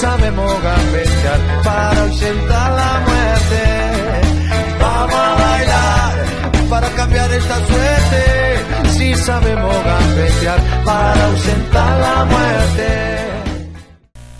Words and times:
Sabemos 0.00 0.50
gambetear 0.62 1.40
para 1.62 2.02
ausentar 2.02 2.68
la 2.72 2.92
muerte. 3.08 3.62
Vamos 4.80 5.14
a 5.14 5.34
bailar 5.42 6.14
para 6.70 6.88
cambiar 6.90 7.30
esta 7.32 7.56
suerte. 7.66 8.22
Si 8.96 9.14
sabemos 9.14 9.74
gambetear 9.84 10.60
para 10.84 11.26
ausentar 11.26 12.00
la 12.00 12.24
muerte. 12.24 12.88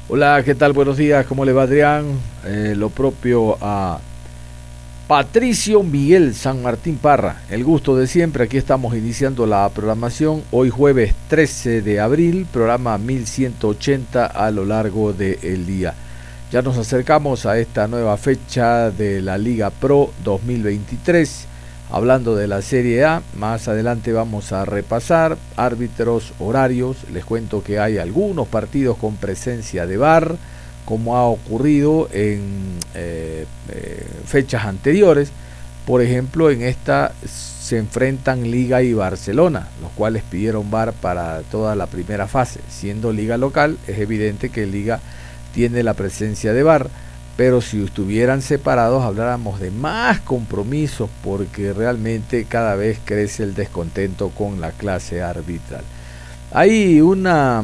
Hola, 0.09 0.42
¿qué 0.45 0.55
tal? 0.55 0.73
Buenos 0.73 0.96
días, 0.96 1.27
¿cómo 1.27 1.45
le 1.45 1.52
va 1.52 1.62
Adrián? 1.64 2.05
Eh, 2.44 2.75
lo 2.77 2.88
propio 2.88 3.58
a 3.61 3.98
Patricio 5.11 5.83
Miguel 5.83 6.36
San 6.36 6.62
Martín 6.62 6.97
Parra, 6.97 7.42
el 7.50 7.64
gusto 7.64 7.97
de 7.97 8.06
siempre, 8.06 8.44
aquí 8.44 8.56
estamos 8.56 8.94
iniciando 8.94 9.44
la 9.44 9.69
programación, 9.70 10.44
hoy 10.53 10.70
jueves 10.70 11.16
13 11.27 11.83
de 11.83 11.98
abril, 11.98 12.47
programa 12.53 12.97
1180 12.97 14.25
a 14.25 14.53
lo 14.53 14.64
largo 14.64 15.12
del 15.12 15.66
día. 15.66 15.94
Ya 16.53 16.62
nos 16.62 16.78
acercamos 16.78 17.44
a 17.44 17.58
esta 17.58 17.88
nueva 17.88 18.16
fecha 18.19 18.92
de 18.92 19.20
la 19.20 19.36
Liga 19.36 19.70
Pro 19.70 20.12
2023, 20.22 21.47
hablando 21.91 22.36
de 22.36 22.47
la 22.47 22.62
Serie 22.62 23.05
A, 23.05 23.20
más 23.36 23.66
adelante 23.66 24.12
vamos 24.12 24.53
a 24.53 24.64
repasar 24.64 25.36
árbitros, 25.56 26.34
horarios, 26.38 26.98
les 27.12 27.25
cuento 27.25 27.64
que 27.64 27.81
hay 27.81 27.98
algunos 27.98 28.47
partidos 28.47 28.97
con 28.97 29.16
presencia 29.16 29.88
de 29.88 29.97
VAR, 29.97 30.36
como 30.91 31.16
ha 31.16 31.24
ocurrido 31.24 32.08
en 32.12 32.41
eh, 32.96 33.46
eh, 33.69 34.06
fechas 34.27 34.64
anteriores. 34.64 35.30
Por 35.86 36.02
ejemplo, 36.02 36.50
en 36.50 36.62
esta 36.62 37.12
se 37.24 37.78
enfrentan 37.78 38.50
Liga 38.50 38.82
y 38.82 38.92
Barcelona, 38.92 39.69
los 39.80 39.92
cuales 39.92 40.24
pidieron 40.24 40.69
VAR 40.69 40.92
para 40.92 41.42
toda 41.42 41.77
la 41.77 41.86
primera 41.86 42.27
fase. 42.27 42.58
Siendo 42.69 43.12
Liga 43.12 43.36
local, 43.36 43.78
es 43.86 44.00
evidente 44.00 44.50
que 44.50 44.66
Liga 44.66 44.98
tiene 45.55 45.84
la 45.84 45.94
presencia 45.94 46.52
de 46.52 46.64
VAR, 46.64 46.91
pero 47.36 47.60
si 47.60 47.84
estuvieran 47.84 48.42
separados 48.42 49.04
habláramos 49.04 49.60
de 49.60 49.70
más 49.70 50.19
compromisos 50.19 51.08
porque 51.22 51.72
realmente 51.72 52.47
cada 52.47 52.75
vez 52.75 52.98
crece 53.04 53.44
el 53.44 53.54
descontento 53.54 54.30
con 54.30 54.60
la 54.60 54.72
clase 54.72 55.22
arbitral. 55.22 55.84
Hay 56.50 57.00
una 57.00 57.62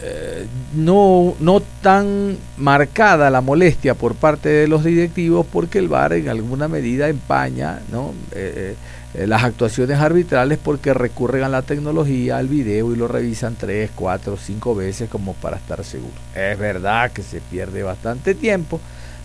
eh, 0.00 0.46
no, 0.74 1.34
no 1.40 1.60
tan 1.82 2.36
marcada 2.56 3.30
la 3.30 3.40
molestia 3.40 3.94
por 3.94 4.14
parte 4.14 4.48
de 4.48 4.68
los 4.68 4.84
directivos 4.84 5.46
porque 5.50 5.78
el 5.78 5.88
VAR 5.88 6.12
en 6.12 6.28
alguna 6.28 6.68
medida 6.68 7.08
empaña 7.08 7.80
¿no? 7.90 8.12
Eh, 8.32 8.76
eh, 9.14 9.26
las 9.26 9.42
actuaciones 9.42 9.98
arbitrales 9.98 10.58
porque 10.62 10.92
recurren 10.94 11.42
a 11.42 11.48
la 11.48 11.62
tecnología, 11.62 12.36
al 12.36 12.46
video 12.46 12.92
y 12.92 12.96
lo 12.96 13.08
revisan 13.08 13.56
tres, 13.56 13.90
cuatro, 13.94 14.36
cinco 14.36 14.74
veces 14.74 15.08
como 15.08 15.32
para 15.34 15.56
estar 15.56 15.82
seguros. 15.82 16.18
Es 16.34 16.58
verdad 16.58 17.10
que 17.10 17.22
se 17.22 17.40
pierde 17.40 17.82
bastante 17.82 18.34
tiempo, 18.34 18.80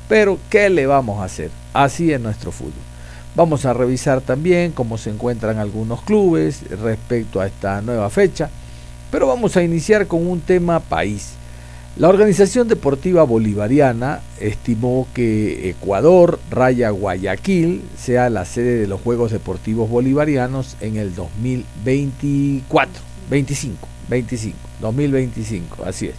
pero 0.07 0.39
¿qué 0.49 0.69
le 0.69 0.87
vamos 0.87 1.21
a 1.21 1.25
hacer? 1.25 1.51
Así 1.73 2.13
es 2.13 2.21
nuestro 2.21 2.51
fútbol. 2.51 2.73
Vamos 3.35 3.65
a 3.65 3.73
revisar 3.73 4.21
también 4.21 4.71
cómo 4.71 4.97
se 4.97 5.09
encuentran 5.09 5.57
algunos 5.57 6.01
clubes 6.03 6.61
respecto 6.81 7.41
a 7.41 7.47
esta 7.47 7.81
nueva 7.81 8.09
fecha 8.09 8.49
pero 9.13 9.27
vamos 9.27 9.55
a 9.55 9.61
iniciar 9.61 10.07
con 10.07 10.27
un 10.27 10.41
tema 10.41 10.79
país. 10.79 11.33
La 11.97 12.09
Organización 12.09 12.67
Deportiva 12.67 13.21
Bolivariana 13.21 14.21
estimó 14.39 15.07
que 15.13 15.69
Ecuador, 15.69 16.39
Raya 16.49 16.89
Guayaquil, 16.89 17.83
sea 17.95 18.31
la 18.31 18.43
sede 18.43 18.79
de 18.79 18.87
los 18.87 18.99
Juegos 19.01 19.31
Deportivos 19.31 19.87
Bolivarianos 19.87 20.77
en 20.81 20.97
el 20.97 21.13
2024, 21.13 23.03
25, 23.29 23.87
25, 24.09 24.57
2025, 24.81 25.85
así 25.85 26.07
es. 26.07 26.15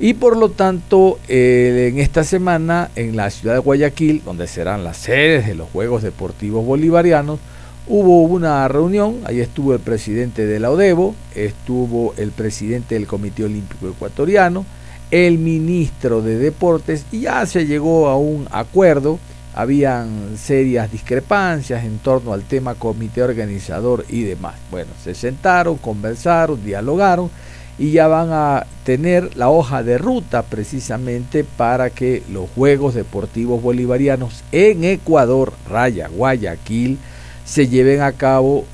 Y 0.00 0.14
por 0.14 0.36
lo 0.36 0.48
tanto, 0.50 1.20
eh, 1.28 1.90
en 1.92 2.00
esta 2.00 2.24
semana, 2.24 2.90
en 2.96 3.14
la 3.14 3.30
ciudad 3.30 3.54
de 3.54 3.60
Guayaquil, 3.60 4.22
donde 4.24 4.48
serán 4.48 4.82
las 4.82 4.96
sedes 4.96 5.46
de 5.46 5.54
los 5.54 5.70
Juegos 5.70 6.02
Deportivos 6.02 6.66
Bolivarianos, 6.66 7.38
Hubo 7.90 8.20
una 8.24 8.68
reunión, 8.68 9.20
ahí 9.24 9.40
estuvo 9.40 9.72
el 9.72 9.80
presidente 9.80 10.44
de 10.44 10.60
la 10.60 10.70
ODEBO, 10.70 11.14
estuvo 11.34 12.12
el 12.18 12.32
presidente 12.32 12.96
del 12.96 13.06
Comité 13.06 13.44
Olímpico 13.44 13.88
Ecuatoriano, 13.88 14.66
el 15.10 15.38
ministro 15.38 16.20
de 16.20 16.36
Deportes 16.36 17.06
y 17.10 17.20
ya 17.20 17.46
se 17.46 17.64
llegó 17.64 18.08
a 18.08 18.18
un 18.18 18.46
acuerdo. 18.50 19.18
Habían 19.54 20.36
serias 20.36 20.92
discrepancias 20.92 21.82
en 21.82 21.96
torno 22.00 22.34
al 22.34 22.42
tema 22.42 22.74
comité 22.74 23.22
organizador 23.22 24.04
y 24.10 24.22
demás. 24.22 24.56
Bueno, 24.70 24.90
se 25.02 25.14
sentaron, 25.14 25.78
conversaron, 25.78 26.62
dialogaron 26.62 27.30
y 27.78 27.92
ya 27.92 28.06
van 28.06 28.28
a 28.32 28.66
tener 28.84 29.34
la 29.34 29.48
hoja 29.48 29.82
de 29.82 29.96
ruta 29.96 30.42
precisamente 30.42 31.42
para 31.42 31.88
que 31.88 32.22
los 32.30 32.50
Juegos 32.50 32.92
Deportivos 32.92 33.62
Bolivarianos 33.62 34.44
en 34.52 34.84
Ecuador, 34.84 35.54
Raya, 35.70 36.08
Guayaquil, 36.08 36.98
se 37.48 37.66
lleven 37.66 38.02
a 38.02 38.12
cabo 38.12 38.66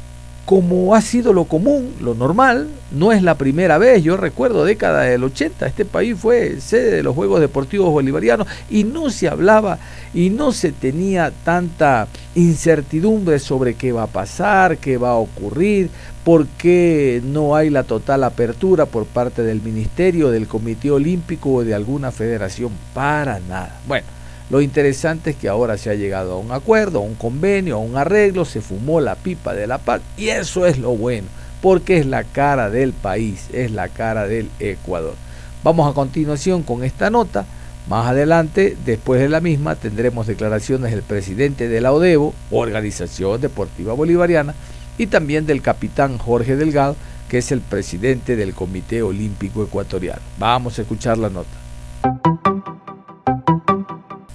como 0.45 0.95
ha 0.95 1.01
sido 1.01 1.33
lo 1.33 1.45
común, 1.45 1.95
lo 2.01 2.15
normal, 2.15 2.69
no 2.93 3.13
es 3.13 3.23
la 3.23 3.37
primera 3.37 3.79
vez, 3.79 4.03
yo 4.03 4.17
recuerdo 4.19 4.67
década 4.67 5.03
del 5.03 5.25
80, 5.25 5.67
este 5.67 5.87
país 5.87 6.19
fue 6.19 6.61
sede 6.61 6.91
de 6.91 7.03
los 7.03 7.15
Juegos 7.15 7.41
Deportivos 7.41 7.91
Bolivarianos 7.91 8.47
y 8.69 8.85
no 8.85 9.09
se 9.09 9.29
hablaba 9.29 9.79
y 10.13 10.29
no 10.29 10.53
se 10.53 10.73
tenía 10.73 11.33
tanta 11.45 12.09
incertidumbre 12.35 13.39
sobre 13.39 13.75
qué 13.75 13.93
va 13.93 14.03
a 14.03 14.09
pasar, 14.09 14.77
qué 14.77 14.99
va 14.99 15.11
a 15.11 15.15
ocurrir, 15.17 15.89
por 16.25 16.47
qué 16.47 17.23
no 17.25 17.57
hay 17.57 17.71
la 17.71 17.85
total 17.85 18.25
apertura 18.25 18.85
por 18.85 19.07
parte 19.07 19.43
del 19.43 19.63
Ministerio, 19.63 20.31
del 20.31 20.47
Comité 20.47 20.91
Olímpico 20.91 21.55
o 21.55 21.65
de 21.65 21.75
alguna 21.75 22.13
federación, 22.13 22.71
para 22.93 23.41
nada. 23.41 23.81
Bueno, 23.89 24.07
lo 24.51 24.61
interesante 24.61 25.31
es 25.31 25.37
que 25.37 25.49
ahora 25.49 25.79
se 25.79 25.91
ha 25.91 25.95
llegado 25.95 26.35
a 26.35 26.39
un 26.39 26.53
acuerdo, 26.53 26.99
a 26.99 27.03
un 27.03 27.15
convenio, 27.15 27.77
a 27.77 27.81
un 27.81 27.97
arreglo, 27.97 28.45
se 28.45 28.61
fumó 28.61 29.01
la 29.01 29.15
pipa 29.15 29.55
de 29.55 29.67
la 29.67 29.79
paz 29.79 30.03
y 30.19 30.29
eso 30.29 30.67
es 30.67 30.79
lo 30.79 30.91
bueno, 30.91 31.29
porque 31.63 31.99
es 31.99 32.07
la 32.07 32.25
cara 32.25 32.69
del 32.69 32.93
país, 32.93 33.49
es 33.53 33.71
la 33.71 33.89
cara 33.89 34.27
del 34.29 34.51
Ecuador. 34.61 35.15
Vamos 35.63 35.91
a 35.91 35.95
continuación 35.95 36.63
con 36.63 36.85
esta 36.85 37.09
nota. 37.09 37.47
Más 37.89 38.07
adelante, 38.07 38.77
después 38.85 39.21
de 39.21 39.29
la 39.29 39.41
misma, 39.41 39.77
tendremos 39.77 40.27
declaraciones 40.27 40.91
del 40.91 41.03
presidente 41.03 41.69
de 41.69 41.81
la 41.81 41.93
ODEBO, 41.93 42.35
Organización 42.51 43.41
Deportiva 43.41 43.93
Bolivariana, 43.95 44.55
y 44.97 45.07
también 45.07 45.47
del 45.47 45.63
capitán 45.63 46.19
Jorge 46.19 46.57
Delgado, 46.57 46.97
que 47.29 47.39
es 47.39 47.51
el 47.51 47.61
presidente 47.61 48.37
del 48.37 48.55
Comité 48.55 49.03
Olímpico 49.03 49.63
Ecuatoriano. 49.63 50.23
Vamos 50.39 50.79
a 50.79 50.83
escuchar 50.83 51.19
la 51.19 51.31
nota. 51.31 52.54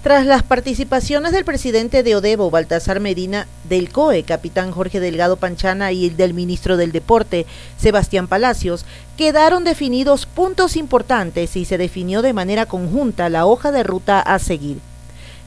Tras 0.10 0.26
las 0.26 0.42
participaciones 0.42 1.34
del 1.34 1.46
presidente 1.46 2.02
de 2.02 2.16
Odebo, 2.16 2.50
Baltasar 2.50 3.00
Medina, 3.00 3.46
del 3.66 3.92
COE, 3.92 4.24
capitán 4.24 4.72
Jorge 4.72 5.00
Delgado 5.00 5.36
Panchana 5.36 5.92
y 5.92 6.08
el 6.08 6.18
del 6.18 6.34
ministro 6.34 6.78
del 6.78 6.92
Deporte, 6.92 7.46
Sebastián 7.78 8.28
Palacios, 8.28 8.86
quedaron 9.18 9.64
definidos 9.64 10.26
puntos 10.26 10.78
importantes 10.78 11.56
y 11.56 11.64
se 11.64 11.78
definió 11.78 12.24
de 12.24 12.34
manera 12.34 12.66
conjunta 12.66 13.30
la 13.30 13.46
hoja 13.46 13.72
de 13.72 13.84
ruta 13.84 14.20
a 14.20 14.40
seguir. 14.40 14.80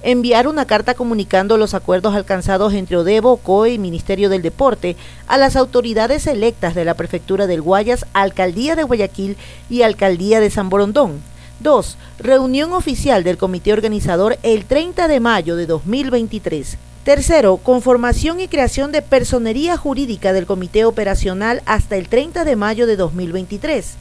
Enviar 0.05 0.47
una 0.47 0.65
carta 0.65 0.95
comunicando 0.95 1.57
los 1.57 1.75
acuerdos 1.75 2.15
alcanzados 2.15 2.73
entre 2.73 2.99
Odebo, 2.99 3.39
COE 3.39 3.73
y 3.73 3.79
Ministerio 3.81 4.29
del 4.29 4.43
Deporte 4.43 4.97
a 5.27 5.39
las 5.39 5.57
autoridades 5.57 6.29
electas 6.29 6.77
de 6.77 6.85
la 6.85 6.95
Prefectura 6.95 7.49
del 7.49 7.63
Guayas, 7.63 8.07
Alcaldía 8.13 8.77
de 8.77 8.85
Guayaquil 8.85 9.37
y 9.69 9.83
Alcaldía 9.83 10.39
de 10.39 10.51
San 10.51 10.69
Borondón 10.69 11.32
2. 11.63 11.97
Reunión 12.19 12.73
oficial 12.73 13.25
del 13.25 13.39
comité 13.39 13.73
organizador 13.73 14.39
el 14.43 14.65
30 14.65 15.09
de 15.09 15.21
mayo 15.21 15.57
de 15.57 15.67
2023. 15.67 16.77
Tercero, 17.05 17.57
conformación 17.57 18.41
y 18.41 18.49
creación 18.49 18.93
de 18.93 19.03
personería 19.03 19.77
jurídica 19.77 20.33
del 20.33 20.47
comité 20.47 20.85
operacional 20.85 21.63
hasta 21.67 21.97
el 21.97 22.09
30 22.09 22.45
de 22.45 22.57
mayo 22.57 22.87
de 22.87 22.97
2023. 22.97 23.95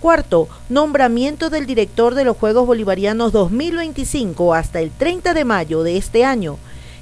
Cuarto, 0.00 0.48
nombramiento 0.68 1.48
del 1.48 1.66
director 1.66 2.14
de 2.14 2.24
los 2.24 2.36
Juegos 2.36 2.66
Bolivarianos 2.66 3.32
2025 3.32 4.54
hasta 4.54 4.80
el 4.80 4.90
30 4.90 5.32
de 5.32 5.44
mayo 5.44 5.82
de 5.82 5.96
este 5.96 6.24
año. 6.24 6.58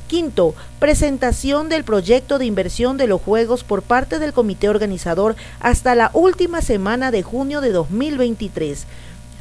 Quinto, 0.06 0.54
presentación 0.78 1.68
del 1.68 1.82
proyecto 1.82 2.38
de 2.38 2.44
inversión 2.44 2.96
de 2.96 3.06
los 3.06 3.20
Juegos 3.20 3.64
por 3.64 3.82
parte 3.82 4.18
del 4.18 4.32
comité 4.32 4.68
organizador 4.68 5.34
hasta 5.60 5.94
la 5.94 6.10
última 6.12 6.62
semana 6.62 7.10
de 7.10 7.22
junio 7.22 7.60
de 7.60 7.72
2023. 7.72 8.86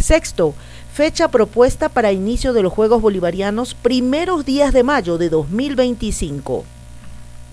Sexto, 0.04 0.54
fecha 0.94 1.30
propuesta 1.30 1.88
para 1.88 2.12
inicio 2.12 2.52
de 2.52 2.62
los 2.62 2.74
Juegos 2.74 3.02
Bolivarianos 3.02 3.74
primeros 3.74 4.44
días 4.44 4.74
de 4.74 4.84
mayo 4.84 5.18
de 5.18 5.30
2025. 5.30 6.66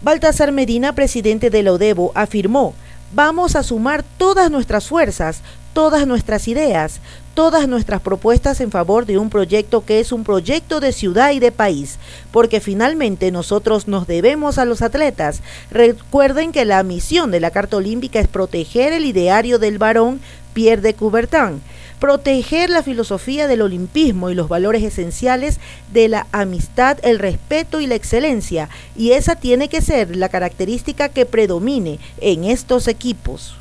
Baltasar 0.02 0.50
Medina, 0.50 0.92
presidente 0.92 1.48
de 1.48 1.62
la 1.62 1.74
ODEBO, 1.74 2.10
afirmó, 2.16 2.74
vamos 3.14 3.54
a 3.54 3.62
sumar 3.62 4.02
todas 4.18 4.50
nuestras 4.50 4.88
fuerzas, 4.88 5.42
todas 5.74 6.08
nuestras 6.08 6.48
ideas, 6.48 7.00
todas 7.34 7.68
nuestras 7.68 8.00
propuestas 8.00 8.60
en 8.60 8.72
favor 8.72 9.06
de 9.06 9.16
un 9.16 9.30
proyecto 9.30 9.84
que 9.84 10.00
es 10.00 10.10
un 10.10 10.24
proyecto 10.24 10.80
de 10.80 10.90
ciudad 10.90 11.30
y 11.30 11.38
de 11.38 11.52
país, 11.52 12.00
porque 12.32 12.58
finalmente 12.58 13.30
nosotros 13.30 13.86
nos 13.86 14.08
debemos 14.08 14.58
a 14.58 14.64
los 14.64 14.82
atletas. 14.82 15.40
Recuerden 15.70 16.50
que 16.50 16.64
la 16.64 16.82
misión 16.82 17.30
de 17.30 17.38
la 17.38 17.52
Carta 17.52 17.76
Olímpica 17.76 18.18
es 18.18 18.26
proteger 18.26 18.92
el 18.92 19.04
ideario 19.04 19.60
del 19.60 19.78
varón 19.78 20.20
Pierre 20.52 20.82
de 20.82 20.94
Coubertin, 20.94 21.62
proteger 22.00 22.70
la 22.70 22.82
filosofía 22.82 23.46
del 23.46 23.60
olimpismo 23.60 24.30
y 24.30 24.34
los 24.34 24.48
valores 24.48 24.82
esenciales 24.82 25.60
de 25.92 26.08
la 26.08 26.26
amistad, 26.32 26.98
el 27.02 27.18
respeto 27.18 27.80
y 27.80 27.86
la 27.86 27.94
excelencia, 27.94 28.68
y 28.96 29.12
esa 29.12 29.36
tiene 29.36 29.68
que 29.68 29.82
ser 29.82 30.16
la 30.16 30.30
característica 30.30 31.10
que 31.10 31.26
predomine 31.26 31.98
en 32.20 32.44
estos 32.44 32.88
equipos. 32.88 33.56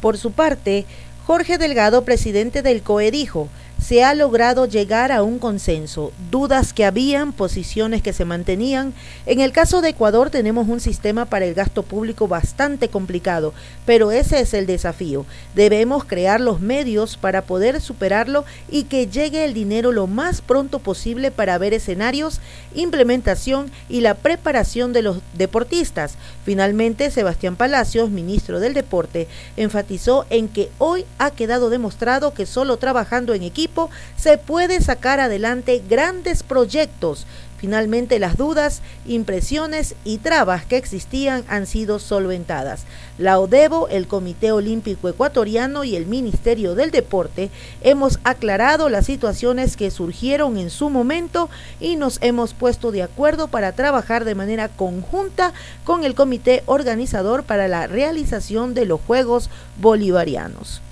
Por 0.00 0.18
su 0.18 0.32
parte, 0.32 0.84
Jorge 1.24 1.56
Delgado, 1.56 2.04
presidente 2.04 2.60
del 2.60 2.82
COE, 2.82 3.10
dijo, 3.10 3.48
se 3.86 4.02
ha 4.02 4.14
logrado 4.14 4.64
llegar 4.64 5.12
a 5.12 5.22
un 5.22 5.38
consenso. 5.38 6.10
Dudas 6.30 6.72
que 6.72 6.86
habían, 6.86 7.34
posiciones 7.34 8.00
que 8.00 8.14
se 8.14 8.24
mantenían. 8.24 8.94
En 9.26 9.40
el 9.40 9.52
caso 9.52 9.82
de 9.82 9.90
Ecuador 9.90 10.30
tenemos 10.30 10.68
un 10.68 10.80
sistema 10.80 11.26
para 11.26 11.44
el 11.44 11.52
gasto 11.52 11.82
público 11.82 12.26
bastante 12.26 12.88
complicado, 12.88 13.52
pero 13.84 14.10
ese 14.10 14.40
es 14.40 14.54
el 14.54 14.64
desafío. 14.64 15.26
Debemos 15.54 16.06
crear 16.06 16.40
los 16.40 16.60
medios 16.60 17.18
para 17.18 17.42
poder 17.42 17.82
superarlo 17.82 18.46
y 18.70 18.84
que 18.84 19.06
llegue 19.06 19.44
el 19.44 19.52
dinero 19.52 19.92
lo 19.92 20.06
más 20.06 20.40
pronto 20.40 20.78
posible 20.78 21.30
para 21.30 21.58
ver 21.58 21.74
escenarios, 21.74 22.40
implementación 22.74 23.70
y 23.90 24.00
la 24.00 24.14
preparación 24.14 24.94
de 24.94 25.02
los 25.02 25.18
deportistas. 25.34 26.14
Finalmente, 26.42 27.10
Sebastián 27.10 27.56
Palacios, 27.56 28.08
ministro 28.08 28.60
del 28.60 28.72
Deporte, 28.72 29.28
enfatizó 29.58 30.24
en 30.30 30.48
que 30.48 30.70
hoy 30.78 31.04
ha 31.18 31.32
quedado 31.32 31.68
demostrado 31.68 32.32
que 32.32 32.46
solo 32.46 32.78
trabajando 32.78 33.34
en 33.34 33.42
equipo 33.42 33.73
se 34.16 34.38
puede 34.38 34.80
sacar 34.80 35.20
adelante 35.20 35.82
grandes 35.88 36.42
proyectos. 36.42 37.26
Finalmente 37.64 38.18
las 38.18 38.36
dudas, 38.36 38.82
impresiones 39.06 39.94
y 40.04 40.18
trabas 40.18 40.66
que 40.66 40.76
existían 40.76 41.44
han 41.48 41.66
sido 41.66 41.98
solventadas. 41.98 42.82
La 43.16 43.38
ODEBO, 43.38 43.88
el 43.88 44.06
Comité 44.06 44.52
Olímpico 44.52 45.08
Ecuatoriano 45.08 45.82
y 45.82 45.96
el 45.96 46.04
Ministerio 46.04 46.74
del 46.74 46.90
Deporte 46.90 47.50
hemos 47.80 48.18
aclarado 48.22 48.90
las 48.90 49.06
situaciones 49.06 49.78
que 49.78 49.90
surgieron 49.90 50.58
en 50.58 50.68
su 50.68 50.90
momento 50.90 51.48
y 51.80 51.96
nos 51.96 52.18
hemos 52.20 52.52
puesto 52.52 52.92
de 52.92 53.02
acuerdo 53.02 53.48
para 53.48 53.72
trabajar 53.72 54.26
de 54.26 54.34
manera 54.34 54.68
conjunta 54.68 55.54
con 55.84 56.04
el 56.04 56.14
comité 56.14 56.64
organizador 56.66 57.44
para 57.44 57.66
la 57.66 57.86
realización 57.86 58.74
de 58.74 58.84
los 58.84 59.00
Juegos 59.00 59.48
Bolivarianos. 59.80 60.82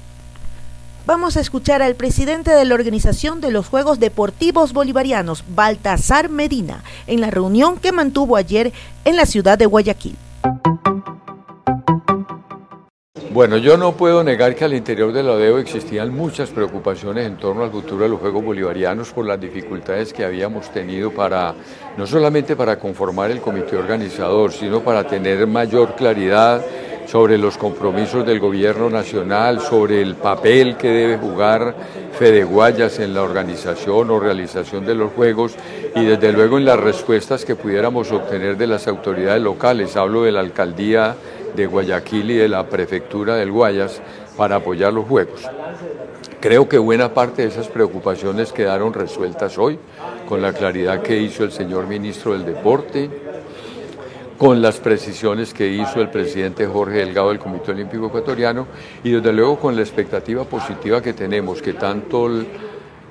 Vamos 1.04 1.36
a 1.36 1.40
escuchar 1.40 1.82
al 1.82 1.96
presidente 1.96 2.52
de 2.52 2.64
la 2.64 2.74
Organización 2.74 3.40
de 3.40 3.50
los 3.50 3.66
Juegos 3.66 3.98
Deportivos 3.98 4.72
Bolivarianos, 4.72 5.42
Baltasar 5.48 6.28
Medina, 6.28 6.84
en 7.08 7.20
la 7.20 7.28
reunión 7.28 7.78
que 7.78 7.90
mantuvo 7.90 8.36
ayer 8.36 8.72
en 9.04 9.16
la 9.16 9.26
ciudad 9.26 9.58
de 9.58 9.66
Guayaquil. 9.66 10.14
Bueno, 13.32 13.56
yo 13.56 13.76
no 13.76 13.96
puedo 13.96 14.22
negar 14.22 14.54
que 14.54 14.64
al 14.64 14.74
interior 14.74 15.12
de 15.12 15.24
la 15.24 15.32
ODEO 15.32 15.58
existían 15.58 16.14
muchas 16.14 16.50
preocupaciones 16.50 17.26
en 17.26 17.36
torno 17.36 17.64
al 17.64 17.72
futuro 17.72 18.04
de 18.04 18.10
los 18.10 18.20
Juegos 18.20 18.44
Bolivarianos 18.44 19.10
por 19.10 19.26
las 19.26 19.40
dificultades 19.40 20.12
que 20.12 20.24
habíamos 20.24 20.70
tenido 20.70 21.10
para, 21.10 21.54
no 21.96 22.06
solamente 22.06 22.54
para 22.54 22.78
conformar 22.78 23.32
el 23.32 23.40
comité 23.40 23.76
organizador, 23.76 24.52
sino 24.52 24.82
para 24.82 25.04
tener 25.04 25.46
mayor 25.48 25.96
claridad 25.96 26.62
sobre 27.06 27.38
los 27.38 27.58
compromisos 27.58 28.24
del 28.26 28.40
gobierno 28.40 28.88
nacional, 28.88 29.60
sobre 29.60 30.02
el 30.02 30.14
papel 30.14 30.76
que 30.76 30.88
debe 30.88 31.18
jugar 31.18 31.74
Fede 32.18 32.44
Guayas 32.44 32.98
en 32.98 33.14
la 33.14 33.22
organización 33.22 34.10
o 34.10 34.20
realización 34.20 34.84
de 34.86 34.94
los 34.94 35.12
Juegos 35.12 35.54
y 35.94 36.04
desde 36.04 36.32
luego 36.32 36.58
en 36.58 36.64
las 36.64 36.78
respuestas 36.78 37.44
que 37.44 37.56
pudiéramos 37.56 38.12
obtener 38.12 38.56
de 38.56 38.66
las 38.66 38.86
autoridades 38.88 39.42
locales. 39.42 39.96
Hablo 39.96 40.22
de 40.22 40.32
la 40.32 40.40
alcaldía 40.40 41.16
de 41.54 41.66
Guayaquil 41.66 42.30
y 42.30 42.36
de 42.36 42.48
la 42.48 42.66
prefectura 42.66 43.36
del 43.36 43.50
Guayas 43.50 44.00
para 44.36 44.56
apoyar 44.56 44.92
los 44.92 45.06
Juegos. 45.06 45.42
Creo 46.40 46.68
que 46.68 46.78
buena 46.78 47.14
parte 47.14 47.42
de 47.42 47.48
esas 47.48 47.68
preocupaciones 47.68 48.52
quedaron 48.52 48.92
resueltas 48.92 49.58
hoy 49.58 49.78
con 50.28 50.42
la 50.42 50.52
claridad 50.52 51.00
que 51.00 51.18
hizo 51.18 51.44
el 51.44 51.52
señor 51.52 51.86
ministro 51.86 52.32
del 52.32 52.44
Deporte, 52.44 53.08
con 54.42 54.60
las 54.60 54.80
precisiones 54.80 55.54
que 55.54 55.68
hizo 55.68 56.00
el 56.00 56.10
presidente 56.10 56.66
Jorge 56.66 56.96
Delgado 56.96 57.28
del 57.28 57.38
Comité 57.38 57.70
Olímpico 57.70 58.08
Ecuatoriano 58.08 58.66
y 59.04 59.12
desde 59.12 59.32
luego 59.32 59.56
con 59.56 59.76
la 59.76 59.82
expectativa 59.82 60.42
positiva 60.42 61.00
que 61.00 61.12
tenemos, 61.12 61.62
que 61.62 61.74
tanto 61.74 62.26
el, 62.26 62.48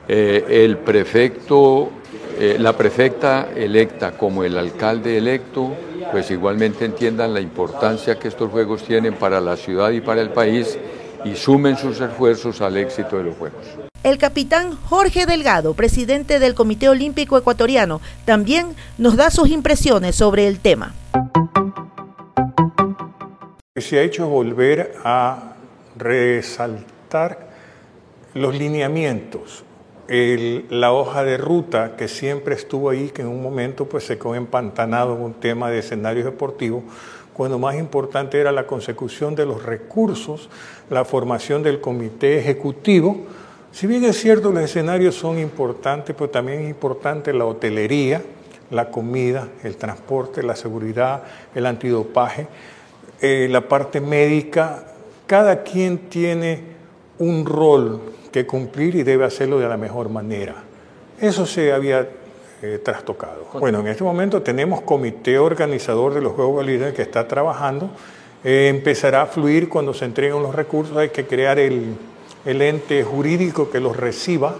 eh, 0.10 0.75
prefecto, 0.83 1.89
eh, 2.38 2.57
la 2.60 2.75
prefecta 2.75 3.48
electa 3.56 4.12
como 4.18 4.44
el 4.44 4.57
alcalde 4.57 5.18
electo, 5.18 5.74
pues 6.12 6.30
igualmente 6.31 6.83
entiendan 6.83 7.33
la 7.33 7.39
importancia 7.39 8.19
que 8.19 8.28
estos 8.28 8.51
Juegos 8.51 8.83
tienen 8.83 9.13
para 9.13 9.39
la 9.39 9.56
ciudad 9.56 9.92
y 9.92 10.01
para 10.01 10.19
el 10.19 10.31
país 10.31 10.78
y 11.24 11.36
sumen 11.38 11.78
sus 11.78 12.01
esfuerzos 12.01 12.60
al 12.60 12.75
éxito 12.75 13.18
de 13.18 13.24
los 13.24 13.38
Juegos. 13.38 13.66
El 14.04 14.18
capitán 14.18 14.75
Jorge 14.75 15.25
Delgado, 15.25 15.75
presidente 15.75 16.39
del 16.39 16.56
Comité 16.56 16.89
Olímpico 16.89 17.38
Ecuatoriano, 17.38 18.01
también 18.25 18.75
nos 18.98 19.16
da 19.16 19.31
sus 19.31 19.48
impresiones 19.48 20.18
sobre 20.18 20.50
el 20.50 20.60
tema. 20.60 20.94
Se 23.75 23.99
ha 23.99 24.03
hecho 24.03 24.27
volver 24.27 24.93
a 25.03 25.55
resaltar 25.97 27.49
los 28.33 28.57
lineamientos, 28.57 29.63
la 30.07 30.94
hoja 30.94 31.23
de 31.23 31.37
ruta 31.37 31.95
que 31.97 32.07
siempre 32.07 32.56
estuvo 32.56 32.89
ahí, 32.89 33.09
que 33.09 33.23
en 33.23 33.27
un 33.27 33.41
momento 33.41 33.85
pues 33.85 34.06
se 34.06 34.18
quedó 34.18 34.35
empantanado 34.35 35.15
en 35.15 35.21
un 35.21 35.33
tema 35.33 35.69
de 35.69 35.80
escenarios 35.80 36.25
deportivos, 36.25 36.83
cuando 37.33 37.57
más 37.57 37.75
importante 37.75 38.39
era 38.39 38.51
la 38.51 38.68
consecución 38.68 39.35
de 39.35 39.45
los 39.45 39.63
recursos, 39.63 40.49
la 40.89 41.03
formación 41.03 41.63
del 41.63 41.81
comité 41.81 42.37
ejecutivo. 42.37 43.25
Si 43.71 43.87
bien 43.87 44.03
es 44.03 44.18
cierto 44.19 44.51
los 44.51 44.63
escenarios 44.63 45.15
son 45.15 45.39
importantes, 45.39 46.15
pero 46.15 46.30
también 46.30 46.61
es 46.61 46.69
importante 46.69 47.33
la 47.33 47.45
hotelería, 47.45 48.21
la 48.71 48.90
comida, 48.90 49.49
el 49.63 49.75
transporte, 49.75 50.42
la 50.42 50.56
seguridad, 50.56 51.23
el 51.54 51.66
antidopaje, 51.66 52.47
eh, 53.21 53.47
la 53.49 53.61
parte 53.61 54.01
médica. 54.01 54.85
Cada 55.28 55.63
quien 55.63 56.09
tiene 56.09 56.63
un 57.19 57.45
rol 57.45 58.01
que 58.31 58.47
cumplir 58.47 58.95
y 58.95 59.04
debe 59.04 59.25
hacerlo 59.25 59.59
de 59.59 59.68
la 59.68 59.78
mejor 59.78 60.09
manera. 60.09 60.56
Eso 61.19 61.45
se 61.45 61.71
había 61.71 62.07
eh, 62.61 62.80
trastocado. 62.83 63.45
Bueno, 63.59 63.81
en 63.81 63.87
este 63.87 64.04
momento 64.04 64.42
tenemos 64.42 64.81
comité 64.81 65.37
organizador 65.37 66.13
de 66.13 66.21
los 66.21 66.33
Juegos 66.33 66.56
Bolivarianos 66.56 66.95
que 66.95 67.04
está 67.04 67.28
trabajando. 67.28 67.92
Eh, 68.44 68.69
empezará 68.69 69.23
a 69.23 69.25
fluir 69.28 69.69
cuando 69.69 69.94
se 69.94 70.06
entreguen 70.06 70.42
los 70.42 70.56
recursos. 70.56 70.95
Hay 70.97 71.09
que 71.09 71.25
crear 71.25 71.59
el, 71.59 71.95
el 72.45 72.61
ente 72.61 73.04
jurídico 73.04 73.69
que 73.69 73.80
los 73.80 73.97
reciba 73.97 74.56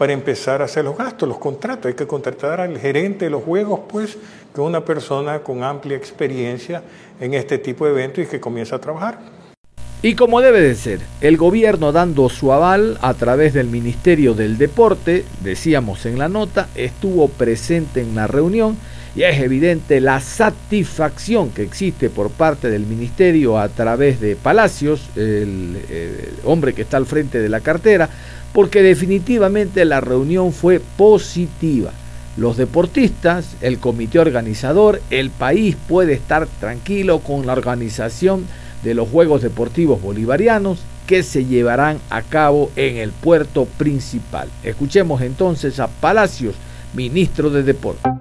para 0.00 0.14
empezar 0.14 0.62
a 0.62 0.64
hacer 0.64 0.82
los 0.82 0.96
gastos, 0.96 1.28
los 1.28 1.36
contratos. 1.36 1.84
Hay 1.84 1.92
que 1.92 2.06
contratar 2.06 2.58
al 2.58 2.78
gerente 2.78 3.26
de 3.26 3.30
los 3.30 3.44
juegos, 3.44 3.80
pues, 3.86 4.14
que 4.14 4.62
es 4.62 4.66
una 4.66 4.82
persona 4.82 5.40
con 5.40 5.62
amplia 5.62 5.94
experiencia 5.94 6.82
en 7.20 7.34
este 7.34 7.58
tipo 7.58 7.84
de 7.84 7.90
eventos 7.90 8.24
y 8.24 8.26
que 8.26 8.40
comienza 8.40 8.76
a 8.76 8.78
trabajar. 8.78 9.18
Y 10.00 10.14
como 10.14 10.40
debe 10.40 10.62
de 10.62 10.74
ser, 10.74 11.00
el 11.20 11.36
gobierno 11.36 11.92
dando 11.92 12.30
su 12.30 12.50
aval 12.50 12.96
a 13.02 13.12
través 13.12 13.52
del 13.52 13.66
Ministerio 13.66 14.32
del 14.32 14.56
Deporte, 14.56 15.26
decíamos 15.42 16.06
en 16.06 16.18
la 16.18 16.30
nota, 16.30 16.70
estuvo 16.76 17.28
presente 17.28 18.00
en 18.00 18.14
la 18.14 18.26
reunión 18.26 18.78
y 19.14 19.24
es 19.24 19.38
evidente 19.38 20.00
la 20.00 20.20
satisfacción 20.20 21.50
que 21.50 21.62
existe 21.62 22.08
por 22.08 22.30
parte 22.30 22.70
del 22.70 22.86
Ministerio 22.86 23.58
a 23.58 23.68
través 23.68 24.18
de 24.18 24.34
Palacios, 24.34 25.10
el, 25.16 25.76
el 25.90 26.34
hombre 26.44 26.72
que 26.72 26.82
está 26.82 26.96
al 26.96 27.04
frente 27.04 27.38
de 27.38 27.50
la 27.50 27.60
cartera, 27.60 28.08
porque 28.52 28.82
definitivamente 28.82 29.84
la 29.84 30.00
reunión 30.00 30.52
fue 30.52 30.80
positiva. 30.80 31.92
Los 32.36 32.56
deportistas, 32.56 33.56
el 33.60 33.78
comité 33.78 34.18
organizador, 34.18 35.00
el 35.10 35.30
país 35.30 35.76
puede 35.88 36.14
estar 36.14 36.46
tranquilo 36.46 37.20
con 37.20 37.46
la 37.46 37.52
organización 37.52 38.46
de 38.82 38.94
los 38.94 39.08
Juegos 39.08 39.42
Deportivos 39.42 40.00
Bolivarianos 40.00 40.80
que 41.06 41.22
se 41.22 41.44
llevarán 41.44 41.98
a 42.08 42.22
cabo 42.22 42.70
en 42.76 42.96
el 42.96 43.10
puerto 43.10 43.64
principal. 43.64 44.48
Escuchemos 44.62 45.20
entonces 45.22 45.80
a 45.80 45.88
Palacios, 45.88 46.54
ministro 46.94 47.50
de 47.50 47.62
Deportes. 47.64 48.12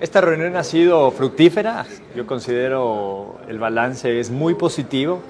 Esta 0.00 0.20
reunión 0.20 0.56
ha 0.56 0.64
sido 0.64 1.10
fructífera, 1.12 1.86
yo 2.16 2.26
considero 2.26 3.38
el 3.48 3.58
balance 3.58 4.18
es 4.18 4.30
muy 4.30 4.54
positivo 4.54 5.22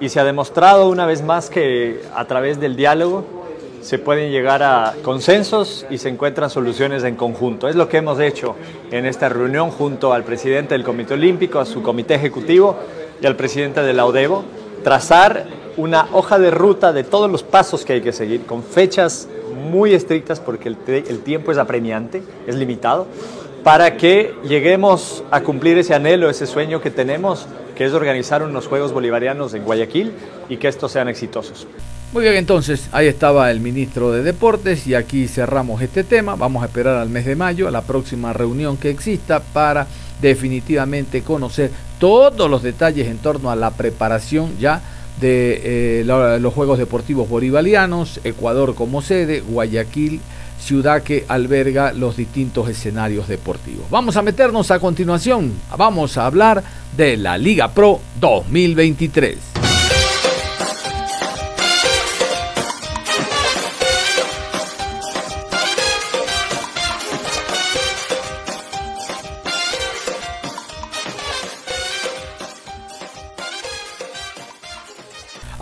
y 0.00 0.08
se 0.08 0.20
ha 0.20 0.24
demostrado 0.24 0.88
una 0.88 1.06
vez 1.06 1.22
más 1.22 1.50
que 1.50 2.02
a 2.14 2.24
través 2.26 2.60
del 2.60 2.76
diálogo 2.76 3.24
se 3.84 3.98
pueden 3.98 4.30
llegar 4.32 4.62
a 4.62 4.94
consensos 5.02 5.84
y 5.90 5.98
se 5.98 6.08
encuentran 6.08 6.48
soluciones 6.48 7.04
en 7.04 7.16
conjunto. 7.16 7.68
Es 7.68 7.76
lo 7.76 7.86
que 7.86 7.98
hemos 7.98 8.18
hecho 8.18 8.56
en 8.90 9.04
esta 9.04 9.28
reunión 9.28 9.70
junto 9.70 10.14
al 10.14 10.24
presidente 10.24 10.74
del 10.74 10.84
Comité 10.84 11.14
Olímpico, 11.14 11.58
a 11.58 11.66
su 11.66 11.82
comité 11.82 12.14
ejecutivo 12.14 12.76
y 13.20 13.26
al 13.26 13.36
presidente 13.36 13.82
de 13.82 13.92
la 13.92 14.06
trazar 14.82 15.46
una 15.76 16.08
hoja 16.12 16.38
de 16.38 16.50
ruta 16.50 16.94
de 16.94 17.04
todos 17.04 17.30
los 17.30 17.42
pasos 17.42 17.84
que 17.84 17.94
hay 17.94 18.00
que 18.00 18.12
seguir, 18.12 18.46
con 18.46 18.62
fechas 18.62 19.28
muy 19.70 19.92
estrictas 19.92 20.40
porque 20.40 20.68
el 20.68 21.20
tiempo 21.20 21.52
es 21.52 21.58
apremiante, 21.58 22.22
es 22.46 22.54
limitado, 22.54 23.06
para 23.64 23.96
que 23.96 24.34
lleguemos 24.44 25.24
a 25.30 25.42
cumplir 25.42 25.76
ese 25.78 25.94
anhelo, 25.94 26.30
ese 26.30 26.46
sueño 26.46 26.80
que 26.80 26.90
tenemos, 26.90 27.46
que 27.74 27.84
es 27.84 27.92
organizar 27.92 28.42
unos 28.42 28.66
Juegos 28.66 28.92
Bolivarianos 28.92 29.54
en 29.54 29.64
Guayaquil 29.64 30.12
y 30.48 30.56
que 30.56 30.68
estos 30.68 30.92
sean 30.92 31.08
exitosos. 31.08 31.66
Muy 32.12 32.22
bien, 32.22 32.36
entonces 32.36 32.88
ahí 32.92 33.08
estaba 33.08 33.50
el 33.50 33.58
ministro 33.58 34.12
de 34.12 34.22
Deportes 34.22 34.86
y 34.86 34.94
aquí 34.94 35.26
cerramos 35.26 35.82
este 35.82 36.04
tema. 36.04 36.36
Vamos 36.36 36.62
a 36.62 36.66
esperar 36.66 36.96
al 36.96 37.08
mes 37.08 37.26
de 37.26 37.34
mayo, 37.34 37.66
a 37.66 37.72
la 37.72 37.82
próxima 37.82 38.32
reunión 38.32 38.76
que 38.76 38.90
exista 38.90 39.40
para 39.40 39.88
definitivamente 40.22 41.22
conocer 41.22 41.72
todos 41.98 42.48
los 42.48 42.62
detalles 42.62 43.08
en 43.08 43.18
torno 43.18 43.50
a 43.50 43.56
la 43.56 43.72
preparación 43.72 44.56
ya 44.60 44.80
de 45.20 46.00
eh, 46.00 46.38
los 46.40 46.54
Juegos 46.54 46.78
Deportivos 46.78 47.28
Bolivarianos, 47.28 48.20
Ecuador 48.22 48.74
como 48.74 49.02
sede, 49.02 49.40
Guayaquil 49.40 50.20
ciudad 50.58 51.02
que 51.02 51.24
alberga 51.28 51.92
los 51.92 52.16
distintos 52.16 52.68
escenarios 52.68 53.28
deportivos. 53.28 53.88
Vamos 53.90 54.16
a 54.16 54.22
meternos 54.22 54.70
a 54.70 54.78
continuación, 54.78 55.52
vamos 55.76 56.16
a 56.16 56.26
hablar 56.26 56.62
de 56.96 57.16
la 57.16 57.38
Liga 57.38 57.72
Pro 57.72 58.00
2023. 58.20 59.53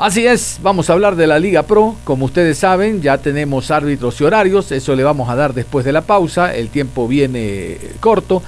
Así 0.02 0.26
es, 0.26 0.59
vamos 0.61 0.90
a 0.90 0.94
hablar 0.94 1.14
de 1.14 1.28
la 1.28 1.38
Liga 1.38 1.62
Pro. 1.62 1.94
Como 2.02 2.25
ustedes 2.25 2.59
saben, 2.59 3.00
ya 3.02 3.18
tenemos 3.18 3.71
árbitros 3.71 4.21
y 4.21 4.25
horarios. 4.25 4.73
Eso 4.73 4.97
le 4.97 5.04
vamos 5.04 5.30
a 5.30 5.37
dar 5.37 5.54
después 5.54 5.85
de 5.85 5.92
la 5.92 6.00
pausa. 6.00 6.52
El 6.52 6.71
tiempo 6.71 7.06
viene 7.06 7.78
corto. 8.00 8.42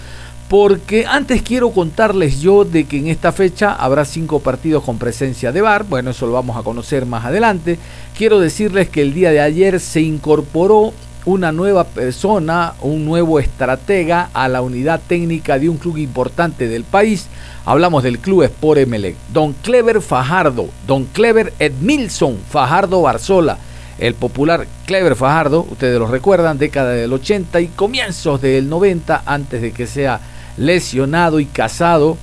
Porque 0.49 1.07
antes 1.07 1.43
quiero 1.43 1.71
contarles 1.71 2.41
yo 2.41 2.65
de 2.65 2.87
que 2.87 2.99
en 2.99 3.07
esta 3.07 3.31
fecha 3.31 3.73
habrá 3.73 4.05
cinco 4.05 4.41
partidos 4.41 4.83
con 4.83 4.99
presencia 4.99 5.53
de 5.53 5.61
VAR. 5.61 5.85
Bueno, 5.85 6.11
eso 6.11 6.27
lo 6.27 6.33
vamos 6.33 6.57
a 6.57 6.65
conocer 6.65 7.07
más 7.07 7.25
adelante. 7.25 7.79
Quiero 8.19 8.41
decirles 8.41 8.89
que 8.89 9.03
el 9.03 9.15
día 9.15 9.31
de 9.31 9.41
ayer 9.41 9.79
se 9.79 10.01
incorporó 10.01 10.93
una 11.27 11.53
nueva 11.53 11.85
persona, 11.85 12.75
un 12.83 13.05
nuevo 13.05 13.39
estratega 13.39 14.31
a 14.35 14.49
la 14.49 14.61
unidad 14.63 15.01
técnica 15.07 15.59
de 15.59 15.69
un 15.69 15.79
club 15.79 15.97
importante 15.97 16.69
del 16.69 16.85
país. 16.85 17.29
Hablamos 17.65 18.03
del 18.03 18.19
club 18.19 18.43
Sport 18.43 18.81
Emelec. 18.81 19.17
Don 19.33 19.55
Clever 19.55 20.03
Fajardo, 20.03 20.69
Don 20.87 21.05
Clever 21.07 21.53
Edmilson 21.59 22.39
Fajardo 22.49 23.03
Barzola. 23.03 23.59
El 23.99 24.15
popular 24.15 24.67
Clever 24.87 25.15
Fajardo, 25.15 25.67
ustedes 25.71 25.99
lo 25.99 26.09
recuerdan, 26.09 26.59
década 26.59 26.91
del 26.91 27.13
80 27.13 27.61
y 27.61 27.69
comienzos 27.69 28.43
del 28.43 28.69
90, 28.69 29.23
antes 29.25 29.63
de 29.63 29.73
que 29.73 29.87
sea 29.87 30.21
lesionado 30.57 31.41
y 31.41 31.47
casado 31.47 32.19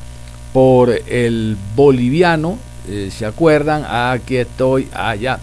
por 0.53 0.89
el 0.89 1.57
boliviano. 1.75 2.57
Eh, 2.87 3.09
¿Se 3.11 3.25
acuerdan? 3.25 3.85
Aquí 3.87 4.37
estoy, 4.37 4.89
allá 4.93 5.39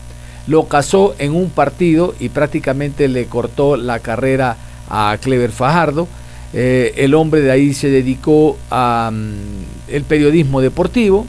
lo 0.48 0.66
casó 0.66 1.14
en 1.18 1.34
un 1.34 1.50
partido 1.50 2.14
y 2.18 2.30
prácticamente 2.30 3.06
le 3.06 3.26
cortó 3.26 3.76
la 3.76 4.00
carrera 4.00 4.56
a 4.88 5.16
Clever 5.20 5.52
Fajardo. 5.52 6.08
Eh, 6.54 6.94
el 6.96 7.14
hombre 7.14 7.42
de 7.42 7.50
ahí 7.50 7.74
se 7.74 7.90
dedicó 7.90 8.56
a 8.70 9.10
mm, 9.12 10.02
periodismo 10.08 10.62
deportivo 10.62 11.26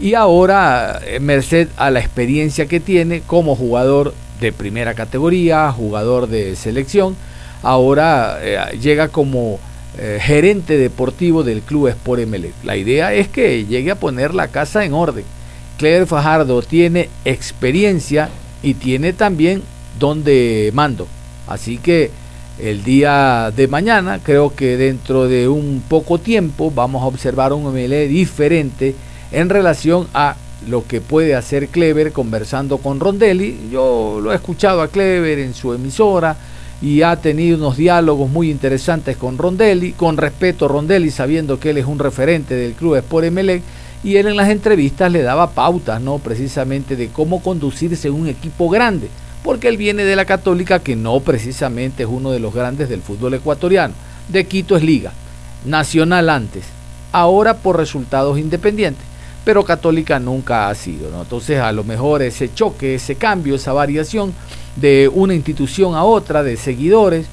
y 0.00 0.14
ahora, 0.14 1.00
eh, 1.04 1.20
merced 1.20 1.68
a 1.76 1.90
la 1.90 2.00
experiencia 2.00 2.64
que 2.66 2.80
tiene 2.80 3.20
como 3.20 3.54
jugador 3.54 4.14
de 4.40 4.52
primera 4.52 4.94
categoría, 4.94 5.70
jugador 5.70 6.26
de 6.26 6.56
selección, 6.56 7.14
ahora 7.62 8.38
eh, 8.40 8.78
llega 8.80 9.08
como 9.08 9.60
gerente 10.20 10.76
deportivo 10.76 11.42
del 11.42 11.62
club 11.62 11.88
Sport 11.88 12.20
Emelec. 12.20 12.52
La 12.64 12.76
idea 12.76 13.14
es 13.14 13.28
que 13.28 13.64
llegue 13.64 13.90
a 13.90 13.94
poner 13.94 14.34
la 14.34 14.48
casa 14.48 14.84
en 14.84 14.92
orden. 14.92 15.24
Clever 15.78 16.06
Fajardo 16.06 16.60
tiene 16.60 17.08
experiencia 17.24 18.28
y 18.66 18.74
tiene 18.74 19.12
también 19.12 19.62
donde 19.96 20.72
mando. 20.74 21.06
Así 21.46 21.78
que 21.78 22.10
el 22.58 22.82
día 22.82 23.52
de 23.54 23.68
mañana, 23.68 24.18
creo 24.20 24.56
que 24.56 24.76
dentro 24.76 25.28
de 25.28 25.46
un 25.46 25.84
poco 25.88 26.18
tiempo, 26.18 26.72
vamos 26.74 27.00
a 27.04 27.06
observar 27.06 27.52
un 27.52 27.72
MLE 27.72 28.08
diferente 28.08 28.96
en 29.30 29.50
relación 29.50 30.08
a 30.14 30.34
lo 30.68 30.84
que 30.84 31.00
puede 31.00 31.36
hacer 31.36 31.68
Clever 31.68 32.10
conversando 32.10 32.78
con 32.78 32.98
Rondelli. 32.98 33.68
Yo 33.70 34.18
lo 34.20 34.32
he 34.32 34.34
escuchado 34.34 34.82
a 34.82 34.88
Clever 34.88 35.38
en 35.38 35.54
su 35.54 35.72
emisora 35.72 36.36
y 36.82 37.02
ha 37.02 37.14
tenido 37.14 37.58
unos 37.58 37.76
diálogos 37.76 38.28
muy 38.28 38.50
interesantes 38.50 39.16
con 39.16 39.38
Rondelli, 39.38 39.92
con 39.92 40.16
respeto 40.16 40.64
a 40.64 40.68
Rondelli, 40.68 41.12
sabiendo 41.12 41.60
que 41.60 41.70
él 41.70 41.78
es 41.78 41.86
un 41.86 42.00
referente 42.00 42.56
del 42.56 42.72
club 42.72 42.96
Sport 42.96 43.26
Emelec 43.26 43.62
y 44.04 44.16
él 44.16 44.28
en 44.28 44.36
las 44.36 44.50
entrevistas 44.50 45.10
le 45.10 45.22
daba 45.22 45.50
pautas, 45.50 46.00
¿no? 46.00 46.18
Precisamente 46.18 46.96
de 46.96 47.08
cómo 47.08 47.42
conducirse 47.42 48.10
un 48.10 48.28
equipo 48.28 48.68
grande, 48.68 49.08
porque 49.42 49.68
él 49.68 49.76
viene 49.76 50.04
de 50.04 50.16
la 50.16 50.24
Católica, 50.24 50.80
que 50.80 50.96
no 50.96 51.20
precisamente 51.20 52.02
es 52.02 52.08
uno 52.08 52.30
de 52.30 52.40
los 52.40 52.54
grandes 52.54 52.88
del 52.88 53.02
fútbol 53.02 53.34
ecuatoriano. 53.34 53.94
De 54.28 54.44
Quito 54.44 54.76
es 54.76 54.82
liga, 54.82 55.12
Nacional 55.64 56.30
antes, 56.30 56.64
ahora 57.12 57.56
por 57.58 57.76
resultados 57.76 58.38
independientes, 58.38 59.04
pero 59.44 59.64
Católica 59.64 60.18
nunca 60.18 60.68
ha 60.68 60.74
sido, 60.74 61.10
¿no? 61.10 61.22
Entonces 61.22 61.60
a 61.60 61.72
lo 61.72 61.84
mejor 61.84 62.22
ese 62.22 62.52
choque, 62.52 62.96
ese 62.96 63.14
cambio, 63.14 63.54
esa 63.54 63.72
variación 63.72 64.34
de 64.76 65.10
una 65.12 65.34
institución 65.34 65.94
a 65.94 66.04
otra, 66.04 66.42
de 66.42 66.56
seguidores, 66.56 67.26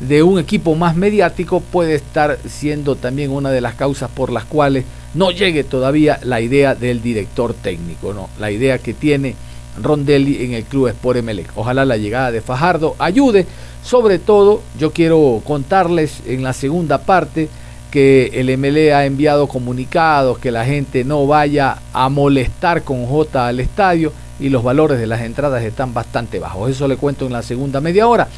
de 0.00 0.22
un 0.22 0.38
equipo 0.38 0.74
más 0.74 0.96
mediático 0.96 1.60
puede 1.60 1.94
estar 1.94 2.38
siendo 2.48 2.96
también 2.96 3.30
una 3.30 3.50
de 3.50 3.60
las 3.60 3.74
causas 3.74 4.10
por 4.10 4.32
las 4.32 4.44
cuales 4.44 4.84
no 5.14 5.30
llegue 5.30 5.64
todavía 5.64 6.20
la 6.22 6.40
idea 6.40 6.74
del 6.74 7.02
director 7.02 7.54
técnico, 7.54 8.14
no, 8.14 8.28
la 8.38 8.50
idea 8.50 8.78
que 8.78 8.94
tiene 8.94 9.34
Rondelli 9.80 10.44
en 10.44 10.54
el 10.54 10.64
club 10.64 10.88
Sport 10.88 11.18
Emelec. 11.18 11.50
Ojalá 11.56 11.84
la 11.84 11.96
llegada 11.96 12.32
de 12.32 12.40
Fajardo 12.40 12.96
ayude. 12.98 13.46
Sobre 13.82 14.18
todo, 14.18 14.62
yo 14.78 14.92
quiero 14.92 15.40
contarles 15.44 16.20
en 16.26 16.42
la 16.42 16.52
segunda 16.52 16.98
parte 16.98 17.48
que 17.90 18.30
el 18.34 18.56
MLE 18.56 18.92
ha 18.92 19.06
enviado 19.06 19.48
comunicados, 19.48 20.38
que 20.38 20.50
la 20.50 20.64
gente 20.64 21.02
no 21.02 21.26
vaya 21.26 21.78
a 21.92 22.08
molestar 22.08 22.82
con 22.82 23.06
J 23.06 23.48
al 23.48 23.58
estadio 23.58 24.12
y 24.38 24.48
los 24.48 24.62
valores 24.62 24.98
de 24.98 25.06
las 25.06 25.22
entradas 25.22 25.62
están 25.64 25.92
bastante 25.92 26.38
bajos. 26.38 26.70
Eso 26.70 26.86
le 26.86 26.96
cuento 26.96 27.26
en 27.26 27.32
la 27.32 27.42
segunda 27.42 27.80
media 27.80 28.06
hora 28.06 28.28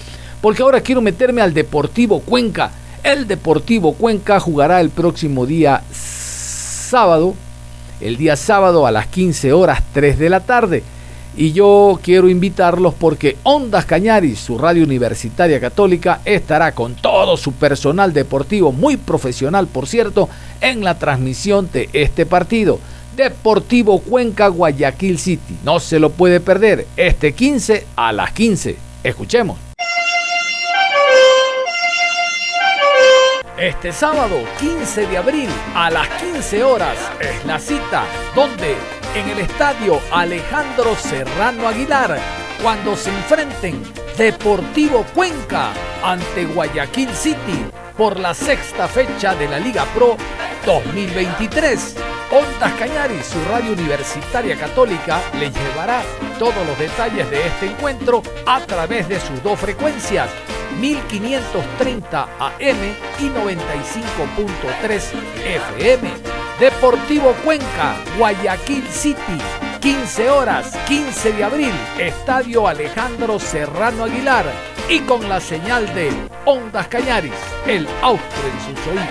porque 0.43 0.63
ahora 0.63 0.81
quiero 0.81 1.01
meterme 1.01 1.41
al 1.41 1.55
Deportivo 1.55 2.21
Cuenca. 2.21 2.73
El 3.03 3.27
Deportivo 3.27 3.95
Cuenca 3.95 4.41
jugará 4.41 4.81
el 4.81 4.91
próximo 4.91 5.47
día 5.47 5.83
sábado, 6.93 7.35
el 8.03 8.19
día 8.19 8.37
sábado 8.37 8.87
a 8.87 8.91
las 8.91 9.07
15 9.07 9.55
horas 9.55 9.83
3 9.95 10.19
de 10.19 10.29
la 10.29 10.41
tarde. 10.41 10.83
Y 11.35 11.53
yo 11.53 11.99
quiero 12.03 12.29
invitarlos 12.29 12.93
porque 12.93 13.39
Ondas 13.45 13.87
Cañaris, 13.87 14.39
su 14.39 14.59
radio 14.59 14.85
universitaria 14.85 15.59
católica, 15.59 16.21
estará 16.27 16.73
con 16.73 16.95
todo 16.95 17.39
su 17.39 17.53
personal 17.53 18.13
deportivo, 18.13 18.73
muy 18.73 18.99
profesional 18.99 19.69
por 19.69 19.87
cierto, 19.87 20.29
en 20.61 20.85
la 20.85 20.99
transmisión 20.99 21.71
de 21.73 21.89
este 21.95 22.27
partido. 22.27 22.79
Deportivo 23.17 23.99
Cuenca 24.01 24.49
Guayaquil 24.49 25.19
City. 25.19 25.57
No 25.65 25.81
se 25.81 25.99
lo 25.99 26.11
puede 26.11 26.41
perder 26.41 26.87
este 26.99 27.33
15 27.33 27.87
a 27.97 28.13
las 28.13 28.33
15. 28.33 28.77
Escuchemos. 29.03 29.72
Este 33.63 33.93
sábado 33.93 34.43
15 34.59 35.07
de 35.07 35.19
abril 35.19 35.49
a 35.77 35.89
las 35.89 36.09
15 36.21 36.65
horas 36.65 36.99
es 37.21 37.47
la 37.47 37.61
cita 37.61 38.05
donde 38.35 38.75
en 39.15 39.29
el 39.29 39.39
estadio 39.39 40.01
Alejandro 40.11 40.97
Serrano 40.97 41.69
Aguilar 41.69 42.19
cuando 42.61 42.97
se 42.97 43.11
enfrenten 43.11 43.81
Deportivo 44.17 45.05
Cuenca 45.15 45.73
ante 46.05 46.45
Guayaquil 46.45 47.09
City 47.15 47.65
por 47.97 48.21
la 48.21 48.35
sexta 48.35 48.87
fecha 48.87 49.35
de 49.35 49.49
la 49.49 49.59
Liga 49.59 49.87
Pro 49.95 50.19
2023. 50.67 51.97
Ondas 52.31 52.73
Cañaris, 52.79 53.27
su 53.27 53.43
radio 53.51 53.73
universitaria 53.73 54.57
católica, 54.57 55.21
le 55.39 55.51
llevará 55.51 56.03
todos 56.39 56.67
los 56.67 56.79
detalles 56.79 57.31
de 57.31 57.47
este 57.47 57.67
encuentro 57.67 58.23
a 58.47 58.61
través 58.61 59.09
de 59.09 59.19
sus 59.19 59.43
dos 59.43 59.59
frecuencias, 59.59 60.29
1530 60.79 62.23
AM 62.39 62.95
y 63.19 63.29
95.3 63.29 65.03
FM. 65.47 66.11
Deportivo 66.61 67.35
Cuenca, 67.45 67.97
Guayaquil 68.19 68.87
City, 68.89 69.39
15 69.83 70.31
horas, 70.31 70.79
15 70.87 71.33
de 71.33 71.43
abril, 71.43 71.73
Estadio 71.99 72.69
Alejandro 72.69 73.41
Serrano 73.41 74.05
Aguilar 74.05 74.45
y 74.89 75.01
con 75.01 75.29
la 75.29 75.41
señal 75.41 75.93
de 75.93 76.13
Ondas 76.45 76.87
Cañaris, 76.87 77.33
el 77.67 77.89
austro 78.01 78.43
en 78.45 78.77
sus 78.77 78.87
oídos. 78.87 79.09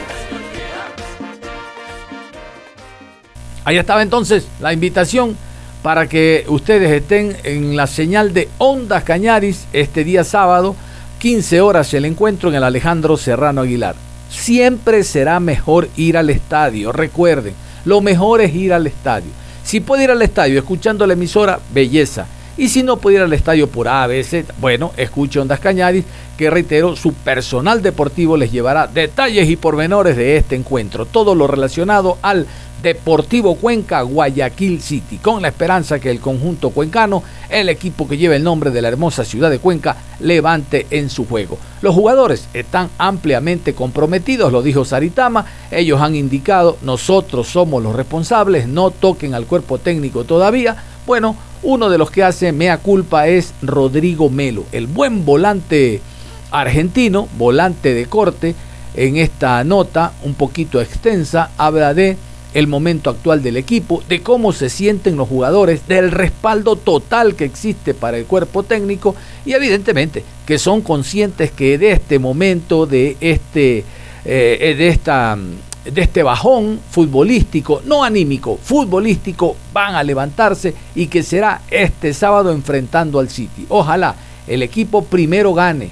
Ahí 3.66 3.78
estaba 3.78 4.02
entonces 4.02 4.48
la 4.62 4.72
invitación 4.72 5.36
para 5.84 6.08
que 6.08 6.46
ustedes 6.48 6.90
estén 6.90 7.36
en 7.44 7.76
la 7.76 7.86
señal 7.86 8.34
de 8.34 8.48
Ondas 8.58 9.04
Cañaris 9.04 9.68
este 9.74 10.06
día 10.06 10.24
sábado, 10.24 10.78
15 11.20 11.60
horas 11.60 11.94
el 11.94 12.06
encuentro 12.06 12.48
en 12.48 12.56
el 12.56 12.64
Alejandro 12.64 13.18
Serrano 13.18 13.60
Aguilar. 13.60 13.96
Siempre 14.30 15.04
será 15.04 15.42
mejor 15.42 15.90
ir 15.98 16.16
al 16.16 16.30
estadio, 16.30 16.94
recuerden, 16.94 17.56
lo 17.84 18.00
mejor 18.00 18.40
es 18.40 18.56
ir 18.56 18.72
al 18.72 18.88
estadio. 18.88 19.42
Si 19.72 19.80
puede 19.80 20.04
ir 20.04 20.12
al 20.12 20.22
estadio 20.22 20.60
escuchando 20.60 21.08
la 21.08 21.14
emisora, 21.14 21.58
belleza. 21.74 22.28
Y 22.58 22.68
si 22.68 22.84
no 22.84 22.98
puede 22.98 23.16
ir 23.16 23.22
al 23.22 23.32
estadio 23.32 23.70
por 23.70 23.88
ABC, 23.88 24.44
bueno, 24.60 24.92
escuche 24.98 25.40
Ondas 25.40 25.62
Cañaris, 25.62 26.04
que 26.36 26.50
reitero, 26.50 26.98
su 26.98 27.14
personal 27.14 27.82
deportivo 27.82 28.36
les 28.36 28.52
llevará 28.52 28.88
detalles 28.88 29.50
y 29.50 29.56
pormenores 29.56 30.18
de 30.18 30.36
este 30.36 30.58
encuentro. 30.58 31.06
Todo 31.06 31.36
lo 31.36 31.48
relacionado 31.48 32.18
al 32.22 32.48
Deportivo 32.82 33.56
Cuenca 33.56 34.02
Guayaquil 34.02 34.82
City, 34.82 35.18
con 35.18 35.42
la 35.42 35.50
esperanza 35.50 36.00
que 36.00 36.10
el 36.10 36.20
conjunto 36.20 36.72
cuencano, 36.72 37.24
el 37.50 37.70
equipo 37.70 38.08
que 38.08 38.18
lleva 38.18 38.36
el 38.36 38.44
nombre 38.44 38.72
de 38.72 38.82
la 38.82 38.88
hermosa 38.88 39.24
ciudad 39.24 39.50
de 39.50 39.60
Cuenca, 39.60 39.98
levante 40.20 40.88
en 40.90 41.10
su 41.10 41.28
juego. 41.28 41.58
Los 41.82 41.94
jugadores 41.94 42.48
están 42.54 42.90
ampliamente 42.98 43.74
comprometidos, 43.74 44.52
lo 44.52 44.62
dijo 44.62 44.84
Saritama, 44.86 45.46
ellos 45.70 46.02
han 46.02 46.16
indicado, 46.16 46.78
nosotros 46.82 47.48
somos 47.48 47.84
los 47.84 47.96
responsables, 47.96 48.68
no 48.68 48.90
toquen 48.90 49.36
al 49.36 49.46
cuerpo 49.46 49.78
técnico 49.78 50.24
todavía. 50.24 50.76
Bueno, 51.06 51.36
uno 51.64 51.90
de 51.90 51.98
los 51.98 52.10
que 52.10 52.24
hace 52.24 52.52
mea 52.52 52.80
culpa 52.80 53.28
es 53.28 53.54
Rodrigo 53.62 54.30
Melo, 54.30 54.66
el 54.72 54.88
buen 54.88 55.26
volante 55.26 56.02
argentino, 56.50 57.28
volante 57.38 57.94
de 57.94 58.06
corte, 58.08 58.56
en 58.96 59.18
esta 59.18 59.64
nota 59.64 60.14
un 60.24 60.34
poquito 60.34 60.82
extensa, 60.82 61.52
habla 61.58 61.94
de 61.94 62.18
el 62.54 62.68
momento 62.68 63.10
actual 63.10 63.42
del 63.42 63.58
equipo, 63.58 64.04
de 64.10 64.22
cómo 64.22 64.52
se 64.52 64.70
sienten 64.70 65.16
los 65.16 65.28
jugadores, 65.28 65.88
del 65.88 66.12
respaldo 66.12 66.76
total 66.76 67.36
que 67.36 67.46
existe 67.46 67.94
para 67.94 68.18
el 68.18 68.26
cuerpo 68.26 68.64
técnico 68.64 69.16
y 69.46 69.54
evidentemente 69.54 70.24
que 70.46 70.60
son 70.60 70.82
conscientes 70.82 71.52
que 71.52 71.78
de 71.78 71.92
este 71.92 72.20
momento, 72.20 72.86
de 72.86 73.16
este, 73.22 73.86
eh, 74.26 74.76
de 74.78 74.88
esta 74.90 75.38
de 75.86 76.02
este 76.02 76.22
bajón 76.22 76.80
futbolístico, 76.92 77.82
no 77.86 78.04
anímico, 78.04 78.60
futbolístico, 78.62 79.56
van 79.74 79.96
a 79.96 80.04
levantarse 80.04 80.76
y 80.94 81.08
que 81.08 81.24
será 81.24 81.62
este 81.72 82.14
sábado 82.14 82.52
enfrentando 82.52 83.20
al 83.20 83.30
City. 83.30 83.66
Ojalá 83.70 84.16
el 84.48 84.62
equipo 84.62 85.04
primero 85.04 85.54
gane, 85.54 85.90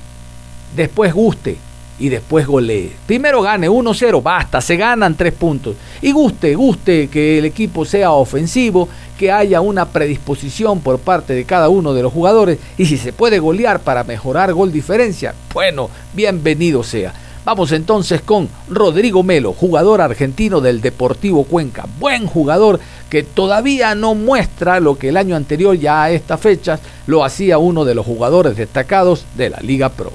después 0.75 1.13
guste, 1.13 1.57
y 1.99 2.09
después 2.09 2.47
golee. 2.47 2.93
Primero 3.05 3.41
gane 3.41 3.69
1-0, 3.69 4.23
basta, 4.23 4.61
se 4.61 4.77
ganan 4.77 5.15
tres 5.15 5.33
puntos. 5.33 5.75
Y 6.01 6.11
guste, 6.11 6.55
guste 6.55 7.07
que 7.07 7.39
el 7.39 7.45
equipo 7.45 7.85
sea 7.85 8.11
ofensivo, 8.11 8.87
que 9.17 9.31
haya 9.31 9.59
una 9.59 9.85
predisposición 9.85 10.79
por 10.79 10.99
parte 10.99 11.33
de 11.33 11.43
cada 11.43 11.67
uno 11.67 11.93
de 11.93 12.01
los 12.01 12.13
jugadores 12.13 12.57
y 12.77 12.85
si 12.85 12.97
se 12.97 13.11
puede 13.11 13.39
golear 13.39 13.81
para 13.81 14.05
mejorar 14.05 14.53
gol 14.53 14.71
diferencia, 14.71 15.35
bueno, 15.53 15.89
bienvenido 16.13 16.83
sea. 16.83 17.13
Vamos 17.43 17.71
entonces 17.71 18.21
con 18.21 18.47
Rodrigo 18.69 19.23
Melo, 19.23 19.53
jugador 19.53 20.01
argentino 20.01 20.61
del 20.61 20.81
Deportivo 20.81 21.45
Cuenca. 21.45 21.85
Buen 21.99 22.27
jugador 22.27 22.79
que 23.09 23.23
todavía 23.23 23.95
no 23.95 24.13
muestra 24.13 24.79
lo 24.79 24.97
que 24.97 25.09
el 25.09 25.17
año 25.17 25.35
anterior 25.35 25.75
ya 25.75 26.03
a 26.03 26.11
estas 26.11 26.39
fechas 26.39 26.79
lo 27.07 27.25
hacía 27.25 27.57
uno 27.57 27.85
de 27.85 27.95
los 27.95 28.05
jugadores 28.05 28.55
destacados 28.55 29.25
de 29.35 29.49
la 29.49 29.59
Liga 29.61 29.89
Pro. 29.89 30.11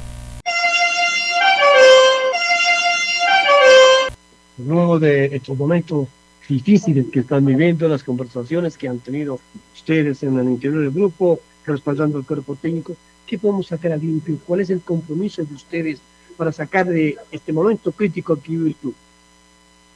Luego 4.59 4.99
de 4.99 5.27
estos 5.37 5.57
momentos 5.57 6.09
difíciles 6.49 7.07
que 7.13 7.21
están 7.21 7.45
viviendo, 7.45 7.89
las 7.89 8.05
conversaciones 8.05 8.77
que 8.77 8.89
han 8.89 8.99
tenido 8.99 9.41
ustedes 9.75 10.23
en 10.23 10.39
el 10.39 10.47
interior 10.47 10.83
del 10.83 10.91
grupo, 10.91 11.41
respaldando 11.67 12.19
el 12.19 12.25
cuerpo 12.25 12.57
técnico, 12.57 12.95
¿qué 13.27 13.39
podemos 13.39 13.67
sacar 13.67 13.93
a 13.93 13.97
limpio? 13.97 14.39
¿Cuál 14.47 14.61
es 14.61 14.71
el 14.71 14.81
compromiso 14.81 15.43
de 15.43 15.55
ustedes 15.55 15.99
para 16.37 16.53
sacar 16.53 16.87
de 16.87 17.17
este 17.31 17.53
momento 17.53 17.93
crítico 17.93 18.37
que 18.37 18.53
vive 18.53 18.69
el 18.69 18.75
club? 18.75 18.95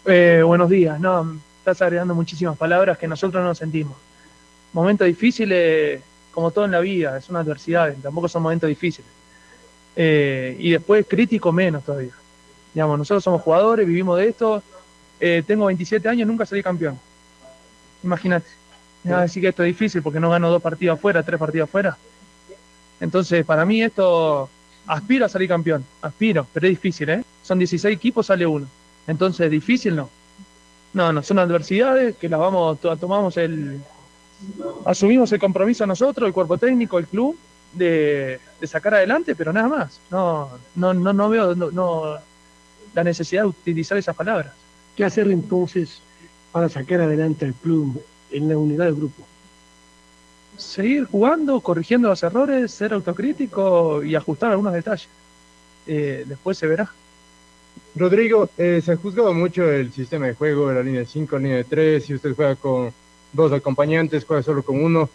Eh, 0.06 0.42
buenos 0.44 0.70
días, 0.70 0.98
no, 0.98 1.38
estás 1.58 1.82
agregando 1.82 2.14
muchísimas 2.14 2.56
palabras 2.56 2.96
que 2.96 3.06
nosotros 3.06 3.44
no 3.44 3.54
sentimos. 3.54 3.96
Momentos 4.72 5.06
difíciles, 5.06 6.00
como 6.32 6.50
todo 6.50 6.64
en 6.64 6.70
la 6.70 6.80
vida, 6.80 7.18
es 7.18 7.28
una 7.28 7.40
adversidad, 7.40 7.94
tampoco 8.02 8.28
son 8.28 8.42
momentos 8.42 8.68
difíciles. 8.68 9.10
Eh, 9.94 10.56
y 10.58 10.70
después 10.70 11.04
crítico 11.06 11.52
menos 11.52 11.84
todavía. 11.84 12.12
Digamos, 12.74 12.98
nosotros 12.98 13.24
somos 13.24 13.42
jugadores, 13.42 13.86
vivimos 13.86 14.18
de 14.18 14.28
esto. 14.28 14.62
Eh, 15.20 15.42
tengo 15.46 15.66
27 15.66 16.08
años, 16.08 16.28
nunca 16.28 16.46
salí 16.46 16.62
campeón. 16.62 16.98
Imagínate. 18.02 18.46
Me 19.04 19.12
vas 19.12 19.20
a 19.20 19.22
decir 19.22 19.42
que 19.42 19.48
esto 19.48 19.62
es 19.62 19.68
difícil 19.68 20.02
porque 20.02 20.20
no 20.20 20.30
gano 20.30 20.50
dos 20.50 20.62
partidos 20.62 20.98
afuera, 20.98 21.22
tres 21.22 21.38
partidos 21.38 21.68
afuera. 21.68 21.96
Entonces, 23.00 23.44
para 23.44 23.64
mí 23.64 23.82
esto 23.82 24.48
aspiro 24.86 25.26
a 25.26 25.28
salir 25.28 25.48
campeón. 25.48 25.84
Aspiro, 26.02 26.46
pero 26.52 26.66
es 26.66 26.72
difícil, 26.72 27.08
¿eh? 27.10 27.24
Son 27.42 27.58
16 27.58 27.94
equipos, 27.94 28.26
sale 28.26 28.46
uno. 28.46 28.66
Entonces, 29.06 29.50
difícil 29.50 29.96
no. 29.96 30.10
No, 30.92 31.12
no, 31.12 31.22
son 31.22 31.38
adversidades 31.38 32.16
que 32.16 32.28
las 32.28 32.40
vamos, 32.40 32.78
tomamos 32.80 33.36
el. 33.36 33.80
Asumimos 34.84 35.30
el 35.32 35.40
compromiso 35.40 35.86
nosotros, 35.86 36.26
el 36.26 36.32
cuerpo 36.32 36.58
técnico, 36.58 36.98
el 36.98 37.06
club, 37.06 37.36
de, 37.72 38.40
sacar 38.64 38.94
adelante, 38.94 39.34
pero 39.34 39.52
nada 39.52 39.68
más. 39.68 40.00
No, 40.10 40.50
no, 40.76 40.94
no, 40.94 41.12
no 41.12 41.28
veo, 41.28 41.54
no, 41.54 42.18
la 42.94 43.04
necesidad 43.04 43.42
de 43.42 43.48
utilizar 43.48 43.98
esas 43.98 44.16
palabras. 44.16 44.52
¿Qué 44.96 45.04
hacer 45.04 45.30
entonces 45.30 46.00
para 46.52 46.68
sacar 46.68 47.00
adelante 47.00 47.44
al 47.44 47.54
club 47.54 48.02
en 48.30 48.48
la 48.48 48.58
unidad 48.58 48.86
del 48.86 48.96
grupo? 48.96 49.24
Seguir 50.56 51.04
jugando, 51.04 51.60
corrigiendo 51.60 52.08
los 52.08 52.22
errores, 52.22 52.72
ser 52.72 52.92
autocrítico 52.92 54.02
y 54.02 54.14
ajustar 54.14 54.50
algunos 54.50 54.72
detalles. 54.72 55.08
Eh, 55.86 56.24
después 56.26 56.58
se 56.58 56.66
verá. 56.66 56.90
Rodrigo, 57.94 58.48
eh, 58.58 58.80
se 58.84 58.92
ha 58.92 58.96
juzgado 58.96 59.32
mucho 59.34 59.70
el 59.70 59.92
sistema 59.92 60.26
de 60.26 60.34
juego, 60.34 60.72
la 60.72 60.82
línea 60.82 61.00
de 61.00 61.06
5, 61.06 61.36
la 61.36 61.42
línea 61.42 61.56
de 61.58 61.64
3, 61.64 62.04
si 62.04 62.14
usted 62.14 62.34
juega 62.34 62.56
con 62.56 62.92
dos 63.32 63.52
acompañantes, 63.52 64.24
juega 64.24 64.42
solo 64.42 64.62
con 64.62 64.82
uno. 64.82 65.08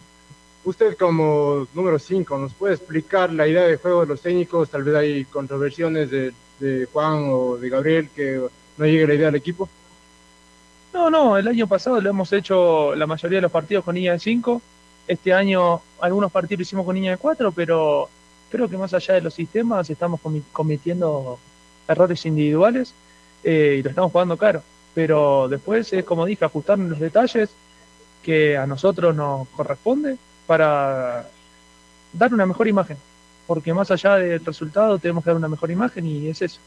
Usted 0.64 0.96
como 0.96 1.66
número 1.74 1.98
5, 1.98 2.38
¿nos 2.38 2.54
puede 2.54 2.74
explicar 2.74 3.32
la 3.32 3.46
idea 3.46 3.62
de 3.62 3.76
juego 3.76 4.00
de 4.00 4.06
los 4.06 4.20
técnicos? 4.20 4.70
Tal 4.70 4.82
vez 4.82 4.94
hay 4.94 5.24
controversiones 5.26 6.10
de 6.10 6.32
de 6.58 6.86
Juan 6.92 7.26
o 7.30 7.56
de 7.56 7.68
Gabriel 7.68 8.08
que 8.14 8.40
no 8.76 8.86
llegue 8.86 9.06
la 9.06 9.14
idea 9.14 9.28
al 9.28 9.34
equipo? 9.34 9.68
No, 10.92 11.10
no, 11.10 11.36
el 11.36 11.48
año 11.48 11.66
pasado 11.66 12.00
lo 12.00 12.10
hemos 12.10 12.32
hecho 12.32 12.94
la 12.94 13.06
mayoría 13.06 13.38
de 13.38 13.42
los 13.42 13.52
partidos 13.52 13.84
con 13.84 13.94
niña 13.94 14.12
de 14.12 14.20
5. 14.20 14.62
Este 15.08 15.32
año 15.32 15.82
algunos 16.00 16.30
partidos 16.30 16.60
lo 16.60 16.62
hicimos 16.62 16.86
con 16.86 16.94
niña 16.94 17.12
de 17.12 17.16
4, 17.16 17.52
pero 17.52 18.08
creo 18.50 18.68
que 18.68 18.78
más 18.78 18.94
allá 18.94 19.14
de 19.14 19.20
los 19.20 19.34
sistemas 19.34 19.90
estamos 19.90 20.20
cometiendo 20.52 21.38
errores 21.88 22.24
individuales 22.26 22.94
eh, 23.42 23.76
y 23.78 23.82
lo 23.82 23.90
estamos 23.90 24.12
jugando 24.12 24.36
caro. 24.36 24.62
Pero 24.94 25.48
después 25.48 25.92
es 25.92 26.04
como 26.04 26.24
dije, 26.26 26.44
ajustar 26.44 26.78
los 26.78 27.00
detalles 27.00 27.50
que 28.22 28.56
a 28.56 28.66
nosotros 28.66 29.14
nos 29.14 29.48
corresponde 29.48 30.16
para 30.46 31.28
dar 32.12 32.32
una 32.32 32.46
mejor 32.46 32.68
imagen 32.68 32.96
porque 33.46 33.74
más 33.74 33.90
allá 33.90 34.16
del 34.16 34.44
resultado 34.44 34.98
tenemos 34.98 35.24
que 35.24 35.30
dar 35.30 35.36
una 35.36 35.48
mejor 35.48 35.70
imagen 35.70 36.06
y 36.06 36.28
es 36.28 36.42
eso. 36.42 36.60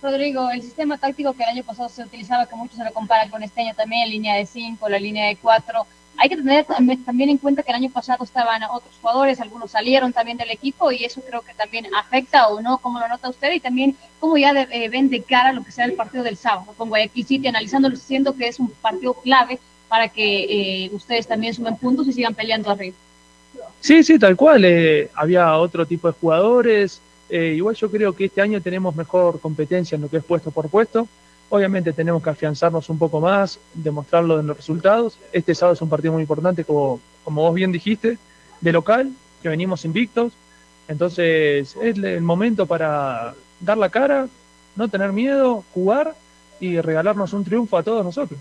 Rodrigo, 0.00 0.50
el 0.50 0.62
sistema 0.62 0.96
táctico 0.96 1.32
que 1.32 1.42
el 1.42 1.48
año 1.48 1.64
pasado 1.64 1.88
se 1.88 2.02
utilizaba, 2.02 2.46
que 2.46 2.54
muchos 2.54 2.76
se 2.76 2.84
lo 2.84 2.92
comparan 2.92 3.30
con 3.30 3.42
este 3.42 3.62
año 3.62 3.74
también, 3.74 4.08
línea 4.08 4.36
de 4.36 4.46
5, 4.46 4.88
la 4.88 4.98
línea 4.98 5.26
de 5.26 5.36
4, 5.36 5.86
hay 6.18 6.28
que 6.28 6.36
tener 6.36 6.66
también 7.04 7.30
en 7.30 7.38
cuenta 7.38 7.62
que 7.62 7.70
el 7.70 7.76
año 7.76 7.90
pasado 7.90 8.24
estaban 8.24 8.62
otros 8.64 8.92
jugadores, 9.00 9.40
algunos 9.40 9.70
salieron 9.70 10.12
también 10.12 10.36
del 10.36 10.50
equipo 10.50 10.90
y 10.90 11.04
eso 11.04 11.20
creo 11.20 11.42
que 11.42 11.54
también 11.54 11.86
afecta 11.94 12.48
o 12.48 12.60
no, 12.60 12.78
cómo 12.78 12.98
lo 12.98 13.08
nota 13.08 13.28
usted 13.28 13.52
y 13.52 13.60
también 13.60 13.96
cómo 14.18 14.36
ya 14.36 14.50
eh, 14.50 14.88
ven 14.88 15.10
de 15.10 15.22
cara 15.22 15.52
lo 15.52 15.62
que 15.62 15.70
sea 15.70 15.84
el 15.84 15.94
partido 15.94 16.24
del 16.24 16.36
sábado 16.36 16.74
con 16.76 16.88
Guayaquil 16.88 17.24
City, 17.24 17.46
analizándolo, 17.46 17.96
siendo 17.96 18.34
que 18.34 18.48
es 18.48 18.58
un 18.58 18.68
partido 18.70 19.14
clave 19.14 19.60
para 19.88 20.08
que 20.08 20.84
eh, 20.84 20.90
ustedes 20.92 21.26
también 21.26 21.54
sumen 21.54 21.76
puntos 21.76 22.08
y 22.08 22.12
sigan 22.12 22.34
peleando 22.34 22.70
arriba. 22.70 22.96
Sí, 23.80 24.02
sí, 24.02 24.18
tal 24.18 24.36
cual. 24.36 24.64
Eh, 24.64 25.10
había 25.14 25.56
otro 25.56 25.86
tipo 25.86 26.08
de 26.08 26.14
jugadores. 26.18 27.00
Eh, 27.30 27.54
igual 27.56 27.74
yo 27.76 27.90
creo 27.90 28.12
que 28.12 28.26
este 28.26 28.40
año 28.40 28.60
tenemos 28.60 28.94
mejor 28.96 29.40
competencia 29.40 29.96
en 29.96 30.02
lo 30.02 30.08
que 30.08 30.18
es 30.18 30.24
puesto 30.24 30.50
por 30.50 30.68
puesto. 30.68 31.06
Obviamente 31.50 31.92
tenemos 31.92 32.22
que 32.22 32.30
afianzarnos 32.30 32.88
un 32.90 32.98
poco 32.98 33.20
más, 33.20 33.58
demostrarlo 33.72 34.40
en 34.40 34.48
los 34.48 34.56
resultados. 34.56 35.18
Este 35.32 35.54
sábado 35.54 35.74
es 35.74 35.82
un 35.82 35.88
partido 35.88 36.12
muy 36.12 36.22
importante, 36.22 36.64
como, 36.64 37.00
como 37.24 37.42
vos 37.42 37.54
bien 37.54 37.72
dijiste, 37.72 38.18
de 38.60 38.72
local, 38.72 39.10
que 39.42 39.48
venimos 39.48 39.84
invictos. 39.84 40.32
Entonces 40.88 41.74
es 41.82 41.98
el 41.98 42.20
momento 42.20 42.66
para 42.66 43.34
dar 43.60 43.78
la 43.78 43.88
cara, 43.88 44.28
no 44.76 44.88
tener 44.88 45.12
miedo, 45.12 45.64
jugar 45.72 46.14
y 46.60 46.80
regalarnos 46.80 47.32
un 47.32 47.44
triunfo 47.44 47.76
a 47.76 47.82
todos 47.82 48.04
nosotros. 48.04 48.38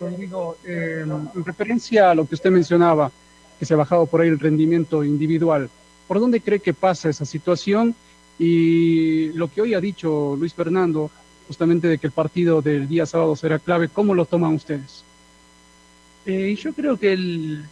Rodrigo, 0.00 0.56
eh, 0.64 1.04
en 1.04 1.44
referencia 1.44 2.10
a 2.10 2.14
lo 2.14 2.26
que 2.26 2.36
usted 2.36 2.50
mencionaba, 2.50 3.10
que 3.58 3.66
se 3.66 3.74
ha 3.74 3.76
bajado 3.76 4.06
por 4.06 4.20
ahí 4.20 4.28
el 4.28 4.38
rendimiento 4.38 5.04
individual, 5.04 5.68
¿por 6.06 6.20
dónde 6.20 6.40
cree 6.40 6.60
que 6.60 6.74
pasa 6.74 7.08
esa 7.08 7.24
situación? 7.24 7.94
Y 8.38 9.32
lo 9.32 9.48
que 9.48 9.60
hoy 9.60 9.74
ha 9.74 9.80
dicho 9.80 10.36
Luis 10.38 10.54
Fernando, 10.54 11.10
justamente 11.46 11.88
de 11.88 11.98
que 11.98 12.06
el 12.06 12.12
partido 12.12 12.62
del 12.62 12.88
día 12.88 13.04
sábado 13.04 13.34
será 13.34 13.58
clave, 13.58 13.88
¿cómo 13.88 14.14
lo 14.14 14.24
toman 14.24 14.54
ustedes? 14.54 15.02
Eh, 16.24 16.54
yo 16.56 16.72
creo 16.72 16.96
que 16.96 17.12
el, 17.12 17.64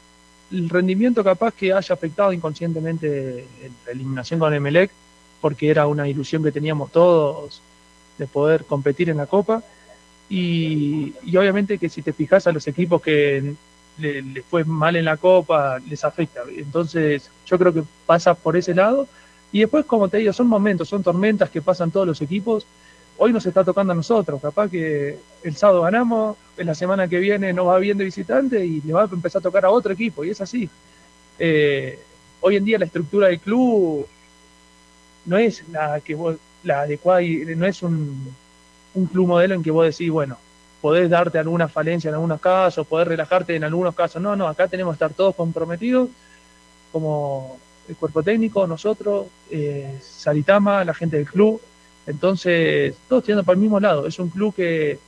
rendimiento 0.51 1.25
capaz 1.25 1.53
que 1.53 1.73
haya 1.73 1.93
afectado 1.93 2.33
inconscientemente 2.33 3.47
la 3.85 3.93
eliminación 3.93 4.39
con 4.39 4.55
Emelec, 4.55 4.91
porque 5.41 5.69
era 5.69 5.87
una 5.87 6.09
ilusión 6.09 6.43
que 6.43 6.53
teníamos 6.53 6.93
todos 6.93 7.61
de 8.17 8.27
poder 8.27 8.65
competir 8.65 9.11
en 9.11 9.19
la 9.19 9.27
Copa. 9.27 9.63
Y, 10.29 11.15
y 11.25 11.37
obviamente 11.37 11.79
que 11.79 11.89
si 11.89 12.01
te 12.01 12.13
fijas 12.13 12.47
a 12.47 12.53
los 12.53 12.67
equipos 12.67 13.03
que 13.03 13.55
le, 13.99 14.23
le, 14.23 14.43
fue 14.43 14.65
mal 14.65 14.97
en 14.97 15.05
la 15.05 15.17
Copa, 15.17 15.79
les 15.89 16.05
afecta. 16.05 16.43
Entonces 16.57 17.31
yo 17.47 17.59
creo 17.59 17.73
que 17.73 17.83
pasa 18.07 18.35
por 18.35 18.57
ese 18.57 18.75
lado. 18.75 19.09
Y 19.53 19.61
después, 19.61 19.85
como 19.87 20.09
te 20.09 20.19
digo, 20.19 20.33
son 20.33 20.49
momentos, 20.49 20.89
son 20.89 21.03
tormentas 21.03 21.51
que 21.51 21.63
pasan 21.63 21.91
todos 21.91 22.07
los 22.07 22.21
equipos. 22.21 22.67
Hoy 23.19 23.33
nos 23.33 23.47
está 23.47 23.65
tocando 23.65 23.93
a 23.93 23.97
nosotros, 23.97 24.43
capaz 24.43 24.69
que 24.69 25.19
el 25.43 25.57
sábado 25.57 25.83
ganamos, 25.83 26.37
en 26.59 26.67
la 26.67 26.75
semana 26.75 27.09
que 27.09 27.19
viene 27.19 27.53
nos 27.53 27.67
va 27.67 27.79
bien 27.79 27.97
de 27.97 28.05
visitante 28.05 28.65
y 28.65 28.83
le 28.83 28.93
va 28.93 29.03
a 29.03 29.09
empezar 29.11 29.41
a 29.41 29.43
tocar 29.43 29.65
a 29.65 29.71
otro 29.71 29.93
equipo, 29.93 30.23
y 30.25 30.31
es 30.31 30.41
así. 30.43 30.69
Eh, 31.39 31.99
hoy 32.41 32.57
en 32.57 32.65
día 32.65 32.79
la 32.79 32.85
estructura 32.85 33.29
del 33.29 33.41
club 33.41 34.07
no 35.25 35.39
es 35.39 35.67
la 35.69 36.01
que 36.01 36.15
vos, 36.15 36.37
la 36.63 36.83
adecuada 36.83 37.23
y 37.23 37.45
no 37.57 37.67
es 37.67 37.83
un, 37.83 38.35
un 38.95 39.07
club 39.07 39.29
modelo 39.29 39.55
en 39.55 39.63
que 39.63 39.71
vos 39.71 39.87
decís, 39.87 40.11
bueno, 40.11 40.37
podés 40.87 41.11
darte 41.11 41.37
alguna 41.37 41.67
falencia 41.67 42.11
en 42.11 42.15
algunos 42.15 42.41
casos, 42.41 42.87
podés 42.87 43.09
relajarte 43.09 43.57
en 43.57 43.65
algunos 43.65 43.93
casos. 43.93 44.23
No, 44.23 44.37
no, 44.37 44.47
acá 44.47 44.69
tenemos 44.69 44.93
que 44.93 45.05
estar 45.05 45.13
todos 45.13 45.35
comprometidos, 45.35 46.09
como 46.93 47.59
el 47.89 47.97
cuerpo 47.97 48.23
técnico, 48.23 48.69
nosotros, 48.69 49.27
eh, 49.51 49.99
Saritama, 50.01 50.85
la 50.85 50.95
gente 50.95 51.17
del 51.17 51.27
club. 51.27 51.61
Entonces, 52.07 52.95
todos 53.09 53.25
tirando 53.25 53.43
para 53.43 53.57
el 53.57 53.63
mismo 53.63 53.81
lado. 53.81 54.07
Es 54.07 54.21
un 54.21 54.29
club 54.29 54.55
que 54.55 55.01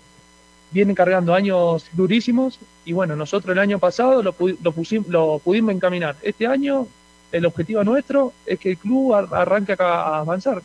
viene 0.73 0.97
cargando 0.97 1.33
años 1.33 1.87
durísimos 1.93 2.59
y 2.85 2.93
bueno, 2.93 3.15
nosotros 3.15 3.53
el 3.53 3.61
año 3.61 3.79
pasado 3.79 4.21
lo, 4.21 4.35
lo, 4.61 4.73
pusimos, 4.73 5.07
lo 5.07 5.39
pudimos 5.39 5.73
encaminar. 5.73 6.17
Este 6.23 6.49
año 6.49 6.89
el 7.31 7.47
objetivo 7.47 7.85
nuestro 7.85 8.33
es 8.45 8.59
que 8.59 8.71
el 8.71 8.79
club 8.79 9.15
arranque 9.15 9.77
a 9.79 10.19
avanzar. 10.19 10.61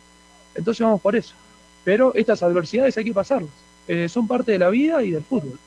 Entonces 0.56 0.84
vamos 0.84 1.00
por 1.00 1.14
eso. 1.14 1.36
Pero 1.84 2.12
estas 2.16 2.42
adversidades 2.42 2.96
hay 2.96 3.04
que 3.04 3.12
pasarlas. 3.12 3.63
Eh, 3.86 4.08
son 4.08 4.26
parte 4.26 4.52
de 4.52 4.58
la 4.58 4.70
vida 4.70 5.02
y 5.02 5.10
del 5.10 5.22
fútbol. 5.22 5.58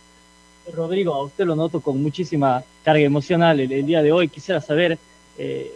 Rodrigo, 0.73 1.13
a 1.13 1.23
usted 1.23 1.45
lo 1.45 1.55
noto 1.55 1.79
con 1.79 2.01
muchísima 2.01 2.63
carga 2.83 3.03
emocional 3.03 3.59
el, 3.59 3.71
el 3.71 3.85
día 3.85 4.01
de 4.01 4.11
hoy. 4.11 4.27
Quisiera 4.27 4.59
saber 4.59 4.97
eh, 5.37 5.71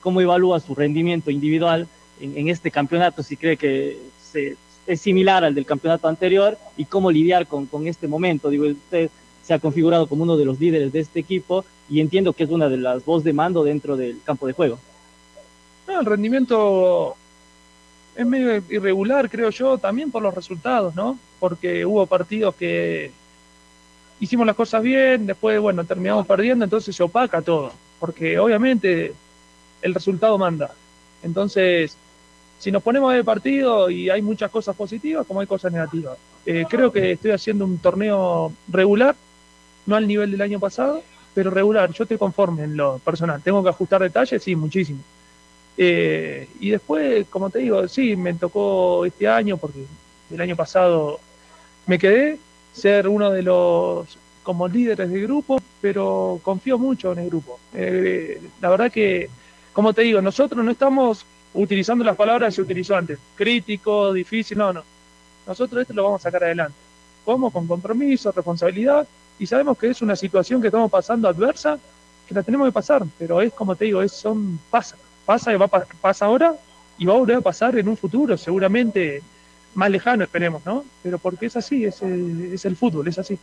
cómo 0.00 0.20
evalúa 0.20 0.60
su 0.60 0.74
rendimiento 0.74 1.30
individual 1.30 1.86
en, 2.20 2.36
en 2.36 2.48
este 2.48 2.70
campeonato, 2.70 3.22
si 3.22 3.36
cree 3.36 3.56
que 3.56 3.98
se, 4.22 4.56
es 4.86 5.00
similar 5.00 5.44
al 5.44 5.54
del 5.54 5.64
campeonato 5.64 6.08
anterior 6.08 6.58
y 6.76 6.84
cómo 6.84 7.10
lidiar 7.10 7.46
con, 7.46 7.66
con 7.66 7.86
este 7.86 8.06
momento. 8.06 8.50
Digo, 8.50 8.66
usted 8.66 9.08
se 9.42 9.54
ha 9.54 9.58
configurado 9.58 10.06
como 10.06 10.24
uno 10.24 10.36
de 10.36 10.44
los 10.44 10.58
líderes 10.60 10.92
de 10.92 11.00
este 11.00 11.20
equipo 11.20 11.64
y 11.88 12.00
entiendo 12.00 12.32
que 12.32 12.44
es 12.44 12.50
una 12.50 12.68
de 12.68 12.78
las 12.78 13.04
voz 13.04 13.24
de 13.24 13.32
mando 13.32 13.62
dentro 13.62 13.96
del 13.96 14.18
campo 14.24 14.46
de 14.46 14.52
juego. 14.52 14.78
No, 15.86 16.00
el 16.00 16.06
rendimiento 16.06 17.14
es 18.16 18.26
medio 18.26 18.62
irregular, 18.68 19.28
creo 19.28 19.50
yo, 19.50 19.78
también 19.78 20.10
por 20.10 20.22
los 20.22 20.34
resultados, 20.34 20.94
¿no? 20.94 21.18
Porque 21.40 21.84
hubo 21.84 22.06
partidos 22.06 22.54
que 22.54 23.10
hicimos 24.20 24.46
las 24.46 24.56
cosas 24.56 24.82
bien, 24.82 25.26
después, 25.26 25.60
bueno, 25.60 25.84
terminamos 25.84 26.26
perdiendo, 26.26 26.64
entonces 26.64 26.94
se 26.94 27.02
opaca 27.02 27.42
todo, 27.42 27.72
porque 27.98 28.38
obviamente 28.38 29.12
el 29.82 29.94
resultado 29.94 30.38
manda. 30.38 30.70
Entonces, 31.22 31.96
si 32.58 32.70
nos 32.70 32.82
ponemos 32.82 33.12
de 33.12 33.24
partido 33.24 33.90
y 33.90 34.10
hay 34.10 34.22
muchas 34.22 34.50
cosas 34.50 34.76
positivas, 34.76 35.26
como 35.26 35.40
hay 35.40 35.46
cosas 35.46 35.72
negativas. 35.72 36.16
Eh, 36.46 36.64
creo 36.68 36.92
que 36.92 37.12
estoy 37.12 37.32
haciendo 37.32 37.64
un 37.64 37.78
torneo 37.78 38.52
regular, 38.68 39.16
no 39.86 39.96
al 39.96 40.06
nivel 40.06 40.30
del 40.30 40.40
año 40.40 40.60
pasado, 40.60 41.02
pero 41.34 41.50
regular. 41.50 41.92
Yo 41.92 42.04
estoy 42.04 42.16
conforme 42.16 42.64
en 42.64 42.76
lo 42.76 42.98
personal. 42.98 43.42
¿Tengo 43.42 43.62
que 43.62 43.70
ajustar 43.70 44.00
detalles? 44.02 44.42
Sí, 44.42 44.54
muchísimo. 44.54 45.00
Eh, 45.76 46.48
y 46.60 46.70
después, 46.70 47.26
como 47.28 47.50
te 47.50 47.60
digo, 47.60 47.86
sí, 47.88 48.16
me 48.16 48.34
tocó 48.34 49.04
este 49.04 49.26
año, 49.26 49.56
porque 49.56 49.84
el 50.30 50.40
año 50.40 50.56
pasado 50.56 51.20
me 51.86 51.98
quedé, 51.98 52.38
ser 52.72 53.08
uno 53.08 53.30
de 53.30 53.42
los 53.42 54.18
como 54.42 54.68
líderes 54.68 55.10
del 55.10 55.22
grupo, 55.22 55.60
pero 55.80 56.38
confío 56.42 56.78
mucho 56.78 57.12
en 57.12 57.20
el 57.20 57.28
grupo. 57.28 57.58
Eh, 57.72 58.40
la 58.60 58.68
verdad 58.68 58.92
que, 58.92 59.30
como 59.72 59.92
te 59.94 60.02
digo, 60.02 60.20
nosotros 60.20 60.62
no 60.62 60.70
estamos 60.70 61.24
utilizando 61.54 62.04
las 62.04 62.16
palabras 62.16 62.48
que 62.48 62.56
se 62.56 62.62
utilizó 62.62 62.94
antes, 62.94 63.18
crítico, 63.34 64.12
difícil, 64.12 64.58
no, 64.58 64.72
no. 64.72 64.82
Nosotros 65.46 65.82
esto 65.82 65.94
lo 65.94 66.04
vamos 66.04 66.20
a 66.20 66.24
sacar 66.24 66.44
adelante. 66.44 66.76
¿Cómo? 67.24 67.50
Con 67.50 67.66
compromiso, 67.66 68.32
responsabilidad, 68.32 69.06
y 69.38 69.46
sabemos 69.46 69.78
que 69.78 69.88
es 69.88 70.02
una 70.02 70.14
situación 70.14 70.60
que 70.60 70.68
estamos 70.68 70.90
pasando 70.90 71.26
adversa, 71.26 71.78
que 72.28 72.34
la 72.34 72.42
tenemos 72.42 72.68
que 72.68 72.72
pasar, 72.72 73.02
pero 73.18 73.40
es 73.40 73.52
como 73.52 73.74
te 73.74 73.86
digo, 73.86 74.02
es, 74.02 74.12
son 74.12 74.58
pasa, 74.70 74.96
pasa 75.24 75.52
y 75.52 75.56
va 75.56 75.68
pasa 75.68 76.26
ahora 76.26 76.54
y 76.98 77.06
va 77.06 77.14
a 77.14 77.18
volver 77.18 77.36
a 77.36 77.40
pasar 77.40 77.78
en 77.78 77.88
un 77.88 77.96
futuro, 77.96 78.36
seguramente 78.36 79.22
más 79.74 79.90
lejano, 79.90 80.24
esperemos, 80.24 80.64
¿no? 80.64 80.84
Pero 81.02 81.18
porque 81.18 81.46
es 81.46 81.56
así, 81.56 81.84
es 81.84 82.00
el, 82.02 82.52
es 82.52 82.64
el 82.64 82.76
fútbol, 82.76 83.08
es 83.08 83.18
así. 83.18 83.38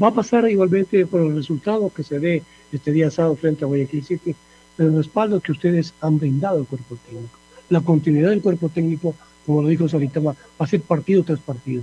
Va 0.00 0.08
a 0.08 0.14
pasar 0.14 0.48
igualmente 0.48 1.06
por 1.06 1.20
los 1.20 1.34
resultados 1.34 1.92
que 1.92 2.04
se 2.04 2.18
dé 2.18 2.42
este 2.72 2.92
día 2.92 3.10
sábado 3.10 3.36
frente 3.36 3.64
a 3.64 3.66
Guayaquil 3.66 4.04
City, 4.04 4.34
el 4.78 4.96
respaldo 4.96 5.40
que 5.40 5.52
ustedes 5.52 5.92
han 6.00 6.18
brindado 6.18 6.58
al 6.58 6.66
cuerpo 6.66 6.96
técnico. 7.06 7.38
La 7.70 7.80
continuidad 7.80 8.30
del 8.30 8.42
cuerpo 8.42 8.68
técnico, 8.68 9.14
como 9.44 9.62
lo 9.62 9.68
dijo 9.68 9.88
Salitama, 9.88 10.32
va 10.32 10.64
a 10.64 10.66
ser 10.66 10.82
partido 10.82 11.24
tras 11.24 11.40
partido. 11.40 11.82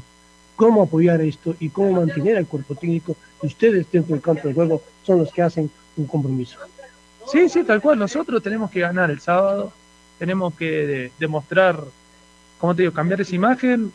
Cómo 0.55 0.83
apoyar 0.83 1.19
esto 1.21 1.55
y 1.59 1.69
cómo 1.69 1.91
mantener 1.91 2.37
al 2.37 2.47
cuerpo 2.47 2.75
técnico, 2.75 3.17
ustedes 3.41 3.85
dentro 3.91 4.15
del 4.15 4.21
campo 4.21 4.47
de 4.47 4.53
juego 4.53 4.81
son 5.03 5.19
los 5.19 5.31
que 5.31 5.41
hacen 5.41 5.69
un 5.97 6.05
compromiso. 6.05 6.57
Sí, 7.27 7.49
sí, 7.49 7.63
tal 7.63 7.81
cual. 7.81 7.99
Nosotros 7.99 8.41
tenemos 8.41 8.69
que 8.71 8.81
ganar 8.81 9.09
el 9.09 9.19
sábado, 9.19 9.71
tenemos 10.19 10.53
que 10.53 10.65
de, 10.65 11.11
demostrar, 11.19 11.79
como 12.59 12.75
te 12.75 12.83
digo, 12.83 12.93
cambiar 12.93 13.21
esa 13.21 13.35
imagen, 13.35 13.91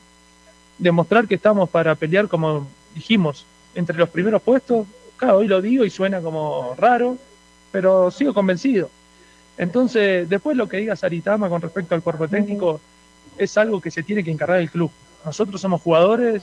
demostrar 0.79 1.29
que 1.29 1.37
estamos 1.37 1.69
para 1.69 1.95
pelear, 1.95 2.29
como 2.29 2.67
dijimos, 2.95 3.47
entre 3.75 3.97
los 3.97 4.09
primeros 4.09 4.43
puestos. 4.43 4.87
Claro, 5.17 5.39
hoy 5.39 5.49
lo 5.49 5.61
digo 5.61 5.85
y 5.85 5.91
suena 5.91 6.21
como 6.21 6.75
raro, 6.77 7.17
pero 7.71 8.11
sigo 8.11 8.35
convencido. 8.35 8.91
Entonces, 9.59 10.29
después 10.29 10.57
lo 10.57 10.69
que 10.69 10.79
diga 10.79 10.97
Saritama 10.97 11.49
con 11.49 11.61
respecto 11.61 11.95
al 11.95 12.03
cuerpo 12.03 12.27
técnico 12.27 12.81
es 13.37 13.57
algo 13.59 13.81
que 13.81 13.91
se 13.91 14.03
tiene 14.03 14.25
que 14.25 14.31
encargar 14.31 14.59
el 14.59 14.71
club. 14.71 14.91
Nosotros 15.25 15.61
somos 15.61 15.83
jugadores, 15.83 16.43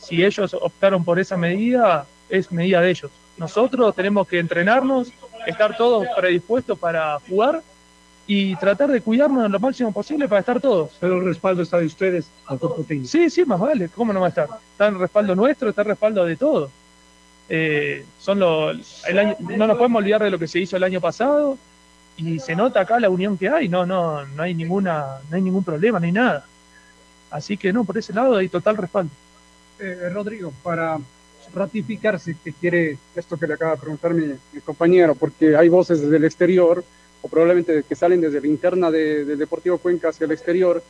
si 0.00 0.24
ellos 0.24 0.54
optaron 0.54 1.04
por 1.04 1.18
esa 1.18 1.36
medida, 1.36 2.06
es 2.28 2.50
medida 2.50 2.80
de 2.80 2.90
ellos. 2.90 3.10
Nosotros 3.36 3.94
tenemos 3.94 4.26
que 4.26 4.38
entrenarnos, 4.38 5.12
estar 5.46 5.76
todos 5.76 6.06
predispuestos 6.16 6.78
para 6.78 7.18
jugar 7.20 7.62
y 8.26 8.56
tratar 8.56 8.90
de 8.90 9.00
cuidarnos 9.00 9.50
lo 9.50 9.60
máximo 9.60 9.92
posible 9.92 10.26
para 10.28 10.40
estar 10.40 10.60
todos. 10.60 10.90
Pero 11.00 11.18
el 11.18 11.24
respaldo 11.24 11.62
está 11.62 11.78
de 11.78 11.86
ustedes 11.86 12.28
al 12.46 12.58
cuerpo 12.58 12.82
técnico. 12.82 13.08
Sí, 13.08 13.30
sí, 13.30 13.44
más 13.44 13.60
vale. 13.60 13.88
¿Cómo 13.90 14.12
no 14.12 14.20
va 14.20 14.26
a 14.26 14.28
estar? 14.30 14.48
Está 14.72 14.88
el 14.88 14.98
respaldo 14.98 15.34
nuestro, 15.34 15.68
está 15.68 15.82
el 15.82 15.88
respaldo 15.88 16.24
de 16.24 16.36
todos. 16.36 16.70
Eh, 17.48 18.04
son 18.18 18.40
los, 18.40 19.04
el 19.06 19.18
año, 19.18 19.36
no 19.38 19.66
nos 19.66 19.76
podemos 19.76 20.00
olvidar 20.00 20.22
de 20.24 20.30
lo 20.30 20.38
que 20.38 20.48
se 20.48 20.58
hizo 20.58 20.76
el 20.76 20.82
año 20.82 21.00
pasado 21.00 21.56
y 22.16 22.40
se 22.40 22.56
nota 22.56 22.80
acá 22.80 22.98
la 22.98 23.10
unión 23.10 23.38
que 23.38 23.48
hay. 23.48 23.68
No, 23.68 23.86
no, 23.86 24.26
no 24.26 24.42
hay 24.42 24.54
ninguna, 24.54 25.18
no 25.30 25.36
hay 25.36 25.42
ningún 25.42 25.62
problema, 25.62 26.00
no 26.00 26.06
hay 26.06 26.12
nada. 26.12 26.44
Así 27.30 27.56
que 27.56 27.72
no, 27.72 27.84
por 27.84 27.98
ese 27.98 28.12
lado 28.12 28.36
hay 28.36 28.48
total 28.48 28.76
respaldo. 28.76 29.10
Eh, 29.78 30.08
Rodrigo, 30.12 30.52
para 30.62 30.98
ratificar 31.54 32.18
si 32.18 32.34
que 32.34 32.52
quiere 32.52 32.98
esto 33.14 33.36
que 33.36 33.46
le 33.46 33.54
acaba 33.54 33.72
de 33.72 33.80
preguntar 33.80 34.14
mi, 34.14 34.26
mi, 34.52 34.60
compañero, 34.60 35.14
porque 35.14 35.56
hay 35.56 35.68
voces 35.68 36.00
desde 36.00 36.16
el 36.16 36.24
exterior, 36.24 36.84
o 37.22 37.28
probablemente 37.28 37.84
que 37.88 37.94
salen 37.94 38.20
desde 38.20 38.40
la 38.40 38.46
interna 38.46 38.90
de, 38.90 39.24
de, 39.24 39.36
Deportivo 39.36 39.78
Cuenca 39.78 40.08
hacia 40.08 40.24
el 40.24 40.32
exterior, 40.32 40.82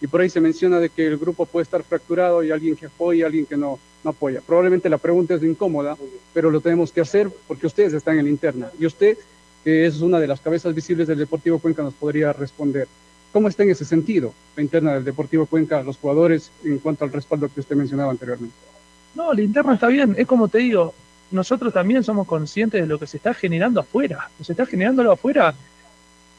y 0.00 0.06
por 0.06 0.20
ahí 0.20 0.28
se 0.28 0.40
menciona 0.40 0.80
de 0.80 0.90
que 0.90 1.06
el 1.06 1.16
grupo 1.16 1.46
puede 1.46 1.64
estar 1.64 1.82
fracturado 1.82 2.42
y 2.42 2.50
alguien 2.50 2.76
que 2.76 2.86
apoya 2.86 3.20
y 3.20 3.22
alguien 3.22 3.46
que 3.46 3.56
no, 3.56 3.78
no 4.02 4.10
apoya. 4.10 4.40
Probablemente 4.40 4.88
la 4.88 4.98
pregunta 4.98 5.34
es 5.34 5.42
incómoda, 5.42 5.96
pero 6.32 6.50
lo 6.50 6.60
tenemos 6.60 6.92
que 6.92 7.00
hacer 7.00 7.30
porque 7.46 7.66
ustedes 7.66 7.92
están 7.94 8.18
en 8.18 8.24
la 8.24 8.30
interna, 8.30 8.70
y 8.78 8.86
usted, 8.86 9.16
que 9.62 9.86
es 9.86 10.00
una 10.00 10.20
de 10.20 10.26
las 10.26 10.40
cabezas 10.40 10.74
visibles 10.74 11.08
del 11.08 11.18
Deportivo 11.18 11.58
Cuenca, 11.58 11.82
nos 11.82 11.94
podría 11.94 12.32
responder. 12.32 12.86
¿Cómo 13.32 13.48
está 13.48 13.64
en 13.64 13.70
ese 13.70 13.84
sentido 13.84 14.32
la 14.54 14.62
interna 14.62 14.94
del 14.94 15.04
Deportivo 15.04 15.46
Cuenca, 15.46 15.82
los 15.82 15.96
jugadores, 15.96 16.52
en 16.62 16.78
cuanto 16.78 17.04
al 17.04 17.12
respaldo 17.12 17.48
que 17.52 17.60
usted 17.60 17.74
mencionaba 17.74 18.12
anteriormente? 18.12 18.73
No, 19.14 19.32
la 19.32 19.42
interna 19.42 19.74
está 19.74 19.86
bien, 19.86 20.14
es 20.18 20.26
como 20.26 20.48
te 20.48 20.58
digo, 20.58 20.94
nosotros 21.30 21.72
también 21.72 22.02
somos 22.02 22.26
conscientes 22.26 22.80
de 22.80 22.86
lo 22.86 22.98
que 22.98 23.06
se 23.06 23.16
está 23.16 23.34
generando 23.34 23.80
afuera, 23.80 24.28
se 24.40 24.52
está 24.52 24.66
generando 24.66 25.10
afuera. 25.10 25.54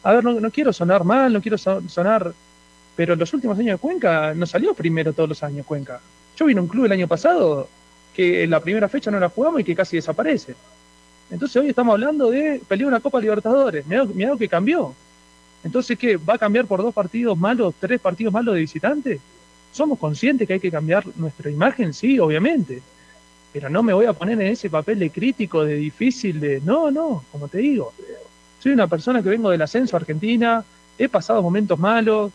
A 0.04 0.14
ver, 0.14 0.24
no, 0.24 0.52
quiero 0.52 0.72
sonar 0.72 1.04
mal, 1.04 1.34
no 1.34 1.42
quiero 1.42 1.58
sonar, 1.58 2.34
pero 2.96 3.14
en 3.14 3.20
los 3.20 3.34
últimos 3.34 3.58
años 3.58 3.76
de 3.76 3.78
Cuenca 3.78 4.34
no 4.34 4.46
salió 4.46 4.74
primero 4.74 5.14
todos 5.14 5.30
los 5.30 5.44
años 5.44 5.66
Cuenca. 5.66 6.00
Yo 6.38 6.46
vine 6.46 6.60
a 6.60 6.64
un 6.64 6.68
club 6.68 6.86
el 6.86 6.92
año 6.92 7.08
pasado 7.08 7.68
que 8.14 8.44
en 8.44 8.50
la 8.50 8.60
primera 8.60 8.88
fecha 8.88 9.12
no 9.12 9.20
la 9.20 9.30
jugamos 9.30 9.62
y 9.62 9.64
que 9.64 9.76
casi 9.76 9.96
desaparece. 9.96 10.56
Entonces 11.30 11.56
hoy 11.58 11.70
estamos 11.70 11.94
hablando 11.94 12.30
de 12.30 12.62
pelear 12.68 12.88
una 12.88 13.00
Copa 13.00 13.20
Libertadores. 13.20 13.86
Mira, 13.88 14.06
lo 14.06 14.38
que 14.38 14.48
cambió. 14.48 14.94
Entonces, 15.64 15.98
¿qué? 15.98 16.18
¿Va 16.18 16.36
a 16.36 16.38
cambiar 16.38 16.68
por 16.68 16.82
dos 16.84 16.94
partidos 16.94 17.38
malos, 17.38 17.74
tres 17.80 18.00
partidos 18.00 18.32
malos 18.32 18.54
de 18.54 18.62
visitante? 18.62 19.20
¿Somos 19.76 20.00
conscientes 20.00 20.48
que 20.48 20.54
hay 20.54 20.60
que 20.62 20.72
cambiar 20.72 21.06
nuestra 21.18 21.52
imagen? 21.52 21.94
Sí, 21.94 22.18
obviamente. 22.18 22.82
Pero 23.52 23.70
no 23.70 23.84
me 23.84 23.92
voy 23.92 24.06
a 24.06 24.14
poner 24.14 24.40
en 24.40 24.48
ese 24.48 24.70
papel 24.70 25.00
de 25.00 25.10
crítico, 25.10 25.66
de 25.66 25.76
difícil, 25.76 26.40
de... 26.40 26.62
No, 26.62 26.90
no, 26.92 27.26
como 27.30 27.50
te 27.50 27.58
digo. 27.58 27.92
Soy 28.60 28.72
una 28.72 28.88
persona 28.88 29.22
que 29.22 29.28
vengo 29.28 29.50
del 29.50 29.62
ascenso 29.62 29.98
a 29.98 30.00
Argentina, 30.00 30.64
he 30.98 31.10
pasado 31.10 31.42
momentos 31.42 31.78
malos. 31.78 32.32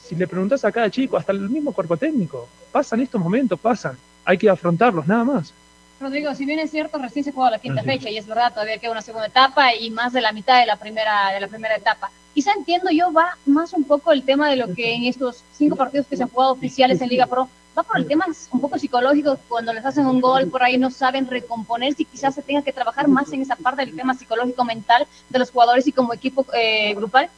Si 0.00 0.14
le 0.14 0.28
preguntas 0.28 0.64
a 0.64 0.70
cada 0.70 0.88
chico, 0.88 1.16
hasta 1.16 1.32
el 1.32 1.50
mismo 1.50 1.72
cuerpo 1.72 1.96
técnico, 1.96 2.48
pasan 2.70 3.00
estos 3.00 3.20
momentos, 3.20 3.58
pasan. 3.58 3.96
Hay 4.24 4.38
que 4.38 4.48
afrontarlos, 4.48 5.08
nada 5.08 5.24
más. 5.24 5.52
Rodrigo, 5.98 6.34
si 6.34 6.44
bien 6.44 6.58
es 6.58 6.70
cierto, 6.70 6.98
recién 6.98 7.24
se 7.24 7.32
jugó 7.32 7.48
la 7.48 7.58
quinta 7.58 7.82
fecha 7.82 8.10
y 8.10 8.18
es 8.18 8.26
verdad, 8.26 8.52
todavía 8.52 8.78
queda 8.78 8.90
una 8.90 9.00
segunda 9.00 9.28
etapa 9.28 9.74
y 9.74 9.90
más 9.90 10.12
de 10.12 10.20
la 10.20 10.32
mitad 10.32 10.60
de 10.60 10.66
la 10.66 10.76
primera, 10.76 11.32
de 11.32 11.40
la 11.40 11.48
primera 11.48 11.74
etapa. 11.74 12.10
Quizá 12.34 12.52
entiendo 12.52 12.90
yo, 12.90 13.12
va 13.12 13.38
más 13.46 13.72
un 13.72 13.84
poco 13.84 14.12
el 14.12 14.22
tema 14.22 14.50
de 14.50 14.56
lo 14.56 14.74
que 14.74 14.94
en 14.94 15.04
estos 15.04 15.42
cinco 15.54 15.74
partidos 15.74 16.06
que 16.06 16.16
se 16.18 16.22
han 16.22 16.28
jugado 16.28 16.52
oficiales 16.52 17.00
en 17.00 17.08
Liga 17.08 17.26
Pro, 17.26 17.48
va 17.76 17.82
por 17.82 17.96
el 17.96 18.06
tema 18.06 18.26
un 18.50 18.60
poco 18.60 18.78
psicológico, 18.78 19.38
cuando 19.48 19.72
les 19.72 19.86
hacen 19.86 20.06
un 20.06 20.20
gol 20.20 20.48
por 20.48 20.62
ahí 20.62 20.76
no 20.76 20.90
saben 20.90 21.26
recomponerse 21.28 22.02
y 22.02 22.06
quizás 22.06 22.34
se 22.34 22.42
tenga 22.42 22.60
que 22.60 22.72
trabajar 22.74 23.08
más 23.08 23.32
en 23.32 23.40
esa 23.40 23.56
parte 23.56 23.86
del 23.86 23.96
tema 23.96 24.12
psicológico 24.12 24.64
mental 24.64 25.06
de 25.30 25.38
los 25.38 25.50
jugadores 25.50 25.86
y 25.86 25.92
como 25.92 26.12
equipo 26.12 26.44
eh, 26.54 26.94
grupal. 26.94 27.30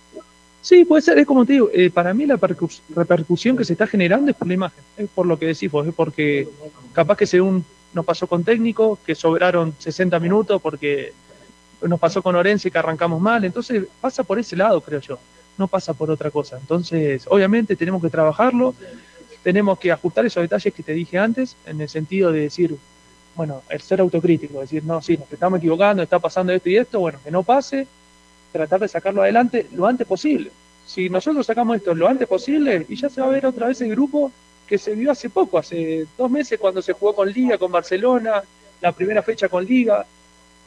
Sí, 0.63 0.85
puede 0.85 1.03
ser, 1.03 1.19
es 1.19 1.27
como 1.27 1.47
te 1.47 1.55
digo, 1.55 1.71
eh, 1.73 1.91
para 1.91 2.13
mí 2.13 2.27
la 2.27 2.39
repercusión 2.95 3.57
que 3.57 3.65
se 3.65 3.75
está 3.75 3.87
generando 3.87 4.31
es 4.31 4.37
por 4.37 4.49
la 4.49 4.55
imagen, 4.55 4.83
es 4.97 5.09
por 5.09 5.27
lo 5.27 5.39
que 5.39 5.47
decís 5.47 5.71
vos, 5.71 5.87
es 5.87 5.95
porque 5.95 6.49
capaz 6.93 7.17
que 7.17 7.27
según 7.27 7.65
nos 7.93 8.05
pasó 8.05 8.27
con 8.27 8.45
técnico, 8.45 8.99
que 9.05 9.15
sobraron 9.15 9.75
60 9.79 10.19
minutos 10.21 10.61
porque 10.61 11.13
nos 11.83 12.01
pasó 12.01 12.23
con 12.23 12.37
Orense 12.37 12.71
que 12.71 12.79
arrancamos 12.79 13.21
mal, 13.21 13.45
entonces 13.45 13.85
pasa 14.01 14.25
por 14.25 14.39
ese 14.39 14.57
lado, 14.57 14.81
creo 14.81 15.01
yo, 15.01 15.19
no 15.57 15.69
pasa 15.69 15.95
por 15.95 16.11
otra 16.11 16.31
cosa. 16.31 16.59
Entonces, 16.59 17.25
obviamente 17.29 17.77
tenemos 17.77 18.03
que 18.03 18.11
trabajarlo, 18.11 18.75
tenemos 19.43 19.79
que 19.79 19.93
ajustar 19.93 20.27
esos 20.27 20.43
detalles 20.43 20.75
que 20.75 20.83
te 20.83 20.93
dije 20.93 21.19
antes, 21.19 21.57
en 21.67 21.81
el 21.81 21.89
sentido 21.89 22.33
de 22.33 22.41
decir, 22.41 22.77
bueno, 23.37 23.63
el 23.69 23.81
ser 23.81 24.01
autocrítico, 24.01 24.61
decir, 24.61 24.83
no, 24.85 25.01
sí, 25.01 25.17
nos 25.17 25.33
estamos 25.33 25.59
equivocando, 25.59 26.03
está 26.03 26.19
pasando 26.19 26.53
esto 26.53 26.69
y 26.69 26.77
esto, 26.77 26.99
bueno, 27.01 27.21
que 27.23 27.31
no 27.31 27.45
pase, 27.45 27.87
tratar 28.53 28.81
de 28.81 28.89
sacarlo 28.89 29.23
adelante 29.23 29.69
lo 29.73 29.87
antes 29.87 30.07
posible. 30.07 30.51
Si 30.87 31.09
nosotros 31.09 31.47
sacamos 31.47 31.77
esto 31.77 31.95
lo 31.95 32.09
antes 32.09 32.27
posible 32.27 32.85
y 32.89 32.97
ya 32.97 33.09
se 33.09 33.21
va 33.21 33.29
a 33.29 33.31
ver 33.31 33.47
otra 33.47 33.69
vez 33.69 33.81
el 33.81 33.91
grupo 33.91 34.33
que 34.69 34.79
se 34.79 34.95
vio 34.95 35.11
hace 35.11 35.31
poco, 35.31 35.59
hace 35.59 36.07
dos 36.17 36.31
meses 36.31 36.61
cuando 36.61 36.83
se 36.83 36.93
jugó 36.93 37.15
con 37.15 37.33
Liga, 37.33 37.59
con 37.59 37.73
Barcelona, 37.73 38.43
la 38.81 38.93
primera 38.93 39.23
fecha 39.23 39.49
con 39.49 39.65
Liga, 39.65 40.05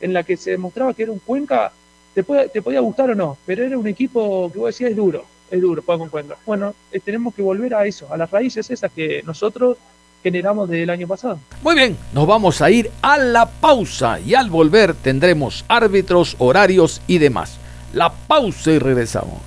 en 0.02 0.14
la 0.14 0.24
que 0.24 0.36
se 0.36 0.52
demostraba 0.52 0.94
que 0.94 1.04
era 1.04 1.12
un 1.12 1.20
Cuenca, 1.20 1.72
te, 2.14 2.24
te 2.24 2.62
podía 2.62 2.80
gustar 2.80 3.12
o 3.12 3.16
no, 3.16 3.38
pero 3.46 3.64
era 3.64 3.78
un 3.78 3.88
equipo 3.88 4.52
que 4.52 4.60
vos 4.60 4.68
decías 4.68 4.92
es 4.92 4.98
duro, 4.98 5.24
es 5.50 5.62
duro, 5.62 5.84
juega 5.86 6.00
con 6.00 6.10
Cuenca. 6.10 6.36
Bueno, 6.46 6.74
eh, 6.92 7.00
tenemos 7.00 7.36
que 7.36 7.44
volver 7.44 7.76
a 7.76 7.86
eso, 7.86 8.12
a 8.12 8.18
las 8.18 8.30
raíces 8.32 8.70
esas 8.70 8.92
que 8.92 9.22
nosotros 9.24 9.78
generamos 10.24 10.68
desde 10.68 10.84
el 10.84 10.90
año 10.90 11.08
pasado. 11.08 11.40
Muy 11.62 11.76
bien, 11.76 11.98
nos 12.14 12.28
vamos 12.28 12.62
a 12.62 12.72
ir 12.72 12.92
a 13.02 13.18
la 13.18 13.50
pausa 13.50 14.20
y 14.20 14.34
al 14.34 14.50
volver 14.50 14.96
tendremos 14.96 15.64
árbitros, 15.68 16.36
horarios 16.40 17.02
y 17.08 17.20
demás. 17.20 17.58
La 17.94 18.12
pausa 18.12 18.72
y 18.72 18.80
regresamos. 18.80 19.42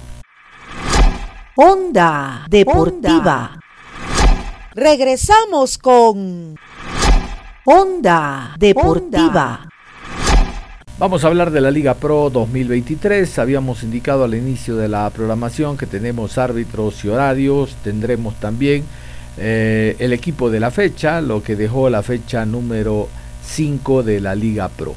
Onda 1.57 2.47
Deportiva. 2.49 3.59
Regresamos 4.77 5.79
con 5.79 6.57
Onda 7.65 8.57
Deportiva. 8.59 9.69
Vamos 10.99 11.23
a 11.23 11.29
hablar 11.29 11.53
de 11.53 11.61
la 11.61 11.71
Liga 11.71 11.95
Pro 11.95 12.29
2023. 12.29 13.39
Habíamos 13.39 13.85
indicado 13.85 14.25
al 14.25 14.35
inicio 14.35 14.75
de 14.75 14.89
la 14.89 15.09
programación 15.11 15.77
que 15.77 15.87
tenemos 15.87 16.39
árbitros 16.39 17.05
y 17.05 17.09
horarios. 17.09 17.77
Tendremos 17.85 18.35
también 18.41 18.85
eh, 19.39 19.95
el 20.01 20.13
equipo 20.13 20.51
de 20.51 20.59
la 20.59 20.73
fecha, 20.73 21.21
lo 21.21 21.41
que 21.41 21.55
dejó 21.55 21.89
la 21.89 22.03
fecha 22.03 22.45
número 22.45 23.09
5 23.45 24.03
de 24.03 24.21
la 24.21 24.35
Liga 24.35 24.69
Pro. 24.71 24.97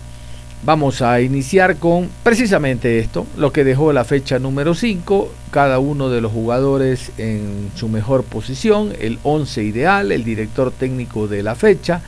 Vamos 0.64 1.04
a 1.04 1.22
iniciar 1.22 1.78
con 1.78 2.10
precisamente 2.24 2.98
esto, 2.98 3.28
lo 3.38 3.54
que 3.54 3.64
dejó 3.64 3.94
la 3.94 4.04
fecha 4.04 4.40
número 4.40 4.74
5, 4.74 5.32
cada 5.52 5.78
uno 5.78 6.10
de 6.10 6.20
los 6.20 6.32
jugadores 6.32 7.12
en 7.20 7.70
su 7.76 7.88
mejor 7.88 8.24
posición, 8.24 8.92
el 9.00 9.20
11 9.22 9.64
ideal, 9.64 10.12
el 10.12 10.24
director 10.24 10.72
técnico 10.72 11.28
de 11.28 11.44
la 11.44 11.54
fecha. 11.54 12.02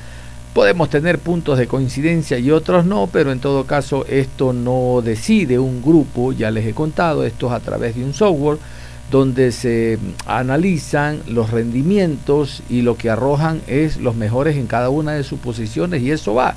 Podemos 0.54 0.90
tener 0.90 1.20
puntos 1.20 1.60
de 1.60 1.68
coincidencia 1.68 2.40
y 2.40 2.50
otros 2.50 2.86
no, 2.86 3.08
pero 3.14 3.32
en 3.32 3.40
todo 3.40 3.66
caso 3.66 4.04
esto 4.10 4.52
no 4.52 5.02
decide 5.04 5.60
un 5.60 5.84
grupo, 5.84 6.34
ya 6.34 6.50
les 6.50 6.66
he 6.66 6.74
contado, 6.74 7.24
esto 7.24 7.48
es 7.48 7.54
a 7.54 7.60
través 7.60 7.96
de 7.96 8.04
un 8.04 8.16
software 8.16 8.58
donde 9.12 9.52
se 9.52 10.00
analizan 10.26 11.22
los 11.28 11.52
rendimientos 11.52 12.64
y 12.68 12.82
lo 12.82 12.98
que 12.98 13.12
arrojan 13.12 13.62
es 13.68 13.98
los 13.98 14.16
mejores 14.16 14.58
en 14.58 14.66
cada 14.66 14.90
una 14.90 15.14
de 15.14 15.24
sus 15.24 15.40
posiciones 15.40 16.02
y 16.02 16.12
eso 16.12 16.34
va 16.34 16.56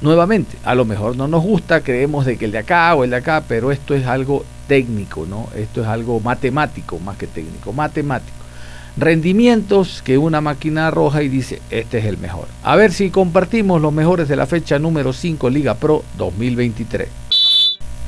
nuevamente, 0.00 0.56
a 0.64 0.74
lo 0.74 0.84
mejor 0.84 1.16
no 1.16 1.28
nos 1.28 1.42
gusta, 1.42 1.80
creemos 1.80 2.26
de 2.26 2.36
que 2.36 2.44
el 2.44 2.52
de 2.52 2.58
acá 2.58 2.94
o 2.94 3.04
el 3.04 3.10
de 3.10 3.16
acá, 3.16 3.42
pero 3.46 3.72
esto 3.72 3.94
es 3.94 4.06
algo 4.06 4.44
técnico, 4.68 5.26
¿no? 5.28 5.48
Esto 5.56 5.82
es 5.82 5.86
algo 5.86 6.20
matemático 6.20 6.98
más 6.98 7.16
que 7.16 7.26
técnico, 7.26 7.72
matemático. 7.72 8.36
Rendimientos 8.96 10.02
que 10.02 10.18
una 10.18 10.40
máquina 10.40 10.88
arroja 10.88 11.22
y 11.22 11.28
dice, 11.28 11.62
este 11.70 11.98
es 11.98 12.04
el 12.04 12.18
mejor. 12.18 12.46
A 12.62 12.76
ver 12.76 12.92
si 12.92 13.10
compartimos 13.10 13.80
los 13.80 13.92
mejores 13.92 14.28
de 14.28 14.36
la 14.36 14.46
fecha 14.46 14.78
número 14.78 15.12
5 15.12 15.48
Liga 15.48 15.74
Pro 15.74 16.04
2023. 16.18 17.21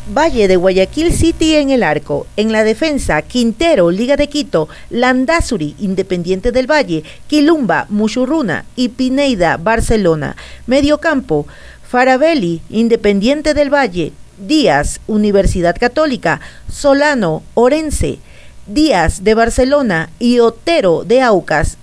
Valle 0.07 0.49
de 0.49 0.57
Guayaquil 0.57 1.14
City 1.14 1.55
en 1.55 1.71
el 1.71 1.83
arco. 1.83 2.27
En 2.37 2.53
la 2.53 2.62
defensa, 2.62 3.23
Quintero, 3.23 3.90
Liga 3.90 4.17
de 4.17 4.29
Quito, 4.29 4.69
Landazuri, 4.90 5.75
Independiente 5.79 6.53
del 6.53 6.71
Valle, 6.71 7.05
Quilumba, 7.27 7.87
Muchurruna 7.88 8.67
y 8.77 8.90
Pineida, 8.90 9.57
Barcelona. 9.57 10.37
Mediocampo, 10.67 11.47
Farabelli, 11.88 12.61
Independiente 12.69 13.55
del 13.55 13.73
Valle, 13.73 14.12
Díaz, 14.37 15.01
Universidad 15.07 15.75
Católica, 15.79 16.40
Solano, 16.71 17.43
Orense, 17.55 18.19
Díaz 18.67 19.25
de 19.25 19.35
Barcelona 19.35 20.11
y 20.19 20.40
Otero 20.40 21.05
de 21.05 21.23
Aucas. 21.23 21.79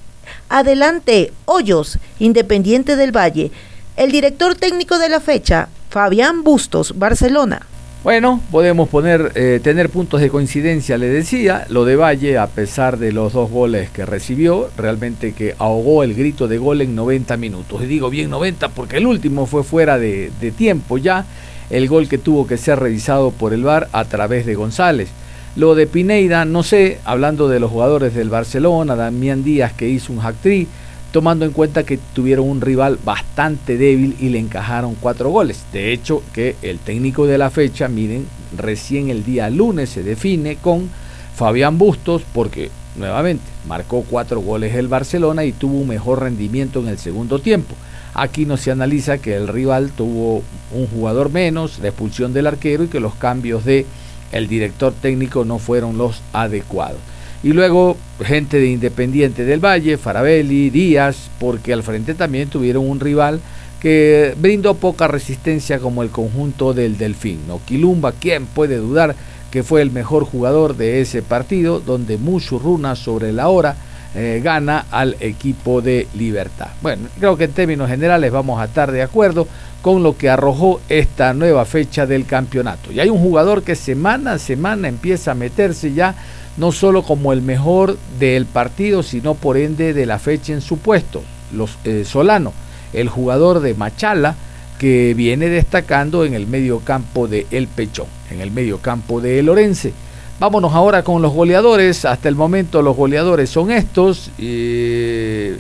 Adelante, 0.48 1.34
Hoyos, 1.46 1.98
Independiente 2.20 2.96
del 2.96 3.16
Valle. 3.16 3.52
El 3.98 4.12
director 4.12 4.54
técnico 4.54 5.00
de 5.00 5.10
la 5.10 5.20
fecha, 5.20 5.70
Fabián 5.90 6.44
Bustos, 6.44 7.00
Barcelona. 7.00 7.66
Bueno, 8.04 8.42
podemos 8.50 8.90
poner, 8.90 9.32
eh, 9.36 9.60
tener 9.64 9.92
puntos 9.92 10.22
de 10.22 10.32
coincidencia, 10.32 10.98
le 10.98 11.06
decía, 11.06 11.68
lo 11.70 11.86
de 11.86 11.96
Valle, 11.96 12.40
a 12.40 12.48
pesar 12.48 12.98
de 12.98 13.12
los 13.12 13.34
dos 13.34 13.52
goles 13.52 13.92
que 13.92 14.08
recibió, 14.08 14.72
realmente 14.76 15.34
que 15.34 15.54
ahogó 15.60 16.02
el 16.02 16.16
grito 16.16 16.48
de 16.48 16.58
gol 16.58 16.82
en 16.82 16.96
90 16.96 17.38
minutos. 17.38 17.84
Y 17.84 17.86
digo 17.86 18.10
bien 18.10 18.32
90 18.32 18.70
porque 18.70 18.98
el 18.98 19.06
último 19.06 19.46
fue 19.46 19.64
fuera 19.64 20.00
de, 20.00 20.32
tiempo 20.58 20.98
ya, 20.98 21.26
el 21.70 21.88
gol 21.88 22.10
que 22.10 22.18
tuvo 22.18 22.48
que 22.48 22.58
ser 22.58 22.80
revisado 22.80 23.30
por 23.30 23.54
el 23.54 23.62
VAR 23.64 23.88
a 23.92 24.04
través 24.06 24.48
de 24.48 24.56
González. 24.56 25.10
Lo 25.56 25.76
de 25.76 25.86
Pineida, 25.86 26.44
no 26.44 26.64
sé, 26.64 26.98
hablando 27.06 27.50
de 27.50 27.60
los 27.60 27.70
jugadores 27.70 28.16
del 28.16 28.32
Barcelona, 28.32 28.96
Damián 28.96 29.44
Díaz 29.44 29.74
que 29.74 29.88
hizo 29.88 30.12
un 30.12 30.22
hack-trick, 30.22 30.68
tomando 31.12 31.45
en 31.45 31.52
cuenta 31.52 31.84
que 31.84 32.00
tuvieron 32.13 32.50
un 32.50 32.62
rival 32.62 32.97
bastante 33.04 33.78
débil 33.78 34.15
y 34.19 34.30
le 34.30 34.39
encajaron 34.39 34.95
cuatro 34.95 35.30
goles. 35.30 35.65
De 35.74 35.91
hecho, 35.91 36.24
que 36.34 36.56
el 36.62 36.80
técnico 36.80 37.26
de 37.26 37.38
la 37.38 37.50
fecha, 37.50 37.88
miren, 37.88 38.26
recién 38.58 39.10
el 39.10 39.24
día 39.24 39.50
lunes 39.50 39.89
se 39.89 40.04
define 40.04 40.56
con 40.56 40.89
Fabián 41.36 41.78
Bustos, 41.78 42.24
porque 42.34 42.71
nuevamente 42.95 43.43
marcó 43.67 44.04
cuatro 44.10 44.41
goles 44.41 44.76
el 44.76 44.88
Barcelona 44.88 45.43
y 45.43 45.52
tuvo 45.52 45.80
un 45.80 45.88
mejor 45.88 46.21
rendimiento 46.21 46.80
en 46.80 46.88
el 46.88 46.97
segundo 46.97 47.39
tiempo. 47.39 47.76
Aquí 48.13 48.45
no 48.45 48.58
se 48.58 48.71
analiza 48.71 49.19
que 49.19 49.36
el 49.36 49.47
rival 49.47 49.91
tuvo 49.91 50.43
un 50.74 50.88
jugador 50.88 51.32
menos, 51.32 51.80
la 51.80 51.89
expulsión 51.89 52.34
del 52.34 52.47
arquero 52.47 52.84
y 52.84 52.88
que 52.88 53.00
los 53.00 53.15
cambios 53.15 53.63
de 53.63 53.86
el 54.32 54.47
director 54.47 54.93
técnico 54.93 55.45
no 55.45 55.60
fueron 55.60 55.97
los 55.97 56.21
adecuados. 56.34 57.00
Y 57.44 57.54
luego 57.54 57.98
gente 58.24 58.60
de 58.60 58.68
Independiente 58.68 59.46
del 59.46 59.64
Valle, 59.64 59.98
Farabelli, 59.98 60.70
Díaz, 60.70 61.30
porque 61.40 61.74
al 61.74 61.84
frente 61.84 62.14
también 62.14 62.50
tuvieron 62.50 62.88
un 62.88 63.00
rival 63.00 63.40
que 63.80 64.36
brindó 64.38 64.76
poca 64.76 65.08
resistencia 65.08 65.80
como 65.80 66.04
el 66.04 66.10
conjunto 66.10 66.74
del 66.74 66.98
Delfín. 66.98 67.40
¿no? 67.48 67.60
Quilumba, 67.66 68.12
¿quién 68.12 68.46
puede 68.46 68.78
dudar 68.78 69.16
que 69.52 69.64
fue 69.64 69.82
el 69.82 69.92
mejor 69.92 70.24
jugador 70.24 70.78
de 70.78 71.02
ese 71.02 71.22
partido, 71.22 71.80
donde 71.82 72.18
Muchurruna 72.18 72.96
sobre 72.96 73.34
la 73.34 73.50
hora 73.50 73.76
eh, 74.16 74.42
gana 74.44 74.88
al 74.92 75.16
equipo 75.20 75.82
de 75.82 76.08
Libertad. 76.16 76.68
Bueno, 76.82 77.08
creo 77.20 77.38
que 77.38 77.46
en 77.46 77.52
términos 77.52 77.90
generales 77.90 78.32
vamos 78.32 78.60
a 78.60 78.66
estar 78.66 78.92
de 78.92 79.02
acuerdo 79.02 79.48
con 79.82 80.04
lo 80.04 80.18
que 80.18 80.30
arrojó 80.30 80.82
esta 80.90 81.34
nueva 81.34 81.66
fecha 81.66 82.06
del 82.06 82.26
campeonato. 82.26 82.92
Y 82.92 83.00
hay 83.00 83.10
un 83.10 83.20
jugador 83.20 83.64
que 83.64 83.76
semana 83.76 84.34
a 84.34 84.40
semana 84.40 84.88
empieza 84.88 85.32
a 85.32 85.36
meterse 85.36 85.94
ya 85.94 86.16
no 86.58 86.72
solo 86.72 87.04
como 87.04 87.34
el 87.34 87.42
mejor 87.42 87.98
del 88.20 88.46
partido, 88.46 89.04
sino 89.04 89.36
por 89.36 89.58
ende 89.58 89.94
de 89.94 90.06
la 90.06 90.20
fecha 90.20 90.54
en 90.54 90.62
su 90.62 90.78
puesto, 90.78 91.24
los, 91.54 91.78
eh, 91.86 92.04
Solano, 92.06 92.54
el 92.94 93.10
jugador 93.10 93.60
de 93.62 93.74
Machala, 93.74 94.36
que 94.78 95.14
viene 95.14 95.50
destacando 95.50 96.26
en 96.26 96.34
el 96.34 96.48
medio 96.48 96.80
campo 96.80 97.28
de 97.28 97.46
El 97.52 97.68
Pechón, 97.68 98.08
en 98.30 98.42
el 98.42 98.52
medio 98.52 98.80
campo 98.80 99.22
de 99.22 99.42
Lorense. 99.44 99.94
Vámonos 100.40 100.74
ahora 100.74 101.04
con 101.04 101.22
los 101.22 101.34
goleadores. 101.34 102.04
Hasta 102.04 102.28
el 102.28 102.36
momento 102.36 102.82
los 102.82 102.98
goleadores 102.98 103.50
son 103.52 103.70
estos. 103.70 104.32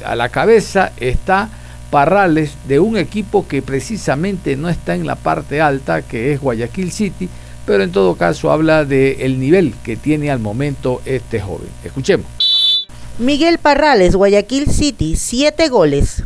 a 0.03 0.15
la 0.15 0.29
cabeza 0.29 0.91
está 0.97 1.49
Parrales 1.91 2.53
de 2.69 2.79
un 2.79 2.95
equipo 2.95 3.45
que 3.49 3.61
precisamente 3.61 4.55
no 4.55 4.69
está 4.69 4.95
en 4.95 5.05
la 5.05 5.15
parte 5.15 5.59
alta, 5.59 6.01
que 6.01 6.31
es 6.31 6.39
Guayaquil 6.39 6.89
City, 6.89 7.27
pero 7.65 7.83
en 7.83 7.91
todo 7.91 8.15
caso 8.15 8.51
habla 8.51 8.85
del 8.85 9.21
el 9.21 9.39
nivel 9.39 9.73
que 9.83 9.95
tiene 9.95 10.31
al 10.31 10.39
momento 10.39 11.01
este 11.05 11.39
joven. 11.39 11.69
Escuchemos. 11.83 12.87
Miguel 13.19 13.59
Parrales, 13.59 14.15
Guayaquil 14.15 14.71
City, 14.71 15.15
7 15.15 15.69
goles. 15.69 16.23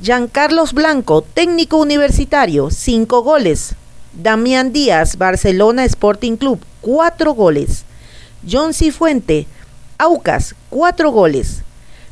Giancarlos 0.00 0.72
Blanco, 0.72 1.22
técnico 1.22 1.78
universitario, 1.78 2.70
5 2.70 3.22
goles. 3.22 3.74
Damián 4.12 4.72
Díaz, 4.72 5.16
Barcelona 5.16 5.84
Sporting 5.84 6.36
Club, 6.36 6.60
4 6.80 7.34
goles. 7.34 7.84
John 8.48 8.74
Cifuente, 8.74 9.46
Aucas, 9.98 10.54
4 10.70 11.10
goles. 11.10 11.62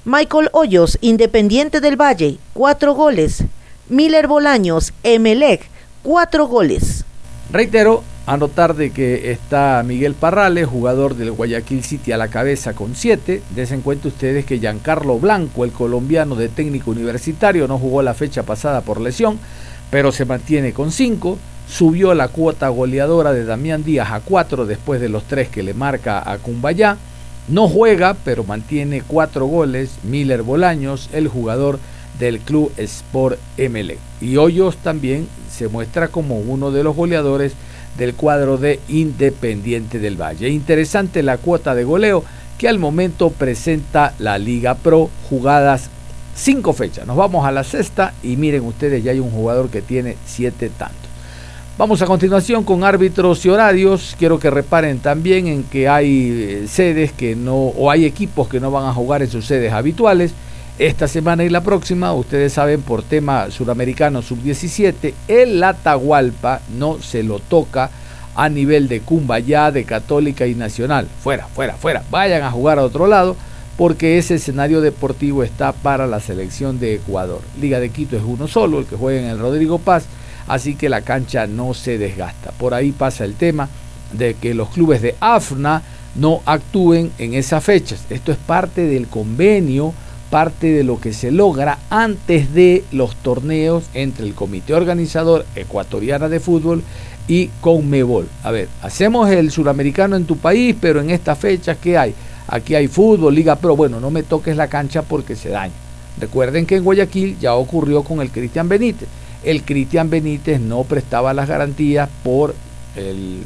Michael 0.04 0.48
Hoyos, 0.52 0.98
Independiente 1.00 1.80
del 1.80 2.00
Valle, 2.00 2.38
4 2.54 2.94
goles. 2.94 3.44
Miller 3.88 4.28
Bolaños, 4.28 4.92
Emelec, 5.02 5.68
4 6.02 6.46
goles. 6.46 7.04
Reitero, 7.52 8.02
anotar 8.30 8.76
de 8.76 8.92
que 8.92 9.32
está 9.32 9.82
Miguel 9.84 10.14
Parrales, 10.14 10.68
jugador 10.68 11.16
del 11.16 11.32
Guayaquil 11.32 11.82
City 11.82 12.12
a 12.12 12.16
la 12.16 12.28
cabeza 12.28 12.74
con 12.74 12.94
7. 12.94 13.42
Desen 13.56 13.80
cuenta 13.80 14.06
ustedes 14.06 14.44
que 14.44 14.60
Giancarlo 14.60 15.18
Blanco, 15.18 15.64
el 15.64 15.72
colombiano 15.72 16.36
de 16.36 16.48
técnico 16.48 16.92
universitario, 16.92 17.66
no 17.66 17.76
jugó 17.76 18.02
la 18.02 18.14
fecha 18.14 18.44
pasada 18.44 18.82
por 18.82 19.00
lesión, 19.00 19.40
pero 19.90 20.12
se 20.12 20.26
mantiene 20.26 20.72
con 20.72 20.92
5. 20.92 21.38
Subió 21.68 22.14
la 22.14 22.28
cuota 22.28 22.68
goleadora 22.68 23.32
de 23.32 23.44
Damián 23.44 23.82
Díaz 23.82 24.12
a 24.12 24.20
4 24.20 24.64
después 24.64 25.00
de 25.00 25.08
los 25.08 25.24
3 25.24 25.48
que 25.48 25.64
le 25.64 25.74
marca 25.74 26.22
a 26.24 26.38
Cumbayá. 26.38 26.98
No 27.48 27.68
juega, 27.68 28.14
pero 28.14 28.44
mantiene 28.44 29.02
cuatro 29.04 29.46
goles. 29.46 29.98
Miller 30.04 30.42
Bolaños, 30.42 31.10
el 31.12 31.26
jugador 31.26 31.80
del 32.20 32.38
club 32.38 32.70
Sport 32.76 33.40
ML. 33.58 33.96
Y 34.20 34.36
Hoyos 34.36 34.76
también 34.76 35.26
se 35.50 35.66
muestra 35.66 36.08
como 36.08 36.38
uno 36.38 36.70
de 36.70 36.84
los 36.84 36.94
goleadores 36.94 37.54
del 38.00 38.14
cuadro 38.14 38.56
de 38.56 38.80
Independiente 38.88 39.98
del 39.98 40.20
Valle. 40.20 40.48
Interesante 40.48 41.22
la 41.22 41.36
cuota 41.36 41.74
de 41.74 41.84
goleo 41.84 42.24
que 42.58 42.66
al 42.66 42.78
momento 42.78 43.28
presenta 43.30 44.14
la 44.18 44.38
Liga 44.38 44.74
Pro, 44.74 45.10
jugadas 45.28 45.90
cinco 46.34 46.72
fechas. 46.72 47.06
Nos 47.06 47.18
vamos 47.18 47.46
a 47.46 47.52
la 47.52 47.62
sexta 47.62 48.14
y 48.22 48.36
miren 48.36 48.64
ustedes, 48.64 49.04
ya 49.04 49.12
hay 49.12 49.20
un 49.20 49.30
jugador 49.30 49.68
que 49.68 49.82
tiene 49.82 50.16
siete 50.24 50.70
tantos. 50.70 51.10
Vamos 51.76 52.00
a 52.00 52.06
continuación 52.06 52.64
con 52.64 52.84
árbitros 52.84 53.44
y 53.44 53.50
horarios. 53.50 54.16
Quiero 54.18 54.38
que 54.38 54.50
reparen 54.50 54.98
también 55.00 55.46
en 55.46 55.62
que 55.62 55.86
hay 55.86 56.62
eh, 56.62 56.68
sedes 56.68 57.12
que 57.12 57.36
no, 57.36 57.54
o 57.54 57.90
hay 57.90 58.06
equipos 58.06 58.48
que 58.48 58.60
no 58.60 58.70
van 58.70 58.86
a 58.86 58.94
jugar 58.94 59.22
en 59.22 59.30
sus 59.30 59.46
sedes 59.46 59.72
habituales. 59.72 60.32
Esta 60.80 61.08
semana 61.08 61.44
y 61.44 61.50
la 61.50 61.60
próxima, 61.60 62.14
ustedes 62.14 62.54
saben, 62.54 62.80
por 62.80 63.02
tema 63.02 63.50
suramericano 63.50 64.22
sub-17, 64.22 65.12
el 65.28 65.62
Atahualpa 65.62 66.62
no 66.78 67.02
se 67.02 67.22
lo 67.22 67.38
toca 67.38 67.90
a 68.34 68.48
nivel 68.48 68.88
de 68.88 69.02
Cumbayá, 69.02 69.70
de 69.72 69.84
Católica 69.84 70.46
y 70.46 70.54
Nacional. 70.54 71.06
Fuera, 71.22 71.46
fuera, 71.48 71.74
fuera. 71.74 72.02
Vayan 72.10 72.42
a 72.44 72.50
jugar 72.50 72.78
a 72.78 72.84
otro 72.84 73.06
lado 73.06 73.36
porque 73.76 74.16
ese 74.16 74.36
escenario 74.36 74.80
deportivo 74.80 75.44
está 75.44 75.72
para 75.72 76.06
la 76.06 76.18
selección 76.18 76.80
de 76.80 76.94
Ecuador. 76.94 77.42
Liga 77.60 77.78
de 77.78 77.90
Quito 77.90 78.16
es 78.16 78.22
uno 78.24 78.48
solo, 78.48 78.78
el 78.78 78.86
que 78.86 78.96
juega 78.96 79.20
en 79.20 79.26
el 79.26 79.38
Rodrigo 79.38 79.78
Paz 79.78 80.06
así 80.48 80.76
que 80.76 80.88
la 80.88 81.02
cancha 81.02 81.46
no 81.46 81.74
se 81.74 81.98
desgasta. 81.98 82.52
Por 82.52 82.72
ahí 82.72 82.92
pasa 82.92 83.26
el 83.26 83.34
tema 83.34 83.68
de 84.12 84.32
que 84.32 84.54
los 84.54 84.70
clubes 84.70 85.02
de 85.02 85.14
AFNA 85.20 85.82
no 86.14 86.40
actúen 86.46 87.12
en 87.18 87.34
esas 87.34 87.62
fechas. 87.62 88.06
Esto 88.08 88.32
es 88.32 88.38
parte 88.38 88.86
del 88.86 89.08
convenio, 89.08 89.92
parte 90.30 90.72
de 90.72 90.84
lo 90.84 91.00
que 91.00 91.12
se 91.12 91.30
logra 91.30 91.78
antes 91.90 92.54
de 92.54 92.84
los 92.92 93.16
torneos 93.16 93.84
entre 93.94 94.26
el 94.26 94.34
Comité 94.34 94.74
Organizador 94.74 95.44
Ecuatoriana 95.56 96.28
de 96.28 96.40
Fútbol 96.40 96.82
y 97.28 97.48
Conmebol. 97.60 98.28
A 98.42 98.50
ver, 98.50 98.68
hacemos 98.82 99.28
el 99.30 99.50
suramericano 99.50 100.16
en 100.16 100.24
tu 100.24 100.36
país, 100.36 100.74
pero 100.80 101.00
en 101.00 101.10
estas 101.10 101.38
fechas, 101.38 101.76
¿qué 101.82 101.98
hay? 101.98 102.14
Aquí 102.48 102.74
hay 102.74 102.88
fútbol, 102.88 103.34
Liga 103.34 103.56
Pro. 103.56 103.76
Bueno, 103.76 104.00
no 104.00 104.10
me 104.10 104.22
toques 104.22 104.56
la 104.56 104.68
cancha 104.68 105.02
porque 105.02 105.36
se 105.36 105.50
daña. 105.50 105.74
Recuerden 106.18 106.66
que 106.66 106.76
en 106.76 106.84
Guayaquil 106.84 107.38
ya 107.38 107.54
ocurrió 107.54 108.02
con 108.02 108.20
el 108.20 108.30
Cristian 108.30 108.68
Benítez 108.68 109.08
el 109.42 109.62
Cristian 109.62 110.10
Benítez 110.10 110.60
no 110.60 110.84
prestaba 110.84 111.32
las 111.32 111.48
garantías 111.48 112.08
por 112.22 112.54
el, 112.96 113.42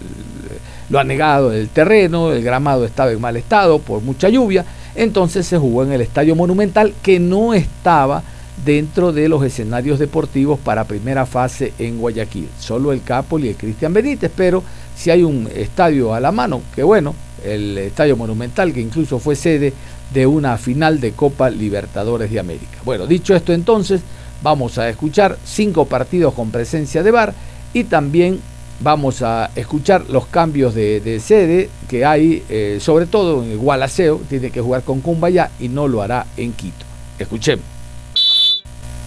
lo 0.88 0.98
anegado 0.98 1.50
del 1.50 1.68
terreno, 1.68 2.32
el 2.32 2.42
gramado 2.42 2.84
estaba 2.84 3.12
en 3.12 3.20
mal 3.20 3.36
estado 3.36 3.78
por 3.78 4.02
mucha 4.02 4.28
lluvia, 4.28 4.64
entonces 4.94 5.46
se 5.46 5.58
jugó 5.58 5.82
en 5.84 5.92
el 5.92 6.00
Estadio 6.00 6.34
Monumental 6.34 6.94
que 7.02 7.18
no 7.20 7.54
estaba 7.54 8.22
dentro 8.64 9.12
de 9.12 9.28
los 9.28 9.44
escenarios 9.44 9.98
deportivos 9.98 10.58
para 10.58 10.84
primera 10.84 11.26
fase 11.26 11.72
en 11.78 11.98
Guayaquil, 11.98 12.48
solo 12.58 12.92
el 12.92 13.02
Capol 13.02 13.44
y 13.44 13.48
el 13.48 13.56
Cristian 13.56 13.92
Benítez, 13.92 14.30
pero 14.34 14.62
si 14.96 15.10
hay 15.10 15.24
un 15.24 15.48
estadio 15.54 16.14
a 16.14 16.20
la 16.20 16.30
mano, 16.30 16.62
que 16.74 16.82
bueno, 16.82 17.14
el 17.44 17.76
Estadio 17.78 18.16
Monumental 18.16 18.72
que 18.72 18.80
incluso 18.80 19.18
fue 19.18 19.34
sede 19.36 19.72
de 20.12 20.26
una 20.26 20.56
final 20.56 21.00
de 21.00 21.12
Copa 21.12 21.50
Libertadores 21.50 22.30
de 22.30 22.38
América. 22.38 22.78
Bueno, 22.84 23.06
dicho 23.06 23.34
esto 23.34 23.52
entonces, 23.52 24.00
Vamos 24.44 24.76
a 24.76 24.90
escuchar 24.90 25.38
cinco 25.42 25.86
partidos 25.86 26.34
con 26.34 26.50
presencia 26.50 27.02
de 27.02 27.10
VAR 27.10 27.32
y 27.72 27.84
también 27.84 28.40
vamos 28.80 29.22
a 29.22 29.50
escuchar 29.54 30.08
los 30.08 30.26
cambios 30.26 30.74
de, 30.74 31.20
sede 31.20 31.70
que 31.88 32.04
hay, 32.04 32.42
eh, 32.48 32.78
sobre 32.80 33.06
todo 33.06 33.42
en 33.42 33.52
el 33.52 34.20
tiene 34.28 34.50
que 34.50 34.60
jugar 34.60 34.82
con 34.82 35.00
Cumbaya 35.00 35.50
y 35.60 35.68
no 35.68 35.88
lo 35.88 36.02
hará 36.02 36.26
en 36.36 36.52
Quito. 36.52 36.84
Escuchemos. 37.18 37.64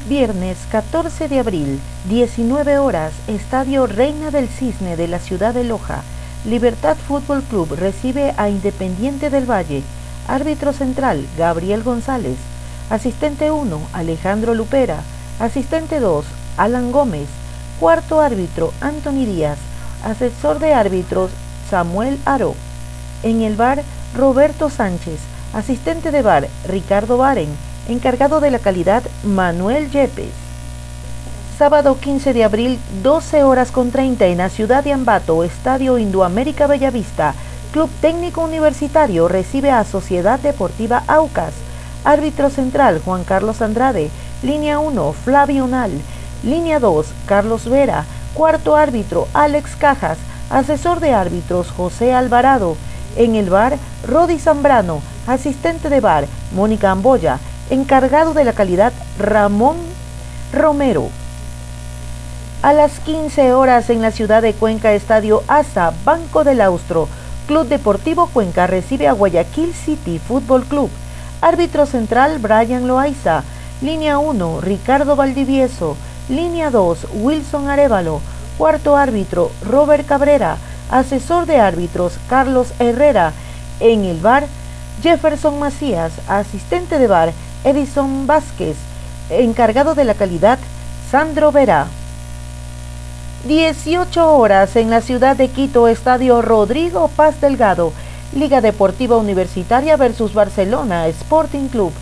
Viernes 0.10 0.58
14 0.72 1.28
de 1.28 1.40
abril, 1.40 1.80
19 2.08 2.78
horas, 2.78 3.12
Estadio 3.28 3.88
Reina 3.88 4.32
del 4.32 4.48
Cisne 4.48 4.96
de 4.96 5.08
la 5.10 5.20
ciudad 5.20 5.54
de 5.54 5.66
Loja. 5.66 6.02
Libertad 6.46 6.96
Fútbol 6.96 7.44
Club 7.44 7.74
recibe 7.74 8.34
a 8.38 8.48
Independiente 8.48 9.30
del 9.30 9.50
Valle. 9.50 9.84
Árbitro 10.30 10.72
central, 10.72 11.26
Gabriel 11.38 11.84
González. 11.84 12.38
Asistente 12.90 13.52
1, 13.52 13.82
Alejandro 13.92 14.54
Lupera. 14.54 15.02
Asistente 15.40 16.00
2, 16.00 16.26
Alan 16.56 16.94
Gómez. 16.94 17.28
Cuarto 17.80 18.22
árbitro, 18.22 18.74
Anthony 18.82 19.26
Díaz. 19.26 19.60
Asesor 20.04 20.58
de 20.58 20.74
árbitros, 20.74 21.30
Samuel 21.70 22.18
Aro. 22.26 22.56
En 23.22 23.42
el 23.44 23.56
bar, 23.56 23.84
Roberto 24.16 24.72
Sánchez. 24.72 25.20
Asistente 25.54 26.10
de 26.10 26.24
bar, 26.24 26.48
Ricardo 26.68 27.18
Baren. 27.18 27.50
Encargado 27.88 28.40
de 28.40 28.50
la 28.50 28.58
calidad, 28.58 29.04
Manuel 29.24 29.92
Yepes. 29.92 30.32
Sábado 31.60 32.00
15 32.00 32.34
de 32.34 32.44
abril, 32.44 32.80
12 33.04 33.44
horas 33.44 33.72
con 33.72 33.92
30 33.92 34.26
en 34.26 34.40
la 34.40 34.50
ciudad 34.50 34.84
de 34.84 34.94
Ambato, 34.94 35.44
Estadio 35.44 36.00
Indoamérica 36.00 36.66
Bellavista. 36.66 37.36
Club 37.74 37.92
Técnico 38.02 38.44
Universitario 38.44 39.28
recibe 39.28 39.70
a 39.70 39.84
Sociedad 39.84 40.40
Deportiva 40.40 41.04
Aucas. 41.08 41.54
Árbitro 42.04 42.50
central, 42.50 43.02
Juan 43.06 43.24
Carlos 43.24 43.62
Andrade. 43.62 44.10
Línea 44.42 44.80
1, 44.80 45.14
Flavio 45.14 45.68
Nal. 45.68 45.92
Línea 46.44 46.80
2, 46.80 47.08
Carlos 47.26 47.70
Vera. 47.70 48.06
Cuarto 48.34 48.76
árbitro, 48.76 49.28
Alex 49.34 49.76
Cajas. 49.76 50.18
Asesor 50.50 51.00
de 51.00 51.14
árbitros, 51.14 51.72
José 51.72 52.14
Alvarado. 52.14 52.78
En 53.16 53.36
el 53.36 53.50
bar, 53.50 53.78
Rodi 54.08 54.40
Zambrano. 54.40 55.02
Asistente 55.26 55.90
de 55.90 56.00
bar, 56.00 56.28
Mónica 56.54 56.92
Amboya. 56.92 57.40
Encargado 57.70 58.34
de 58.34 58.44
la 58.44 58.54
calidad, 58.54 58.94
Ramón 59.20 59.78
Romero. 60.54 61.10
A 62.62 62.74
las 62.74 63.00
15 63.00 63.54
horas 63.54 63.90
en 63.90 64.02
la 64.02 64.12
ciudad 64.12 64.42
de 64.42 64.54
Cuenca, 64.54 64.94
Estadio 64.94 65.44
ASA, 65.48 65.94
Banco 66.06 66.44
del 66.44 66.62
Austro. 66.62 67.08
Club 67.48 67.68
Deportivo 67.68 68.28
Cuenca 68.28 68.68
recibe 68.68 69.08
a 69.08 69.14
Guayaquil 69.14 69.74
City 69.74 70.20
Fútbol 70.20 70.66
Club. 70.66 70.90
Árbitro 71.42 71.86
central, 71.86 72.40
Brian 72.40 72.88
Loaiza. 72.88 73.44
Línea 73.82 74.18
1, 74.18 74.62
Ricardo 74.62 75.16
Valdivieso. 75.16 75.96
Línea 76.30 76.70
2, 76.70 77.08
Wilson 77.14 77.70
Arevalo. 77.70 78.22
Cuarto 78.58 78.98
árbitro, 78.98 79.52
Robert 79.64 80.06
Cabrera. 80.06 80.58
asesor 80.90 81.46
de 81.46 81.60
árbitros 81.60 82.14
Carlos 82.28 82.74
Herrera. 82.80 83.34
En 83.80 84.04
el 84.04 84.20
bar, 84.20 84.46
Jefferson 85.02 85.60
Macías, 85.60 86.12
asistente 86.28 86.98
de 86.98 87.08
bar 87.08 87.34
Edison 87.64 88.26
Vázquez, 88.26 88.76
encargado 89.30 89.96
de 89.96 90.04
la 90.04 90.16
calidad 90.16 90.58
Sandro 91.12 91.52
Vera. 91.52 91.88
18 93.48 94.36
horas 94.36 94.76
en 94.76 94.90
la 94.90 95.02
ciudad 95.02 95.38
de 95.38 95.48
Quito, 95.50 95.88
Estadio 95.88 96.42
Rodrigo 96.42 97.08
Paz 97.10 97.40
Delgado, 97.40 97.94
Liga 98.34 98.60
Deportiva 98.60 99.16
Universitaria 99.16 99.96
versus 99.96 100.34
Barcelona 100.34 101.08
Sporting 101.08 101.68
Club. 101.70 101.94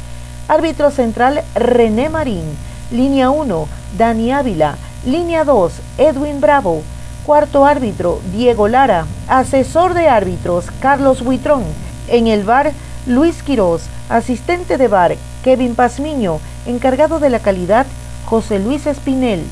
Árbitro 0.48 0.90
central 0.90 1.44
René 1.54 2.10
Marín. 2.10 2.44
Línea 2.92 3.30
1, 3.32 3.68
Dani 3.98 4.32
Ávila. 4.32 4.76
Línea 5.06 5.44
2, 5.44 5.74
Edwin 5.98 6.42
Bravo. 6.42 6.84
Cuarto 7.26 7.66
árbitro, 7.66 8.20
Diego 8.34 8.68
Lara. 8.68 9.06
Asesor 9.28 9.94
de 9.94 10.10
árbitros, 10.10 10.66
Carlos 10.80 11.24
Buitrón. 11.24 11.64
En 12.08 12.28
el 12.28 12.44
bar, 12.44 12.74
Luis 13.08 13.42
Quirós. 13.42 13.84
Asistente 14.10 14.78
de 14.78 14.88
bar, 14.88 15.16
Kevin 15.44 15.76
Pazmiño. 15.76 16.40
Encargado 16.66 17.20
de 17.20 17.30
la 17.30 17.40
calidad, 17.40 17.86
José 18.26 18.60
Luis 18.60 18.86
Espinel. 18.86 19.44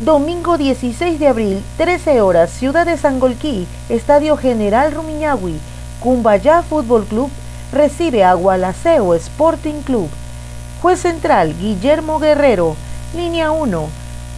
Domingo 0.00 0.58
16 0.58 1.20
de 1.20 1.28
abril, 1.28 1.62
13 1.76 2.20
horas, 2.20 2.50
Ciudad 2.50 2.84
de 2.84 2.96
Sangolquí, 2.96 3.66
Estadio 3.88 4.36
General 4.36 4.90
Rumiñahui, 4.92 5.54
Cumbayá 6.00 6.62
Fútbol 6.62 7.04
Club 7.04 7.30
recibe 7.72 8.24
a 8.24 8.34
Gualaceo 8.34 9.14
Sporting 9.14 9.82
Club. 9.82 10.08
Juez 10.84 11.00
central, 11.00 11.54
Guillermo 11.58 12.18
Guerrero. 12.18 12.76
Línea 13.16 13.52
1, 13.52 13.88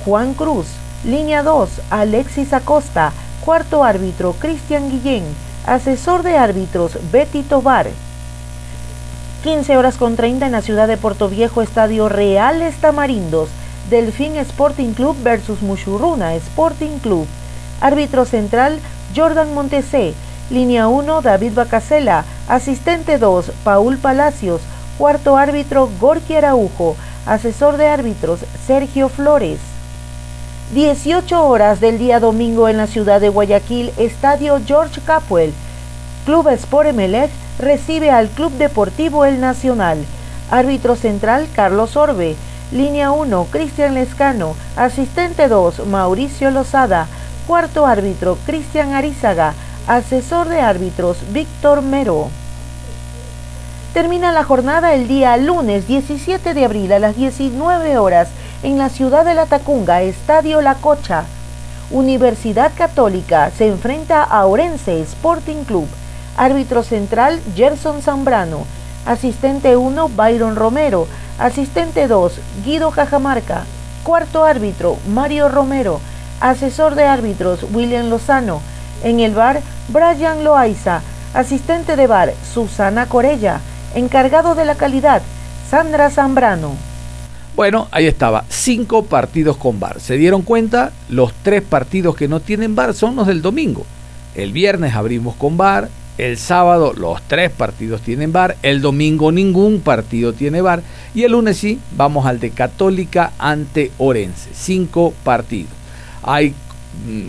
Juan 0.05 0.33
Cruz. 0.33 0.67
Línea 1.05 1.43
2, 1.43 1.69
Alexis 1.91 2.53
Acosta. 2.53 3.13
Cuarto 3.45 3.83
árbitro, 3.83 4.33
Cristian 4.35 4.89
Guillén. 4.89 5.25
Asesor 5.67 6.23
de 6.23 6.37
árbitros, 6.37 6.99
Betty 7.11 7.43
Tobar. 7.43 7.89
15 9.43 9.77
horas 9.77 9.97
con 9.97 10.15
30 10.15 10.47
en 10.47 10.53
la 10.53 10.63
ciudad 10.63 10.87
de 10.87 10.97
Puerto 10.97 11.29
Viejo, 11.29 11.63
Estadio 11.63 12.09
Reales 12.09 12.77
Tamarindos. 12.77 13.49
Delfín 13.91 14.37
Sporting 14.37 14.93
Club 14.93 15.17
versus 15.25 15.63
Mushuruna 15.63 16.37
Sporting 16.37 17.01
Club. 17.01 17.27
Árbitro 17.81 18.25
central 18.25 18.79
Jordan 19.17 19.53
Montesé. 19.53 20.15
Línea 20.51 20.87
1 20.87 21.23
David 21.23 21.55
Bacasela. 21.55 22.25
Asistente 22.47 23.19
2 23.19 23.51
Paul 23.65 23.99
Palacios. 23.99 24.61
Cuarto 24.99 25.37
árbitro 25.37 25.91
Gorky 26.01 26.37
Araujo. 26.37 26.97
Asesor 27.27 27.77
de 27.77 27.87
árbitros 27.87 28.41
Sergio 28.67 29.11
Flores. 29.11 29.59
18 30.73 31.47
horas 31.47 31.81
del 31.81 31.99
día 31.99 32.19
domingo 32.19 32.67
en 32.69 32.79
la 32.79 32.87
ciudad 32.87 33.21
de 33.21 33.29
Guayaquil, 33.29 33.93
Estadio 33.99 34.59
George 34.67 35.03
Capwell. 35.05 35.53
Club 36.25 36.49
Sport 36.49 36.89
Emelec 36.89 37.31
recibe 37.59 38.11
al 38.11 38.29
Club 38.29 38.53
Deportivo 38.53 39.27
El 39.27 39.39
Nacional. 39.39 39.99
Árbitro 40.51 40.97
central 40.97 41.47
Carlos 41.55 41.95
Orbe. 41.97 42.35
Línea 42.73 43.11
1, 43.11 43.49
Cristian 43.51 43.93
Lescano. 43.93 44.57
Asistente 44.77 45.49
2, 45.49 45.87
Mauricio 45.87 46.51
Lozada. 46.51 47.07
Cuarto 47.47 47.85
árbitro, 47.85 48.39
Cristian 48.47 48.95
Arizaga. 48.95 49.53
Asesor 49.87 50.49
de 50.49 50.61
árbitros, 50.61 51.19
Víctor 51.33 51.83
Mero. 51.83 52.31
Termina 53.97 54.31
la 54.31 54.45
jornada 54.45 54.93
el 54.93 55.09
día 55.09 55.39
lunes 55.39 55.89
17 55.89 56.53
de 56.53 56.67
abril 56.67 56.93
a 56.93 56.99
las 56.99 57.17
19 57.17 57.97
horas 57.97 58.29
en 58.63 58.77
la 58.77 58.91
ciudad 58.91 59.25
de 59.25 59.33
La 59.33 59.47
Tacunga, 59.47 60.03
Estadio 60.03 60.61
La 60.61 60.75
Cocha. 60.75 61.25
Universidad 61.91 62.73
Católica 62.77 63.51
se 63.57 63.69
enfrenta 63.69 64.23
a 64.23 64.45
Orense 64.45 65.01
Sporting 65.01 65.65
Club. 65.65 65.89
Árbitro 66.37 66.83
central, 66.83 67.41
Gerson 67.55 68.03
Zambrano. 68.03 68.67
Asistente 69.07 69.79
1, 69.79 70.11
Byron 70.11 70.57
Romero. 70.57 71.07
Asistente 71.39 72.07
2, 72.07 72.39
Guido 72.67 72.91
Cajamarca. 72.91 73.65
Cuarto 74.03 74.45
árbitro, 74.45 74.99
Mario 75.09 75.49
Romero. 75.49 76.01
Asesor 76.41 76.97
de 76.97 77.05
árbitros, 77.05 77.65
William 77.73 78.11
Lozano. 78.11 78.61
En 79.03 79.21
el 79.21 79.33
bar, 79.33 79.63
Brian 79.89 80.45
Loaiza. 80.45 81.01
Asistente 81.33 81.97
de 81.97 82.07
bar, 82.07 82.35
Susana 82.53 83.07
Corella. 83.07 83.63
Encargado 83.95 84.55
de 84.55 84.65
la 84.65 84.75
calidad, 84.75 85.23
Sandra 85.71 86.11
Zambrano. 86.11 86.75
Bueno, 87.55 87.89
ahí 87.91 88.07
estaba, 88.07 88.45
cinco 88.49 89.05
partidos 89.05 89.57
con 89.57 89.81
bar. 89.81 90.01
¿Se 90.01 90.17
dieron 90.19 90.43
cuenta? 90.43 90.93
Los 91.09 91.33
tres 91.43 91.63
partidos 91.63 92.15
que 92.15 92.29
no 92.29 92.41
tienen 92.41 92.75
bar 92.75 92.93
son 92.93 93.17
los 93.17 93.27
del 93.27 93.41
domingo. 93.41 93.87
El 94.35 94.53
viernes 94.53 94.95
abrimos 94.95 95.35
con 95.37 95.57
bar, 95.57 95.89
el 96.19 96.37
sábado 96.37 96.93
los 96.95 97.23
tres 97.23 97.51
partidos 97.51 98.03
tienen 98.03 98.33
bar, 98.33 98.57
el 98.63 98.83
domingo 98.83 99.33
ningún 99.33 99.81
partido 99.81 100.35
tiene 100.35 100.61
bar 100.61 100.83
y 101.15 101.25
el 101.25 101.33
lunes 101.33 101.57
sí, 101.57 101.79
vamos 101.97 102.27
al 102.27 102.41
de 102.41 102.51
Católica 102.51 103.33
ante 103.39 103.91
Orense, 103.97 104.51
cinco 104.53 105.15
partidos. 105.25 105.73
Hay 106.23 106.55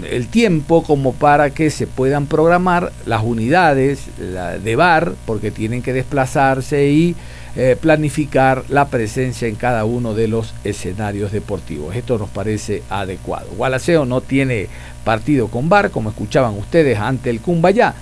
el 0.09 0.27
tiempo 0.27 0.83
como 0.83 1.13
para 1.13 1.51
que 1.51 1.69
se 1.69 1.87
puedan 1.87 2.25
programar 2.25 2.91
las 3.05 3.23
unidades 3.23 4.05
de 4.17 4.75
bar 4.75 5.13
porque 5.25 5.51
tienen 5.51 5.81
que 5.81 5.93
desplazarse 5.93 6.89
y 6.89 7.15
eh, 7.55 7.75
planificar 7.79 8.63
la 8.69 8.87
presencia 8.87 9.47
en 9.47 9.55
cada 9.55 9.85
uno 9.85 10.13
de 10.13 10.27
los 10.27 10.53
escenarios 10.63 11.31
deportivos. 11.31 11.95
Esto 11.95 12.17
nos 12.17 12.29
parece 12.29 12.83
adecuado. 12.89 13.47
Gualaceo 13.57 14.05
no 14.05 14.21
tiene 14.21 14.67
partido 15.03 15.47
con 15.47 15.69
bar, 15.69 15.91
como 15.91 16.09
escuchaban 16.09 16.57
ustedes 16.57 16.97
ante 16.99 17.29
el 17.29 17.41
Cumbayá 17.41 17.95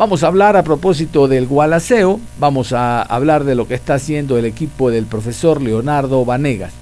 Vamos 0.00 0.22
a 0.22 0.28
hablar 0.28 0.56
a 0.56 0.62
propósito 0.62 1.28
del 1.28 1.46
Gualaceo, 1.46 2.20
vamos 2.38 2.72
a 2.72 3.02
hablar 3.02 3.44
de 3.44 3.54
lo 3.54 3.68
que 3.68 3.74
está 3.74 3.96
haciendo 3.96 4.38
el 4.38 4.46
equipo 4.46 4.90
del 4.90 5.04
profesor 5.04 5.60
Leonardo 5.60 6.24
Vanegas. 6.24 6.72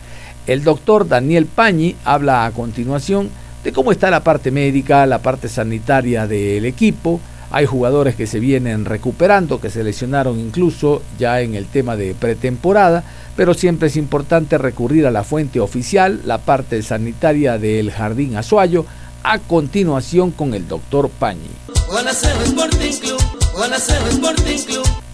El 0.47 0.62
doctor 0.62 1.09
Daniel 1.09 1.47
Pañi 1.47 1.97
habla 2.05 2.47
a 2.47 2.53
continuación 2.53 3.28
de 3.64 3.72
cómo 3.72 3.92
está 3.92 4.11
la 4.11 4.22
parte 4.22 4.50
médica, 4.50 5.06
la 5.06 5.18
parte 5.20 5.48
sanitaria 5.48 6.26
del 6.26 6.64
equipo. 6.64 7.20
Hay 7.50 7.64
jugadores 7.64 8.14
que 8.14 8.26
se 8.26 8.40
vienen 8.40 8.84
recuperando, 8.84 9.61
que 9.61 9.70
se 9.70 9.82
lesionaron 9.82 10.38
incluso 10.38 11.02
ya 11.18 11.40
en 11.40 11.54
el 11.54 11.66
tema 11.66 11.96
de 11.96 12.14
pretemporada, 12.14 13.04
pero 13.36 13.54
siempre 13.54 13.88
es 13.88 13.96
importante 13.96 14.59
recurrir 14.59 15.06
a 15.06 15.11
la 15.11 15.24
fuente 15.24 15.61
oficial, 15.61 16.20
la 16.24 16.38
parte 16.38 16.82
sanitaria 16.82 17.56
del 17.56 17.90
Jardín 17.90 18.36
Azuayo, 18.36 18.84
a 19.22 19.38
continuación 19.38 20.30
con 20.30 20.54
el 20.54 20.68
doctor 20.68 21.09
Pañi. 21.09 21.77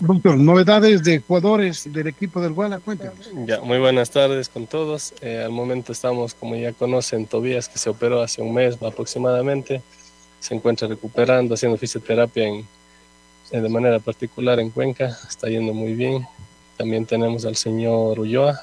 Doctor, 0.01 0.37
novedades 0.37 1.05
de 1.05 1.21
jugadores 1.21 1.93
del 1.93 2.09
equipo 2.09 2.41
del 2.41 2.53
Guala, 2.53 2.81
cuéntanos. 2.81 3.31
Ya, 3.47 3.61
muy 3.61 3.79
buenas 3.79 4.11
tardes 4.11 4.49
con 4.49 4.67
todos. 4.67 5.15
Eh, 5.21 5.43
al 5.45 5.53
momento 5.53 5.93
estamos, 5.93 6.35
como 6.35 6.57
ya 6.57 6.73
conocen, 6.73 7.27
Tobías, 7.27 7.69
que 7.69 7.79
se 7.79 7.91
operó 7.91 8.23
hace 8.23 8.43
un 8.43 8.53
mes 8.53 8.77
aproximadamente. 8.83 9.83
Se 10.41 10.57
encuentra 10.57 10.89
recuperando, 10.89 11.55
haciendo 11.55 11.79
fisioterapia 11.79 12.49
en, 12.49 12.67
eh, 13.53 13.61
de 13.61 13.69
manera 13.69 14.01
particular 14.01 14.59
en 14.59 14.71
Cuenca. 14.71 15.17
Está 15.29 15.49
yendo 15.49 15.73
muy 15.73 15.95
bien. 15.95 16.27
También 16.77 17.07
tenemos 17.07 17.45
al 17.45 17.55
señor 17.55 18.19
Ulloa, 18.19 18.61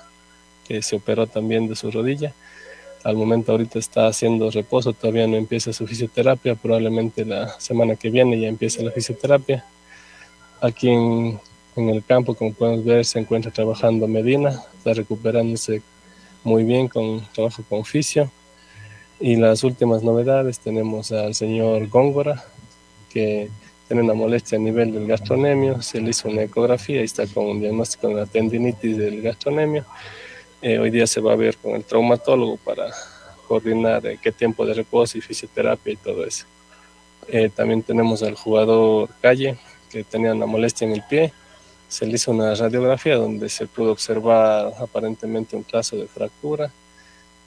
que 0.67 0.81
se 0.81 0.97
operó 0.97 1.27
también 1.27 1.69
de 1.69 1.77
su 1.77 1.89
rodilla. 1.89 2.33
Al 3.03 3.15
momento 3.15 3.51
ahorita 3.51 3.79
está 3.79 4.07
haciendo 4.07 4.51
reposo, 4.51 4.93
todavía 4.93 5.25
no 5.25 5.35
empieza 5.35 5.73
su 5.73 5.87
fisioterapia, 5.87 6.53
probablemente 6.53 7.25
la 7.25 7.59
semana 7.59 7.95
que 7.95 8.11
viene 8.11 8.39
ya 8.39 8.47
empieza 8.47 8.83
la 8.83 8.91
fisioterapia. 8.91 9.65
Aquí 10.61 10.89
en, 10.89 11.39
en 11.75 11.89
el 11.89 12.03
campo, 12.05 12.35
como 12.35 12.53
podemos 12.53 12.85
ver, 12.85 13.03
se 13.05 13.17
encuentra 13.19 13.51
trabajando 13.51 14.07
Medina, 14.07 14.61
está 14.77 14.93
recuperándose 14.93 15.81
muy 16.43 16.63
bien 16.63 16.87
con 16.87 17.25
trabajo 17.33 17.63
con 17.67 17.85
fisio. 17.85 18.29
Y 19.19 19.35
las 19.35 19.63
últimas 19.63 20.03
novedades 20.03 20.59
tenemos 20.59 21.11
al 21.11 21.33
señor 21.33 21.87
Góngora, 21.87 22.43
que 23.11 23.49
tiene 23.87 24.03
una 24.03 24.13
molestia 24.13 24.57
a 24.57 24.61
nivel 24.61 24.93
del 24.93 25.07
gastronemio, 25.07 25.81
se 25.81 26.01
le 26.01 26.11
hizo 26.11 26.29
una 26.29 26.43
ecografía 26.43 27.01
y 27.01 27.05
está 27.05 27.25
con 27.27 27.45
un 27.45 27.59
diagnóstico 27.59 28.07
de 28.09 28.13
la 28.13 28.25
tendinitis 28.25 28.95
del 28.95 29.21
gastronemio 29.21 29.85
eh, 30.61 30.77
hoy 30.77 30.91
día 30.91 31.07
se 31.07 31.21
va 31.21 31.33
a 31.33 31.35
ver 31.35 31.57
con 31.57 31.75
el 31.75 31.83
traumatólogo 31.83 32.57
para 32.57 32.91
coordinar 33.47 34.05
eh, 34.05 34.19
qué 34.21 34.31
tiempo 34.31 34.65
de 34.65 34.75
reposo 34.75 35.17
y 35.17 35.21
fisioterapia 35.21 35.93
y 35.93 35.95
todo 35.97 36.25
eso. 36.25 36.45
Eh, 37.27 37.49
también 37.53 37.81
tenemos 37.81 38.21
al 38.23 38.35
jugador 38.35 39.09
Calle, 39.21 39.57
que 39.89 40.03
tenía 40.03 40.33
una 40.33 40.45
molestia 40.45 40.87
en 40.87 40.93
el 40.93 41.03
pie. 41.03 41.33
Se 41.87 42.05
le 42.05 42.13
hizo 42.13 42.31
una 42.31 42.53
radiografía 42.53 43.15
donde 43.15 43.49
se 43.49 43.65
pudo 43.65 43.91
observar 43.91 44.73
aparentemente 44.79 45.55
un 45.55 45.63
caso 45.63 45.97
de 45.97 46.07
fractura 46.07 46.71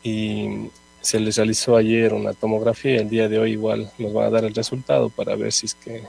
y 0.02 0.70
se 1.00 1.20
le 1.20 1.30
realizó 1.30 1.76
ayer 1.76 2.12
una 2.12 2.32
tomografía. 2.34 3.00
El 3.00 3.08
día 3.08 3.28
de 3.28 3.38
hoy 3.38 3.52
igual 3.52 3.90
nos 3.98 4.12
van 4.12 4.26
a 4.26 4.30
dar 4.30 4.44
el 4.44 4.54
resultado 4.54 5.08
para 5.08 5.36
ver 5.36 5.52
si 5.52 5.66
es 5.66 5.74
que 5.74 6.02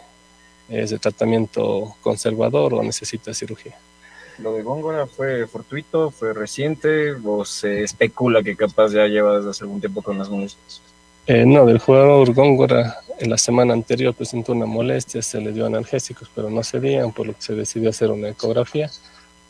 es 0.69 0.89
de 0.89 0.97
tratamiento 0.97 1.95
conservador 2.01 2.73
o 2.73 2.83
necesita 2.83 3.33
cirugía. 3.33 3.77
¿Lo 4.39 4.53
de 4.53 4.63
Góngora 4.63 5.07
fue 5.07 5.47
fortuito, 5.47 6.11
fue 6.11 6.33
reciente 6.33 7.13
o 7.23 7.45
se 7.45 7.83
especula 7.83 8.43
que 8.43 8.55
capaz 8.55 8.91
ya 8.91 9.07
lleva 9.07 9.37
desde 9.37 9.51
hace 9.51 9.63
algún 9.63 9.79
tiempo 9.79 10.01
con 10.01 10.17
las 10.17 10.29
molestias? 10.29 10.81
Eh, 11.27 11.45
no, 11.45 11.65
del 11.65 11.79
jugador 11.79 12.33
Góngora 12.33 12.97
en 13.17 13.29
la 13.29 13.37
semana 13.37 13.73
anterior 13.73 14.13
presentó 14.13 14.51
una 14.51 14.65
molestia, 14.65 15.21
se 15.21 15.39
le 15.39 15.51
dio 15.51 15.65
analgésicos, 15.65 16.29
pero 16.35 16.49
no 16.49 16.63
cedían, 16.63 17.13
por 17.13 17.27
lo 17.27 17.33
que 17.33 17.41
se 17.41 17.53
decidió 17.53 17.89
hacer 17.89 18.11
una 18.11 18.29
ecografía 18.29 18.89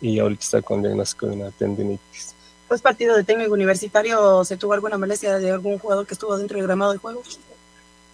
y 0.01 0.19
ahorita 0.19 0.43
está 0.43 0.61
con 0.61 0.81
diagnóstico 0.81 1.27
de 1.27 1.33
una 1.33 1.51
tendinitis. 1.51 2.35
Pues 2.67 2.81
partido 2.81 3.15
de 3.15 3.23
técnico 3.23 3.53
universitario, 3.53 4.43
¿se 4.45 4.57
tuvo 4.57 4.73
alguna 4.73 4.97
molestia 4.97 5.37
de 5.37 5.51
algún 5.51 5.79
jugador 5.79 6.05
que 6.05 6.13
estuvo 6.13 6.37
dentro 6.37 6.57
del 6.57 6.67
gramado 6.67 6.93
de 6.93 6.97
juego? 6.99 7.21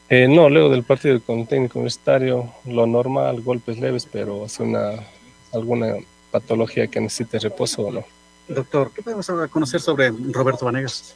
Eh, 0.10 0.28
no, 0.28 0.50
luego 0.50 0.70
del 0.70 0.84
partido 0.84 1.22
con 1.22 1.46
técnico 1.46 1.80
universitario, 1.80 2.52
lo 2.66 2.86
normal, 2.86 3.42
golpes 3.42 3.80
leves, 3.80 4.08
pero 4.12 4.46
hace 4.46 4.64
una 4.64 4.96
alguna 5.54 5.96
patología 6.32 6.88
que 6.88 7.00
necesite 7.00 7.40
reposo 7.40 7.84
o 7.84 7.92
no. 7.92 8.04
Doctor, 8.48 8.92
¿qué 8.94 9.02
podemos 9.02 9.30
conocer 9.50 9.82
sobre 9.82 10.12
Roberto 10.32 10.66
Vanegas? 10.66 11.16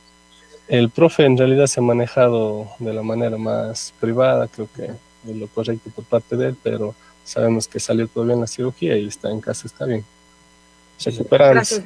El 0.68 0.90
profe 0.90 1.26
en 1.26 1.38
realidad 1.38 1.68
se 1.68 1.80
ha 1.80 1.84
manejado 1.84 2.68
de 2.80 2.94
la 2.94 3.04
manera 3.04 3.38
más 3.38 3.94
privada, 4.00 4.48
creo 4.48 4.68
que 4.76 4.86
es 4.86 5.36
lo 5.36 5.48
correcto 5.48 5.90
por 5.96 6.06
parte 6.06 6.36
de 6.36 6.50
él, 6.50 6.56
pero 6.62 6.96
sabemos 7.24 7.68
que 7.68 7.80
salió 7.80 8.08
todo 8.08 8.26
bien 8.26 8.42
la 8.42 8.48
cirugía 8.48 8.98
y 8.98 9.08
está 9.08 9.30
en 9.30 9.42
casa, 9.42 9.68
está 9.68 9.86
bien. 9.86 10.04
Gracias. 11.30 11.82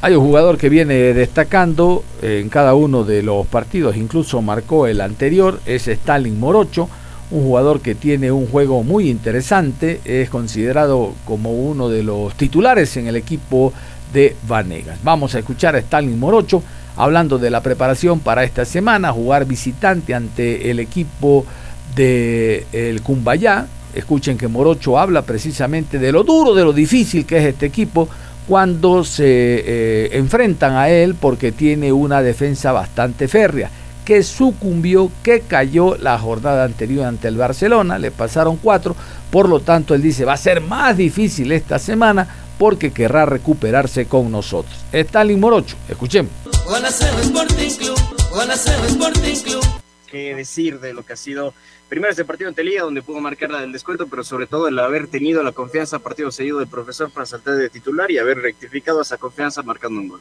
Hay 0.00 0.14
un 0.16 0.24
jugador 0.24 0.58
que 0.58 0.68
viene 0.68 0.94
destacando 1.14 2.02
en 2.22 2.48
cada 2.48 2.74
uno 2.74 3.04
de 3.04 3.22
los 3.22 3.46
partidos, 3.46 3.96
incluso 3.96 4.42
marcó 4.42 4.86
el 4.86 5.00
anterior, 5.00 5.60
es 5.64 5.86
Stalin 5.86 6.40
Morocho, 6.40 6.88
un 7.30 7.44
jugador 7.44 7.80
que 7.80 7.94
tiene 7.94 8.32
un 8.32 8.46
juego 8.46 8.82
muy 8.82 9.08
interesante, 9.08 10.00
es 10.04 10.28
considerado 10.28 11.14
como 11.24 11.52
uno 11.52 11.88
de 11.88 12.02
los 12.02 12.34
titulares 12.34 12.96
en 12.96 13.06
el 13.06 13.16
equipo 13.16 13.72
de 14.12 14.36
Vanegas. 14.48 14.98
Vamos 15.02 15.34
a 15.34 15.38
escuchar 15.38 15.76
a 15.76 15.78
Stalin 15.78 16.18
Morocho 16.18 16.62
hablando 16.96 17.38
de 17.38 17.50
la 17.50 17.62
preparación 17.62 18.20
para 18.20 18.42
esta 18.42 18.64
semana, 18.64 19.12
jugar 19.12 19.44
visitante 19.44 20.14
ante 20.14 20.70
el 20.70 20.80
equipo 20.80 21.46
de 21.94 22.66
el 22.72 23.02
Cumbayá. 23.02 23.66
Escuchen 23.94 24.36
que 24.36 24.48
Morocho 24.48 24.98
habla 24.98 25.22
precisamente 25.22 25.98
de 25.98 26.12
lo 26.12 26.24
duro, 26.24 26.54
de 26.54 26.64
lo 26.64 26.72
difícil 26.72 27.26
que 27.26 27.38
es 27.38 27.44
este 27.44 27.66
equipo 27.66 28.08
cuando 28.48 29.04
se 29.04 29.24
eh, 29.24 30.08
enfrentan 30.12 30.74
a 30.74 30.88
él 30.88 31.14
porque 31.14 31.52
tiene 31.52 31.92
una 31.92 32.22
defensa 32.22 32.72
bastante 32.72 33.28
férrea 33.28 33.70
que 34.10 34.24
sucumbió, 34.24 35.08
que 35.22 35.42
cayó 35.42 35.96
la 35.96 36.18
jornada 36.18 36.64
anterior 36.64 37.04
ante 37.06 37.28
el 37.28 37.36
Barcelona, 37.36 37.96
le 37.96 38.10
pasaron 38.10 38.56
cuatro, 38.56 38.96
por 39.30 39.48
lo 39.48 39.60
tanto 39.60 39.94
él 39.94 40.02
dice 40.02 40.24
va 40.24 40.32
a 40.32 40.36
ser 40.36 40.60
más 40.60 40.96
difícil 40.96 41.52
esta 41.52 41.78
semana 41.78 42.26
porque 42.58 42.90
querrá 42.92 43.24
recuperarse 43.24 44.06
con 44.06 44.32
nosotros. 44.32 44.76
Stalin 44.92 45.38
Morocho, 45.38 45.76
escuchemos. 45.88 46.32
¿Qué 50.08 50.34
decir 50.34 50.80
de 50.80 50.92
lo 50.92 51.04
que 51.04 51.12
ha 51.12 51.16
sido 51.16 51.54
primero 51.88 52.12
ese 52.12 52.24
partido 52.24 52.48
ante 52.48 52.64
Liga 52.64 52.82
donde 52.82 53.02
pudo 53.02 53.20
marcar 53.20 53.50
la 53.50 53.60
del 53.60 53.70
descuento, 53.70 54.08
pero 54.08 54.24
sobre 54.24 54.48
todo 54.48 54.66
el 54.66 54.76
haber 54.80 55.06
tenido 55.06 55.44
la 55.44 55.52
confianza 55.52 56.00
partido 56.00 56.32
seguido 56.32 56.58
del 56.58 56.66
profesor 56.66 57.12
para 57.12 57.26
saltar 57.26 57.54
de 57.54 57.68
titular 57.68 58.10
y 58.10 58.18
haber 58.18 58.38
rectificado 58.38 59.02
esa 59.02 59.18
confianza 59.18 59.62
marcando 59.62 60.00
un 60.00 60.08
gol? 60.08 60.20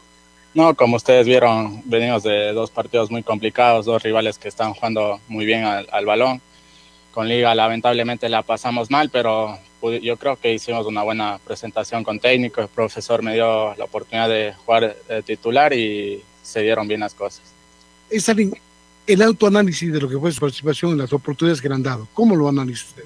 No, 0.53 0.75
como 0.75 0.95
ustedes 0.95 1.27
vieron, 1.27 1.81
venimos 1.85 2.23
de 2.23 2.53
dos 2.53 2.71
partidos 2.71 3.11
muy 3.11 3.21
complicados, 3.23 3.85
dos 3.85 4.01
rivales 4.01 4.39
que 4.39 4.47
están 4.47 4.73
jugando 4.73 5.19
muy 5.27 5.45
bien 5.45 5.63
al, 5.63 5.87
al 5.91 6.05
balón. 6.05 6.41
Con 7.11 7.27
Liga 7.27 7.53
lamentablemente 7.53 8.29
la 8.29 8.41
pasamos 8.41 8.89
mal, 8.89 9.09
pero 9.09 9.59
yo 10.01 10.17
creo 10.17 10.35
que 10.35 10.53
hicimos 10.53 10.85
una 10.85 11.03
buena 11.03 11.39
presentación 11.45 12.03
con 12.03 12.19
técnico. 12.19 12.61
El 12.61 12.67
profesor 12.67 13.23
me 13.23 13.33
dio 13.33 13.75
la 13.75 13.85
oportunidad 13.85 14.29
de 14.29 14.53
jugar 14.53 14.95
de 15.07 15.23
titular 15.23 15.73
y 15.73 16.23
se 16.41 16.61
dieron 16.61 16.87
bien 16.87 17.01
las 17.01 17.13
cosas. 17.13 17.43
Stalin, 18.09 18.53
el 19.05 19.21
autoanálisis 19.21 19.91
de 19.91 20.01
lo 20.01 20.09
que 20.09 20.17
fue 20.17 20.31
su 20.31 20.39
participación 20.39 20.91
en 20.91 20.97
las 20.99 21.13
oportunidades 21.13 21.61
que 21.61 21.69
le 21.69 21.75
han 21.75 21.83
dado, 21.83 22.07
¿cómo 22.13 22.35
lo 22.35 22.47
analiza 22.47 22.85
usted? 22.85 23.05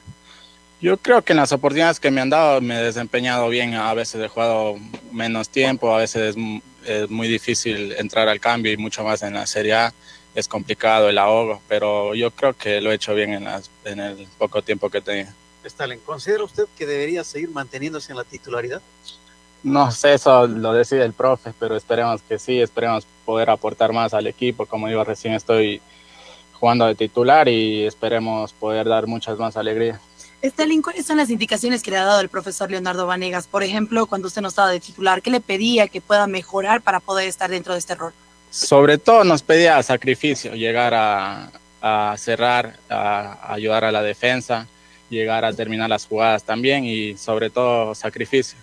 Yo 0.84 0.98
creo 0.98 1.22
que 1.22 1.32
en 1.32 1.38
las 1.38 1.54
oportunidades 1.54 2.02
que 2.02 2.12
me 2.12 2.20
han 2.20 2.30
dado 2.30 2.60
me 2.60 2.78
he 2.78 2.84
desempeñado 2.84 3.48
bien. 3.48 3.74
A 3.74 3.94
veces 3.94 4.22
he 4.22 4.28
jugado 4.28 4.76
menos 5.14 5.48
tiempo, 5.48 5.96
a 5.96 6.00
veces 6.00 6.36
es, 6.36 6.62
es 6.86 7.10
muy 7.10 7.30
difícil 7.30 7.94
entrar 7.94 8.28
al 8.28 8.42
cambio 8.42 8.70
y 8.70 8.76
mucho 8.76 9.02
más 9.02 9.24
en 9.24 9.34
la 9.34 9.48
Serie 9.48 9.76
A. 9.76 9.94
Es 10.36 10.50
complicado 10.50 11.08
el 11.08 11.18
ahogo, 11.20 11.62
pero 11.70 12.16
yo 12.16 12.32
creo 12.32 12.52
que 12.52 12.82
lo 12.82 12.92
he 12.92 12.96
hecho 12.96 13.16
bien 13.16 13.32
en, 13.32 13.46
las, 13.46 13.72
en 13.86 14.02
el 14.02 14.28
poco 14.38 14.62
tiempo 14.62 14.90
que 14.90 15.00
tenía. 15.00 15.34
Stalin, 15.64 16.02
¿considera 16.06 16.44
usted 16.44 16.66
que 16.78 16.86
debería 16.86 17.24
seguir 17.24 17.50
manteniéndose 17.50 18.12
en 18.12 18.18
la 18.18 18.26
titularidad? 18.26 18.82
No 19.64 19.90
sé, 19.90 20.16
eso 20.16 20.48
lo 20.48 20.74
decide 20.74 21.06
el 21.06 21.14
profe, 21.14 21.54
pero 21.58 21.78
esperemos 21.78 22.22
que 22.24 22.38
sí, 22.38 22.60
esperemos 22.60 23.08
poder 23.24 23.50
aportar 23.50 23.94
más 23.94 24.14
al 24.14 24.28
equipo. 24.28 24.66
Como 24.66 24.90
digo, 24.90 25.06
recién 25.06 25.34
estoy 25.34 25.82
jugando 26.52 26.86
de 26.88 26.96
titular 26.96 27.48
y 27.48 27.86
esperemos 27.86 28.52
poder 28.52 28.90
dar 28.90 29.08
muchas 29.08 29.38
más 29.38 29.56
alegrías. 29.56 30.02
Stalin, 30.44 30.82
¿cuáles 30.82 31.06
son 31.06 31.16
las 31.16 31.30
indicaciones 31.30 31.82
que 31.82 31.90
le 31.90 31.96
ha 31.96 32.04
dado 32.04 32.20
el 32.20 32.28
profesor 32.28 32.70
Leonardo 32.70 33.08
Vanegas? 33.08 33.48
Por 33.48 33.64
ejemplo, 33.64 34.06
cuando 34.08 34.28
usted 34.28 34.42
no 34.42 34.50
estaba 34.50 34.70
de 34.70 34.82
titular, 34.82 35.22
¿qué 35.22 35.32
le 35.32 35.40
pedía 35.40 35.88
que 35.88 36.02
pueda 36.02 36.28
mejorar 36.28 36.82
para 36.82 37.00
poder 37.00 37.30
estar 37.30 37.50
dentro 37.50 37.72
de 37.72 37.80
este 37.80 37.96
rol? 37.96 38.12
Sobre 38.52 38.98
todo 38.98 39.24
nos 39.24 39.42
pedía 39.42 39.82
sacrificio, 39.82 40.54
llegar 40.54 40.94
a, 40.94 41.50
a 41.82 42.18
cerrar, 42.18 42.78
a, 42.90 43.40
a 43.42 43.54
ayudar 43.54 43.86
a 43.86 43.92
la 43.94 44.04
defensa, 44.04 44.68
llegar 45.10 45.46
a 45.46 45.54
terminar 45.54 45.90
las 45.90 46.06
jugadas 46.06 46.44
también 46.44 46.84
y 46.84 47.16
sobre 47.16 47.50
todo 47.50 47.96
sacrificio. 47.96 48.58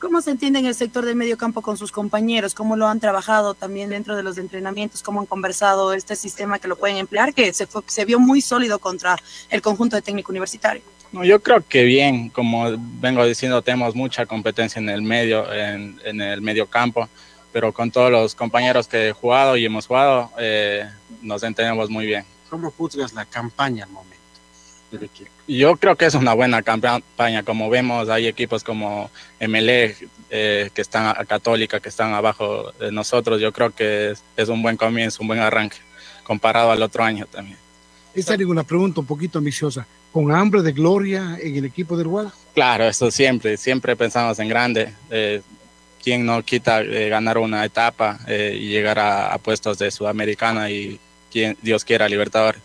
¿Cómo 0.00 0.20
se 0.20 0.30
entiende 0.30 0.58
en 0.58 0.66
el 0.66 0.74
sector 0.74 1.06
del 1.06 1.16
medio 1.16 1.38
campo 1.38 1.62
con 1.62 1.78
sus 1.78 1.90
compañeros? 1.90 2.54
¿Cómo 2.54 2.76
lo 2.76 2.86
han 2.86 3.00
trabajado 3.00 3.54
también 3.54 3.88
dentro 3.88 4.14
de 4.14 4.22
los 4.22 4.36
entrenamientos? 4.36 5.02
¿Cómo 5.02 5.20
han 5.20 5.26
conversado 5.26 5.94
este 5.94 6.16
sistema 6.16 6.58
que 6.58 6.68
lo 6.68 6.76
pueden 6.76 6.98
emplear? 6.98 7.32
Que 7.32 7.52
se, 7.54 7.66
fue, 7.66 7.82
se 7.86 8.04
vio 8.04 8.18
muy 8.18 8.42
sólido 8.42 8.78
contra 8.78 9.16
el 9.48 9.62
conjunto 9.62 9.96
de 9.96 10.02
técnico 10.02 10.32
universitario. 10.32 10.82
No, 11.12 11.24
yo 11.24 11.40
creo 11.42 11.64
que 11.66 11.84
bien, 11.84 12.28
como 12.30 12.66
vengo 13.00 13.24
diciendo, 13.24 13.62
tenemos 13.62 13.94
mucha 13.94 14.26
competencia 14.26 14.80
en 14.80 14.88
el 14.88 15.02
medio, 15.02 15.52
en, 15.52 16.00
en 16.04 16.20
el 16.20 16.40
medio 16.40 16.66
campo, 16.66 17.08
pero 17.56 17.72
con 17.72 17.90
todos 17.90 18.10
los 18.10 18.34
compañeros 18.34 18.86
que 18.86 19.08
he 19.08 19.12
jugado 19.12 19.56
y 19.56 19.64
hemos 19.64 19.86
jugado, 19.86 20.30
eh, 20.38 20.86
nos 21.22 21.42
entendemos 21.42 21.88
muy 21.88 22.04
bien. 22.04 22.22
¿Cómo 22.50 22.70
juzgas 22.70 23.14
la 23.14 23.24
campaña 23.24 23.84
al 23.84 23.90
momento 23.90 24.16
del 24.90 25.04
equipo? 25.04 25.30
Yo 25.48 25.76
creo 25.78 25.96
que 25.96 26.04
es 26.04 26.14
una 26.14 26.34
buena 26.34 26.60
campaña. 26.62 27.42
Como 27.44 27.70
vemos, 27.70 28.10
hay 28.10 28.26
equipos 28.26 28.62
como 28.62 29.10
MLE 29.40 29.96
eh, 30.28 30.70
que 30.74 30.82
están 30.82 31.06
a 31.06 31.24
Católica, 31.24 31.80
que 31.80 31.88
están 31.88 32.12
abajo 32.12 32.72
de 32.78 32.92
nosotros. 32.92 33.40
Yo 33.40 33.52
creo 33.54 33.74
que 33.74 34.10
es, 34.10 34.22
es, 34.36 34.50
un 34.50 34.60
buen 34.60 34.76
comienzo, 34.76 35.22
un 35.22 35.28
buen 35.28 35.40
arranque, 35.40 35.78
comparado 36.24 36.72
al 36.72 36.82
otro 36.82 37.04
año 37.04 37.24
también. 37.24 37.56
Esta 38.16 38.34
es 38.34 38.40
una 38.46 38.64
pregunta 38.64 39.00
un 39.00 39.06
poquito 39.06 39.38
ambiciosa. 39.38 39.86
¿Con 40.10 40.32
hambre 40.32 40.62
de 40.62 40.72
gloria 40.72 41.38
en 41.38 41.56
el 41.56 41.66
equipo 41.66 41.98
del 41.98 42.08
Guadalajara? 42.08 42.42
Claro, 42.54 42.84
eso 42.84 43.10
siempre, 43.10 43.58
siempre 43.58 43.94
pensamos 43.94 44.38
en 44.38 44.48
grande. 44.48 44.94
Eh, 45.10 45.42
¿Quién 46.02 46.24
no 46.24 46.42
quita 46.42 46.80
eh, 46.80 47.10
ganar 47.10 47.36
una 47.36 47.62
etapa 47.62 48.18
eh, 48.26 48.56
y 48.58 48.68
llegar 48.68 48.98
a, 48.98 49.34
a, 49.34 49.38
puestos 49.38 49.76
de 49.76 49.90
Sudamericana 49.90 50.70
y 50.70 50.98
quien 51.30 51.58
Dios 51.60 51.84
quiera 51.84 52.08
Libertadores? 52.08 52.62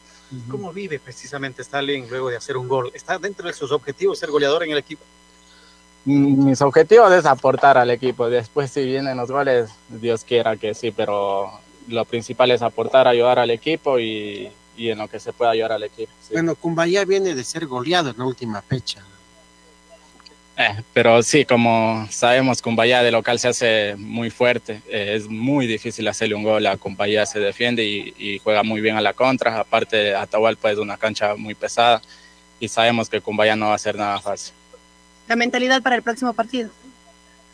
¿Cómo 0.50 0.72
vive 0.72 1.00
precisamente 1.00 1.62
Stalin 1.64 2.10
luego 2.10 2.30
de 2.30 2.38
hacer 2.38 2.56
un 2.56 2.70
gol? 2.70 2.90
¿Está 2.94 3.20
dentro 3.20 3.46
de 3.46 3.54
sus 3.54 3.74
objetivos 3.74 4.20
ser 4.20 4.32
goleador 4.32 4.64
en 4.64 4.72
el 4.72 4.78
equipo? 4.78 5.04
Mis 6.06 6.62
objetivos 6.62 7.12
es 7.12 7.26
aportar 7.26 7.78
al 7.78 7.90
equipo. 7.90 8.30
Después, 8.30 8.72
si 8.72 8.86
vienen 8.86 9.18
los 9.18 9.30
goles, 9.30 9.70
Dios 9.90 10.24
quiera 10.24 10.56
que 10.56 10.74
sí, 10.74 10.92
pero 10.92 11.52
lo 11.90 12.06
principal 12.06 12.52
es 12.52 12.62
aportar, 12.62 13.10
ayudar 13.10 13.40
al 13.40 13.50
equipo 13.50 14.00
y, 14.00 14.50
y 14.78 14.90
en 14.90 14.98
lo 14.98 15.08
que 15.08 15.20
se 15.20 15.34
pueda 15.34 15.52
ayudar 15.52 15.74
al 15.74 15.84
equipo. 15.84 16.12
Sí. 16.22 16.34
Bueno, 16.34 16.56
Cumbayá 16.56 17.06
viene 17.06 17.36
de 17.36 17.44
ser 17.44 17.66
goleado 17.66 18.10
en 18.10 18.18
la 18.18 18.26
última 18.26 18.62
fecha. 18.62 19.02
Eh, 20.58 20.84
pero 20.94 21.24
sí, 21.24 21.46
como 21.46 22.08
sabemos, 22.10 22.62
Cumbayá 22.62 23.02
de 23.04 23.12
local 23.12 23.40
se 23.40 23.48
hace 23.48 23.96
muy 23.98 24.30
fuerte. 24.30 24.82
Eh, 24.90 25.14
es 25.16 25.28
muy 25.28 25.66
difícil 25.66 26.08
hacerle 26.08 26.36
un 26.36 26.44
gol 26.44 26.66
a 26.68 26.78
Cumbayá, 26.78 27.26
se 27.26 27.40
defiende 27.40 27.84
y, 27.84 28.14
y, 28.18 28.40
juega 28.40 28.64
muy 28.64 28.82
bien 28.82 28.96
a 28.98 29.02
la 29.02 29.14
contra. 29.14 29.60
Aparte, 29.60 30.14
Atahualpa 30.14 30.72
es 30.72 30.78
una 30.78 30.98
cancha 30.98 31.36
muy 31.36 31.56
pesada 31.56 32.02
y 32.60 32.68
sabemos 32.68 33.10
que 33.10 33.22
Cumbayá 33.22 33.56
no 33.56 33.70
va 33.70 33.76
a 33.76 33.80
ser 33.80 33.96
nada 33.96 34.20
fácil. 34.20 34.54
¿La 35.28 35.36
mentalidad 35.36 35.82
para 35.82 35.96
el 35.96 36.04
próximo 36.04 36.34
partido? 36.34 36.70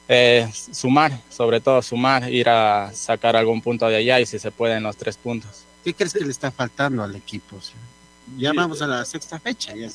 Eh, 0.10 0.50
sumar, 0.72 1.12
sobre 1.30 1.60
todo 1.60 1.82
sumar, 1.82 2.32
ir 2.32 2.48
a 2.50 2.92
sacar 2.94 3.36
algún 3.36 3.62
punto 3.62 3.88
de 3.88 3.98
allá 3.98 4.20
y 4.20 4.26
si 4.26 4.40
se 4.40 4.52
puede 4.52 4.76
en 4.76 4.84
los 4.84 4.96
tres 4.98 5.18
puntos. 5.18 5.67
¿Qué 5.88 5.94
crees 5.94 6.12
que 6.12 6.26
le 6.26 6.32
está 6.32 6.52
faltando 6.52 7.02
al 7.02 7.16
equipo? 7.16 7.58
Ya 8.38 8.52
vamos 8.52 8.82
a 8.82 8.88
la 8.88 9.06
sexta 9.06 9.40
fecha. 9.40 9.74
Ya 9.74 9.88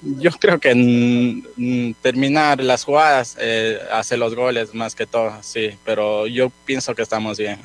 Yo 0.00 0.30
creo 0.30 0.60
que 0.60 0.72
mm, 0.72 1.94
terminar 2.00 2.62
las 2.62 2.84
jugadas, 2.84 3.36
eh, 3.40 3.80
hacer 3.90 4.20
los 4.20 4.36
goles 4.36 4.72
más 4.74 4.94
que 4.94 5.06
todo, 5.06 5.36
sí, 5.42 5.76
pero 5.84 6.28
yo 6.28 6.52
pienso 6.64 6.94
que 6.94 7.02
estamos 7.02 7.36
bien. 7.36 7.58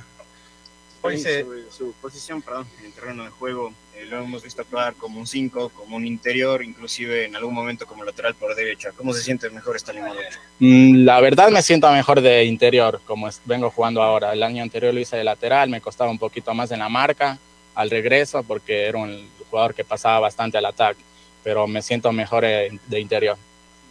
Hoy 1.04 1.20
se, 1.20 1.44
su, 1.44 1.78
su, 1.78 1.94
posición, 2.02 2.42
perdón, 2.42 2.66
en 2.80 2.86
el 2.88 2.92
terreno 2.92 3.24
de 3.24 3.30
juego, 3.30 3.72
eh, 3.94 4.06
lo 4.06 4.24
hemos 4.24 4.42
visto 4.42 4.64
actuar 4.64 4.96
como 4.96 5.20
un 5.20 5.28
5, 5.28 5.70
como 5.70 5.98
un 5.98 6.08
interior, 6.08 6.64
inclusive 6.64 7.26
en 7.26 7.36
algún 7.36 7.54
momento 7.54 7.86
como 7.86 8.04
lateral 8.04 8.34
por 8.34 8.56
derecha. 8.56 8.94
¿Cómo 8.98 9.14
se 9.14 9.22
siente 9.22 9.48
mejor 9.52 9.76
esta 9.76 9.94
línea 9.94 10.12
mm, 10.58 11.06
La 11.06 11.22
verdad 11.22 11.52
me 11.52 11.62
siento 11.62 11.92
mejor 11.92 12.20
de 12.20 12.46
interior, 12.46 13.00
como 13.06 13.28
es, 13.28 13.40
vengo 13.46 13.70
jugando 13.70 14.02
ahora. 14.02 14.34
El 14.34 14.42
año 14.42 14.64
anterior 14.64 14.92
lo 14.92 15.00
hice 15.00 15.18
de 15.18 15.24
lateral, 15.24 15.70
me 15.70 15.82
costaba 15.82 16.10
un 16.10 16.18
poquito 16.18 16.52
más 16.56 16.72
en 16.72 16.80
la 16.80 16.90
marca 16.90 17.38
al 17.76 17.90
regreso 17.90 18.42
porque 18.44 18.86
era 18.88 18.98
un 18.98 19.30
jugador 19.50 19.74
que 19.76 19.84
pasaba 19.84 20.20
bastante 20.22 20.58
al 20.58 20.66
ataque, 20.66 21.02
pero 21.44 21.68
me 21.68 21.82
siento 21.82 22.12
mejor 22.12 22.44
de 22.44 23.00
interior. 23.00 23.38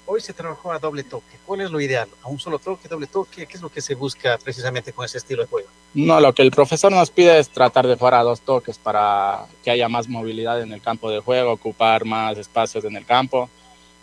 Hoy 0.06 0.20
se 0.20 0.34
trabajó 0.34 0.70
a 0.70 0.78
doble 0.78 1.02
toque. 1.02 1.38
¿Cuál 1.46 1.62
es 1.62 1.70
lo 1.70 1.80
ideal? 1.80 2.06
¿A 2.22 2.28
un 2.28 2.38
solo 2.38 2.58
toque, 2.58 2.88
doble 2.88 3.06
toque? 3.06 3.46
¿Qué 3.46 3.56
es 3.56 3.62
lo 3.62 3.70
que 3.70 3.80
se 3.80 3.94
busca 3.94 4.36
precisamente 4.36 4.92
con 4.92 5.06
ese 5.06 5.16
estilo 5.16 5.42
de 5.42 5.48
juego? 5.48 5.68
No, 5.94 6.20
lo 6.20 6.34
que 6.34 6.42
el 6.42 6.50
profesor 6.50 6.92
nos 6.92 7.10
pide 7.10 7.38
es 7.38 7.48
tratar 7.48 7.86
de 7.86 7.96
jugar 7.96 8.12
a 8.14 8.22
dos 8.22 8.42
toques 8.42 8.76
para 8.76 9.46
que 9.62 9.70
haya 9.70 9.88
más 9.88 10.06
movilidad 10.06 10.60
en 10.60 10.72
el 10.72 10.82
campo 10.82 11.10
de 11.10 11.20
juego, 11.20 11.52
ocupar 11.52 12.04
más 12.04 12.36
espacios 12.36 12.84
en 12.84 12.96
el 12.96 13.06
campo 13.06 13.48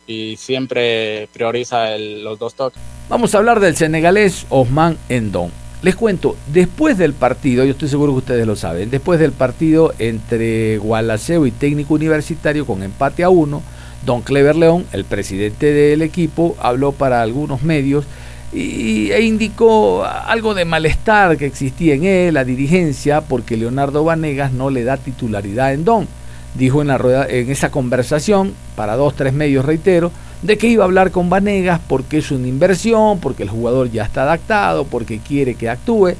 y 0.08 0.38
siempre 0.38 1.28
prioriza 1.32 1.94
el- 1.94 2.24
los 2.24 2.40
dos 2.40 2.56
toques. 2.56 2.82
Vamos 3.08 3.36
a 3.36 3.38
hablar 3.38 3.60
del 3.60 3.76
senegalés 3.76 4.48
Osman 4.50 4.98
Endon. 5.08 5.52
Les 5.82 5.96
cuento, 5.96 6.36
después 6.54 6.96
del 7.00 7.14
partido, 7.14 7.66
yo 7.66 7.72
estoy 7.72 7.90
seguro 7.90 8.12
que 8.14 8.20
ustedes 8.20 8.46
lo 8.46 8.56
saben, 8.56 8.92
después 8.92 9.20
del 9.20 9.32
partido 9.32 9.96
entre 9.98 10.78
Gualaceo 10.78 11.48
y 11.48 11.52
Técnico 11.52 11.96
Universitario 11.96 12.68
con 12.68 12.84
empate 12.84 13.24
a 13.24 13.30
uno, 13.30 13.64
Don 14.06 14.22
Clever 14.22 14.56
León, 14.56 14.86
el 14.92 15.06
presidente 15.06 15.74
del 15.74 16.04
equipo, 16.04 16.56
habló 16.60 16.92
para 16.92 17.24
algunos 17.24 17.64
medios 17.64 18.06
y, 18.54 19.10
e 19.12 19.22
indicó 19.22 20.06
algo 20.06 20.54
de 20.54 20.66
malestar 20.66 21.36
que 21.38 21.48
existía 21.48 21.96
en 21.96 22.04
él, 22.04 22.36
la 22.36 22.44
dirigencia, 22.44 23.22
porque 23.22 23.58
Leonardo 23.58 24.04
Vanegas 24.04 24.52
no 24.52 24.70
le 24.70 24.84
da 24.84 24.98
titularidad 24.98 25.68
a 25.68 25.74
Endón. 25.74 26.08
Dijo 26.54 26.82
en, 26.82 26.90
la 26.90 27.00
rueda, 27.00 27.26
en 27.28 27.50
esa 27.50 27.72
conversación, 27.72 28.54
para 28.76 28.98
dos, 28.98 29.16
tres 29.16 29.34
medios, 29.34 29.66
reitero, 29.66 30.12
de 30.42 30.58
que 30.58 30.68
iba 30.68 30.84
a 30.84 30.88
hablar 30.88 31.12
con 31.12 31.30
Vanegas 31.30 31.80
porque 31.88 32.18
es 32.18 32.32
una 32.32 32.48
inversión, 32.48 33.20
porque 33.20 33.44
el 33.44 33.50
jugador 33.50 33.92
ya 33.92 34.04
está 34.04 34.24
adaptado, 34.24 34.86
porque 34.86 35.20
quiere 35.20 35.56
que 35.56 35.70
actúe. 35.70 36.16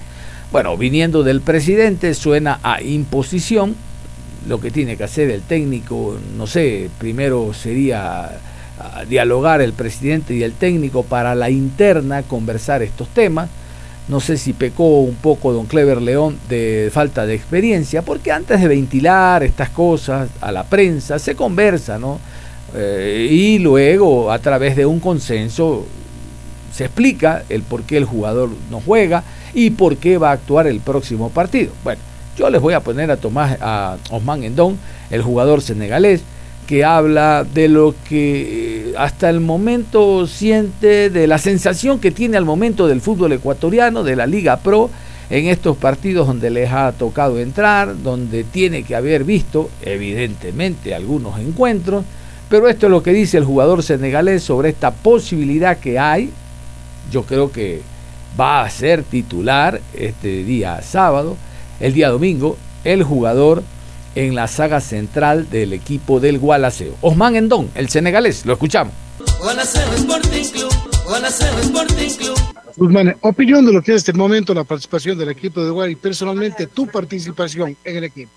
Bueno, 0.52 0.78
viniendo 0.78 1.24
del 1.24 1.42
presidente 1.42 2.14
suena 2.14 2.60
a 2.62 2.82
imposición. 2.82 3.76
Lo 4.48 4.60
que 4.60 4.72
tiene 4.72 4.98
que 4.98 5.04
hacer 5.04 5.30
el 5.30 5.42
técnico, 5.42 6.18
no 6.36 6.48
sé, 6.48 6.90
primero 6.98 7.54
sería 7.54 8.40
ah, 8.80 9.04
dialogar 9.08 9.62
el 9.62 9.74
presidente 9.74 10.34
y 10.34 10.42
el 10.42 10.54
técnico 10.54 11.04
para 11.04 11.36
la 11.36 11.50
interna, 11.50 12.24
conversar 12.24 12.82
estos 12.82 13.08
temas. 13.10 13.50
No 14.08 14.20
sé 14.20 14.38
si 14.38 14.54
pecó 14.54 15.02
un 15.02 15.16
poco 15.16 15.54
don 15.54 15.68
Clever 15.68 16.02
León 16.02 16.38
de 16.50 16.90
falta 16.92 17.26
de 17.26 17.36
experiencia, 17.36 18.02
porque 18.02 18.32
antes 18.32 18.60
de 18.60 18.68
ventilar 18.68 19.44
estas 19.44 19.70
cosas 19.70 20.30
a 20.42 20.52
la 20.52 20.64
prensa 20.64 21.20
se 21.20 21.36
conversa, 21.36 22.00
¿no? 22.00 22.20
Eh, 22.76 23.28
y 23.30 23.60
luego 23.60 24.32
a 24.32 24.40
través 24.40 24.76
de 24.76 24.86
un 24.86 25.00
consenso 25.00 25.86
se 26.74 26.86
explica 26.86 27.44
el 27.50 27.64
por 27.64 27.84
qué 27.84 27.98
el 27.98 28.06
jugador 28.06 28.50
no 28.70 28.80
juega 28.80 29.24
y 29.54 29.72
por 29.72 29.98
qué 29.98 30.18
va 30.18 30.30
a 30.30 30.34
actuar 30.34 30.68
el 30.68 30.80
próximo 30.80 31.30
partido. 31.30 31.74
Bueno, 31.84 32.02
yo 32.38 32.50
les 32.50 32.62
voy 32.62 32.74
a 32.74 32.80
poner 32.80 33.12
a 33.12 33.18
Tomás 33.18 33.58
a 33.62 33.98
Osman 34.10 34.44
Endón, 34.44 34.78
el 35.10 35.22
jugador 35.22 35.62
senegalés, 35.62 36.24
que 36.66 36.86
habla 36.86 37.44
de 37.44 37.68
lo 37.68 37.94
que 38.08 38.92
eh, 38.92 38.94
hasta 38.98 39.30
el 39.30 39.42
momento 39.42 40.26
siente, 40.28 41.10
de 41.10 41.28
la 41.28 41.38
sensación 41.38 42.00
que 42.00 42.12
tiene 42.12 42.38
al 42.38 42.46
momento 42.46 42.88
del 42.88 43.02
fútbol 43.02 43.34
ecuatoriano, 43.34 44.04
de 44.04 44.16
la 44.16 44.26
Liga 44.26 44.58
Pro, 44.58 44.90
en 45.30 45.48
estos 45.48 45.76
partidos 45.78 46.28
donde 46.28 46.50
les 46.50 46.72
ha 46.72 46.92
tocado 46.94 47.40
entrar, 47.40 48.02
donde 48.02 48.44
tiene 48.46 48.84
que 48.84 48.96
haber 48.96 49.26
visto, 49.26 49.70
evidentemente, 49.82 50.96
algunos 50.96 51.40
encuentros, 51.40 52.06
pero 52.52 52.68
esto 52.68 52.88
es 52.88 52.92
lo 52.92 53.02
que 53.02 53.14
dice 53.14 53.38
el 53.38 53.46
jugador 53.46 53.82
senegalés 53.82 54.44
sobre 54.44 54.68
esta 54.68 54.92
posibilidad 54.92 55.78
que 55.78 55.98
hay. 55.98 56.32
Yo 57.10 57.24
creo 57.24 57.50
que 57.50 57.82
va 58.38 58.64
a 58.64 58.70
ser 58.70 59.04
titular 59.04 59.80
este 59.94 60.44
día 60.44 60.82
sábado, 60.82 61.38
el 61.80 61.94
día 61.94 62.10
domingo, 62.10 62.58
el 62.84 63.04
jugador 63.04 63.64
en 64.16 64.36
la 64.36 64.50
saga 64.50 64.82
central 64.82 65.50
del 65.50 65.72
equipo 65.72 66.20
del 66.20 66.40
Gualaceo. 66.40 66.94
Osman 67.00 67.38
Endón, 67.38 67.70
el 67.74 67.88
senegalés, 67.88 68.46
lo 68.46 68.52
escuchamos. 68.52 68.94
Gualaceo 69.40 69.94
Sporting 69.94 70.52
Club, 70.52 70.74
Gualaceo 71.06 71.58
Sporting 71.60 72.10
Club. 72.18 72.38
Guzmán, 72.76 73.16
opinión 73.22 73.66
de 73.66 73.72
lo 73.72 73.82
que 73.82 73.92
es 73.92 73.98
este 73.98 74.12
momento 74.12 74.54
la 74.54 74.66
participación 74.66 75.18
del 75.18 75.30
equipo 75.30 75.64
de 75.64 75.70
Guay 75.70 75.94
y 75.94 75.96
personalmente 75.96 76.68
tu 76.68 76.86
participación 76.88 77.78
en 77.86 77.96
el 77.96 78.04
equipo. 78.04 78.32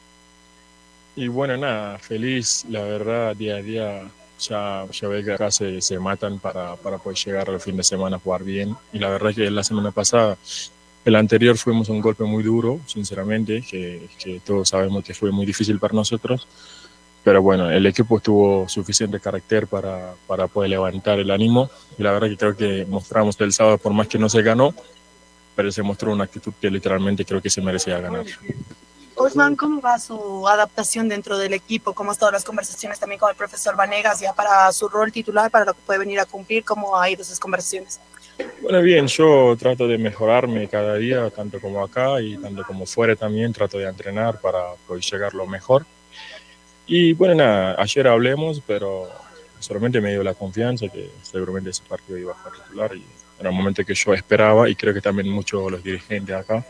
Y 1.16 1.28
bueno, 1.28 1.56
nada, 1.56 1.98
feliz, 1.98 2.64
la 2.68 2.82
verdad, 2.82 3.36
día 3.36 3.56
a 3.56 3.62
día 3.62 4.10
ya, 4.40 4.84
ya 4.90 5.08
ve 5.08 5.24
que 5.24 5.32
acá 5.32 5.50
se, 5.50 5.80
se 5.80 5.98
matan 5.98 6.40
para, 6.40 6.74
para 6.76 6.98
poder 6.98 7.16
llegar 7.18 7.48
al 7.50 7.60
fin 7.60 7.76
de 7.76 7.84
semana 7.84 8.16
a 8.16 8.18
jugar 8.18 8.42
bien. 8.42 8.76
Y 8.92 8.98
la 8.98 9.10
verdad 9.10 9.32
que 9.32 9.48
la 9.50 9.62
semana 9.62 9.92
pasada, 9.92 10.36
el 11.04 11.14
anterior 11.14 11.56
fuimos 11.56 11.88
un 11.88 12.00
golpe 12.00 12.24
muy 12.24 12.42
duro, 12.42 12.80
sinceramente, 12.86 13.62
que, 13.62 14.08
que 14.18 14.40
todos 14.40 14.70
sabemos 14.70 15.04
que 15.04 15.14
fue 15.14 15.30
muy 15.30 15.46
difícil 15.46 15.78
para 15.78 15.94
nosotros. 15.94 16.48
Pero 17.22 17.40
bueno, 17.40 17.70
el 17.70 17.86
equipo 17.86 18.20
tuvo 18.20 18.68
suficiente 18.68 19.20
carácter 19.20 19.66
para, 19.66 20.14
para 20.26 20.46
poder 20.46 20.70
levantar 20.70 21.18
el 21.20 21.30
ánimo. 21.30 21.70
Y 21.96 22.02
la 22.02 22.12
verdad 22.12 22.28
que 22.28 22.36
creo 22.36 22.56
que 22.56 22.86
mostramos 22.86 23.40
el 23.40 23.52
sábado, 23.52 23.78
por 23.78 23.92
más 23.92 24.08
que 24.08 24.18
no 24.18 24.28
se 24.28 24.42
ganó, 24.42 24.74
pero 25.54 25.70
se 25.70 25.82
mostró 25.82 26.12
una 26.12 26.24
actitud 26.24 26.52
que 26.60 26.70
literalmente 26.70 27.24
creo 27.24 27.40
que 27.40 27.50
se 27.50 27.62
merecía 27.62 27.98
ganar. 28.00 28.26
Osman, 29.16 29.54
¿cómo 29.54 29.80
va 29.80 29.98
su 29.98 30.48
adaptación 30.48 31.08
dentro 31.08 31.38
del 31.38 31.52
equipo? 31.52 31.92
¿Cómo 31.92 32.10
han 32.10 32.14
estado 32.14 32.32
las 32.32 32.44
conversaciones 32.44 32.98
también 32.98 33.18
con 33.18 33.30
el 33.30 33.36
profesor 33.36 33.76
Vanegas 33.76 34.20
ya 34.20 34.32
para 34.32 34.70
su 34.72 34.88
rol 34.88 35.12
titular, 35.12 35.50
para 35.50 35.64
lo 35.64 35.74
que 35.74 35.80
puede 35.86 36.00
venir 36.00 36.18
a 36.18 36.24
cumplir? 36.24 36.64
¿Cómo 36.64 36.98
ha 36.98 37.08
ido 37.08 37.22
esas 37.22 37.38
conversaciones? 37.38 38.00
Bueno, 38.60 38.82
bien, 38.82 39.06
yo 39.06 39.56
trato 39.56 39.86
de 39.86 39.98
mejorarme 39.98 40.66
cada 40.68 40.96
día, 40.96 41.30
tanto 41.30 41.60
como 41.60 41.82
acá 41.82 42.20
y 42.20 42.36
tanto 42.36 42.64
como 42.64 42.86
fuera 42.86 43.14
también, 43.14 43.52
trato 43.52 43.78
de 43.78 43.88
entrenar 43.88 44.40
para 44.40 44.74
poder 44.86 45.02
llegar 45.02 45.34
lo 45.34 45.46
mejor. 45.46 45.86
Y 46.86 47.12
bueno, 47.12 47.36
nada, 47.36 47.76
ayer 47.80 48.08
hablemos, 48.08 48.60
pero 48.66 49.08
solamente 49.60 50.00
me 50.00 50.10
dio 50.10 50.24
la 50.24 50.34
confianza 50.34 50.88
que 50.88 51.10
seguramente 51.22 51.70
ese 51.70 51.82
partido 51.84 52.18
iba 52.18 52.32
a 52.32 52.42
ser 52.42 52.52
titular 52.64 52.94
y 52.96 53.04
era 53.38 53.50
un 53.50 53.56
momento 53.56 53.84
que 53.84 53.94
yo 53.94 54.12
esperaba 54.12 54.68
y 54.68 54.74
creo 54.74 54.92
que 54.92 55.00
también 55.00 55.28
muchos 55.28 55.70
los 55.70 55.82
dirigentes 55.82 56.34
acá. 56.34 56.64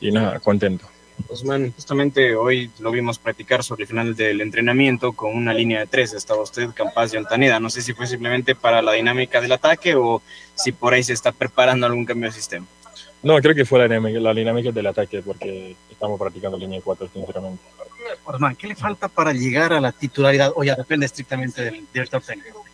Y 0.00 0.12
nada, 0.12 0.38
contento. 0.40 0.86
Osman, 1.28 1.72
justamente 1.72 2.34
hoy 2.34 2.70
lo 2.78 2.90
vimos 2.90 3.18
practicar 3.18 3.62
sobre 3.62 3.82
el 3.82 3.88
final 3.88 4.14
del 4.14 4.40
entrenamiento 4.40 5.12
con 5.12 5.34
una 5.34 5.54
línea 5.54 5.80
de 5.80 5.86
tres. 5.86 6.12
Estaba 6.12 6.42
usted, 6.42 6.70
Campas 6.74 7.12
y 7.14 7.16
Ontaneda. 7.16 7.60
No 7.60 7.70
sé 7.70 7.82
si 7.82 7.92
fue 7.92 8.06
simplemente 8.06 8.54
para 8.54 8.82
la 8.82 8.92
dinámica 8.92 9.40
del 9.40 9.52
ataque 9.52 9.94
o 9.94 10.22
si 10.54 10.72
por 10.72 10.94
ahí 10.94 11.02
se 11.02 11.12
está 11.12 11.32
preparando 11.32 11.86
algún 11.86 12.04
cambio 12.04 12.28
de 12.28 12.34
sistema. 12.34 12.66
No, 13.22 13.38
creo 13.40 13.54
que 13.54 13.64
fue 13.64 13.78
la 13.78 13.84
dinámica, 13.84 14.20
la 14.20 14.34
dinámica 14.34 14.70
del 14.72 14.86
ataque 14.86 15.22
porque 15.22 15.76
estamos 15.90 16.18
practicando 16.18 16.58
línea 16.58 16.78
de 16.78 16.82
cuatro, 16.82 17.08
sinceramente. 17.12 17.62
Osman, 18.24 18.56
¿qué 18.56 18.66
le 18.66 18.74
falta 18.74 19.08
para 19.08 19.32
llegar 19.32 19.72
a 19.72 19.80
la 19.80 19.92
titularidad 19.92 20.52
o 20.54 20.64
ya 20.64 20.74
depende 20.74 21.06
estrictamente 21.06 21.62
del 21.62 21.86
director 21.92 22.20
técnico? 22.20 22.64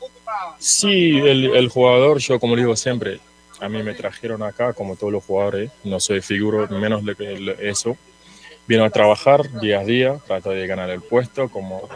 Sí, 0.58 1.18
el, 1.18 1.54
el 1.54 1.68
jugador, 1.68 2.18
yo 2.18 2.40
como 2.40 2.56
digo 2.56 2.74
siempre, 2.76 3.20
a 3.60 3.68
mí 3.68 3.82
me 3.82 3.94
trajeron 3.94 4.42
acá, 4.42 4.72
como 4.72 4.96
todos 4.96 5.12
los 5.12 5.24
jugadores, 5.24 5.70
no 5.84 6.00
soy 6.00 6.20
figuro, 6.20 6.68
menos 6.68 7.04
de 7.04 7.56
eso. 7.60 7.96
Vino 8.68 8.84
a 8.84 8.90
trabajar 8.90 9.50
día 9.60 9.80
a 9.80 9.84
día, 9.84 10.18
trato 10.26 10.50
de 10.50 10.66
ganar 10.66 10.90
el 10.90 11.00
puesto, 11.00 11.48
como, 11.48 11.88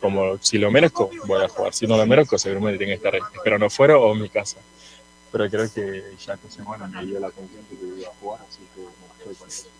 como 0.00 0.36
si 0.38 0.58
lo 0.58 0.68
merezco, 0.68 1.10
voy 1.26 1.44
a 1.44 1.48
jugar. 1.48 1.72
Si 1.72 1.86
no 1.86 1.96
lo 1.96 2.04
merezco, 2.06 2.36
seguramente 2.36 2.76
tiene 2.76 2.98
que 2.98 3.06
estar 3.06 3.14
esperando 3.14 3.66
afuera 3.66 3.96
o 3.96 4.12
en 4.12 4.22
mi 4.22 4.28
casa. 4.28 4.56
Pero 5.30 5.48
creo 5.48 5.72
que 5.72 6.02
ya 6.18 6.34
esta 6.34 6.50
semana 6.50 6.88
me 6.88 7.06
dio 7.06 7.20
la 7.20 7.30
confianza 7.30 7.68
que 7.68 8.00
iba 8.00 8.08
a 8.08 8.12
jugar, 8.20 8.40
así 8.48 8.58
que 8.74 8.80
no, 8.80 9.30
estoy. 9.30 9.70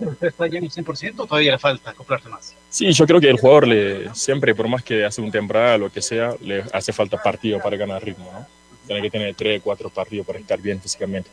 ¿Usted 0.00 0.26
está 0.26 0.46
lleno 0.48 0.66
100% 0.66 1.14
o 1.18 1.26
todavía 1.26 1.52
le 1.52 1.58
falta 1.58 1.90
acoplarse 1.90 2.28
más? 2.28 2.54
Sí, 2.68 2.90
yo 2.92 3.06
creo 3.06 3.20
que 3.20 3.28
el 3.28 3.38
jugador 3.38 3.68
le, 3.68 4.12
siempre, 4.14 4.54
por 4.56 4.66
más 4.66 4.82
que 4.82 5.04
hace 5.04 5.20
un 5.20 5.30
temporada, 5.30 5.78
lo 5.78 5.92
que 5.92 6.02
sea, 6.02 6.34
le 6.40 6.64
hace 6.72 6.92
falta 6.92 7.22
partido 7.22 7.60
para 7.60 7.76
ganar 7.76 8.02
ritmo, 8.02 8.28
¿no? 8.32 8.46
Tiene 8.86 9.02
que 9.02 9.10
tener 9.10 9.34
tres, 9.36 9.60
cuatro 9.62 9.88
partidos 9.88 10.26
para 10.26 10.40
estar 10.40 10.60
bien 10.60 10.80
físicamente. 10.80 11.30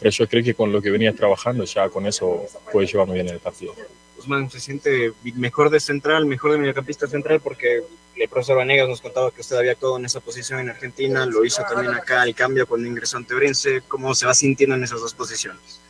Pero 0.00 0.10
yo 0.10 0.26
creo 0.28 0.42
que 0.42 0.54
con 0.54 0.72
lo 0.72 0.80
que 0.82 0.90
venía 0.90 1.14
trabajando, 1.14 1.64
ya 1.64 1.88
con 1.88 2.06
eso 2.06 2.44
puede 2.72 2.86
llevar 2.86 3.06
muy 3.06 3.14
bien 3.16 3.28
el 3.28 3.38
partido. 3.38 3.74
Osman 4.18 4.50
se 4.50 4.60
siente 4.60 5.12
mejor 5.36 5.70
de 5.70 5.78
central, 5.80 6.26
mejor 6.26 6.52
de 6.52 6.58
mediocampista 6.58 7.06
central, 7.06 7.40
porque 7.40 7.82
el 8.16 8.28
profesor 8.28 8.56
Vanegas 8.58 8.88
nos 8.88 9.00
contaba 9.00 9.30
que 9.30 9.40
usted 9.40 9.56
había 9.56 9.72
actuado 9.72 9.96
en 9.98 10.04
esa 10.04 10.20
posición 10.20 10.60
en 10.60 10.68
Argentina, 10.70 11.24
lo 11.26 11.44
hizo 11.44 11.62
también 11.62 11.94
acá, 11.94 12.22
el 12.24 12.34
cambio 12.34 12.66
cuando 12.66 12.86
ingresó 12.86 13.16
ante 13.16 13.34
Orense. 13.34 13.82
¿Cómo 13.88 14.14
se 14.14 14.26
va 14.26 14.34
sintiendo 14.34 14.76
en 14.76 14.84
esas 14.84 15.00
dos 15.00 15.14
posiciones? 15.14 15.80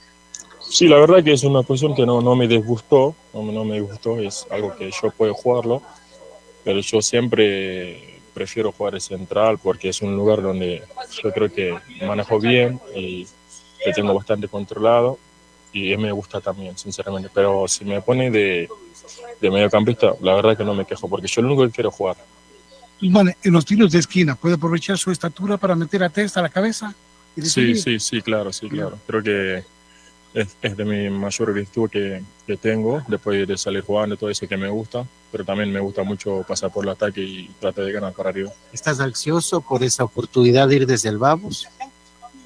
Sí, 0.69 0.87
la 0.87 0.99
verdad 0.99 1.25
que 1.25 1.33
es 1.33 1.43
una 1.43 1.63
posición 1.63 1.97
que 1.97 2.07
no, 2.07 2.21
no 2.21 2.37
me 2.37 2.47
disgustó, 2.47 3.17
no, 3.35 3.43
me- 3.43 3.53
no 3.53 3.65
me 3.65 3.81
gustó, 3.81 4.21
es 4.21 4.47
algo 4.51 4.77
que 4.77 4.91
yo 4.91 5.11
puedo 5.11 5.35
jugarlo, 5.35 5.83
pero 6.63 6.79
yo 6.81 7.03
siempre 7.03 8.21
prefiero 8.33 8.71
jugar 8.71 8.95
de 8.95 9.01
central 9.01 9.59
porque 9.59 9.89
es 9.89 10.01
un 10.03 10.15
lugar 10.15 10.41
donde 10.43 10.85
yo 11.21 11.33
creo 11.33 11.53
que 11.53 11.77
manejo 12.07 12.39
bien 12.39 12.81
y 12.95 13.27
que 13.85 13.93
tengo 13.93 14.15
bastante 14.15 14.49
controlado 14.49 15.19
y 15.73 15.97
me 15.97 16.13
gusta 16.13 16.41
también, 16.41 16.77
sinceramente. 16.77 17.31
Pero 17.33 17.67
si 17.69 17.85
me 17.85 18.01
pone 18.01 18.31
de, 18.31 18.69
de 19.41 19.51
mediocampista, 19.51 20.15
la 20.21 20.35
verdad 20.35 20.57
que 20.57 20.65
no 20.65 20.75
me 20.75 20.85
quejo 20.85 21.09
porque 21.09 21.27
yo 21.27 21.43
lo 21.43 21.49
único 21.49 21.65
que 21.67 21.73
quiero 21.73 21.91
es 21.91 21.95
jugar. 21.95 22.17
Guzmán, 23.01 23.35
en 23.43 23.53
los 23.53 23.65
tiros 23.65 23.93
de 23.93 23.99
esquina, 23.99 24.35
¿puede 24.35 24.57
aprovechar 24.57 24.99
su 24.99 25.11
estatura 25.11 25.57
para 25.57 25.75
meter 25.75 26.03
a 26.03 26.11
testa 26.11 26.41
a 26.41 26.43
la 26.43 26.49
cabeza? 26.51 26.95
y 27.35 27.43
Sí, 27.43 27.75
sí, 27.75 27.99
sí, 27.99 28.21
claro, 28.21 28.53
sí, 28.53 28.69
claro. 28.69 28.99
Creo 29.07 29.23
que 29.23 29.65
es, 30.35 30.57
es 30.61 30.77
de 30.77 30.85
mi 30.85 31.09
mayor 31.09 31.53
virtud 31.53 31.89
que, 31.89 32.23
que 32.47 32.57
tengo, 32.57 33.03
después 33.09 33.47
de 33.49 33.57
salir 33.57 33.83
jugando, 33.83 34.17
todo 34.17 34.29
eso 34.29 34.47
que 34.47 34.57
me 34.57 34.69
gusta, 34.69 35.07
pero 35.33 35.45
también 35.45 35.73
me 35.73 35.81
gusta 35.81 36.03
mucho 36.03 36.45
pasar 36.47 36.71
por 36.71 36.85
el 36.85 36.91
ataque 36.91 37.23
y 37.23 37.49
tratar 37.59 37.85
de 37.85 37.93
ganar 37.93 38.13
para 38.13 38.31
arriba. 38.31 38.53
¿Estás 38.73 39.01
ansioso 39.01 39.61
por 39.61 39.83
esa 39.83 40.05
oportunidad 40.05 40.69
de 40.69 40.77
ir 40.77 40.87
desde 40.87 41.09
el 41.09 41.19
Vamos? 41.19 41.67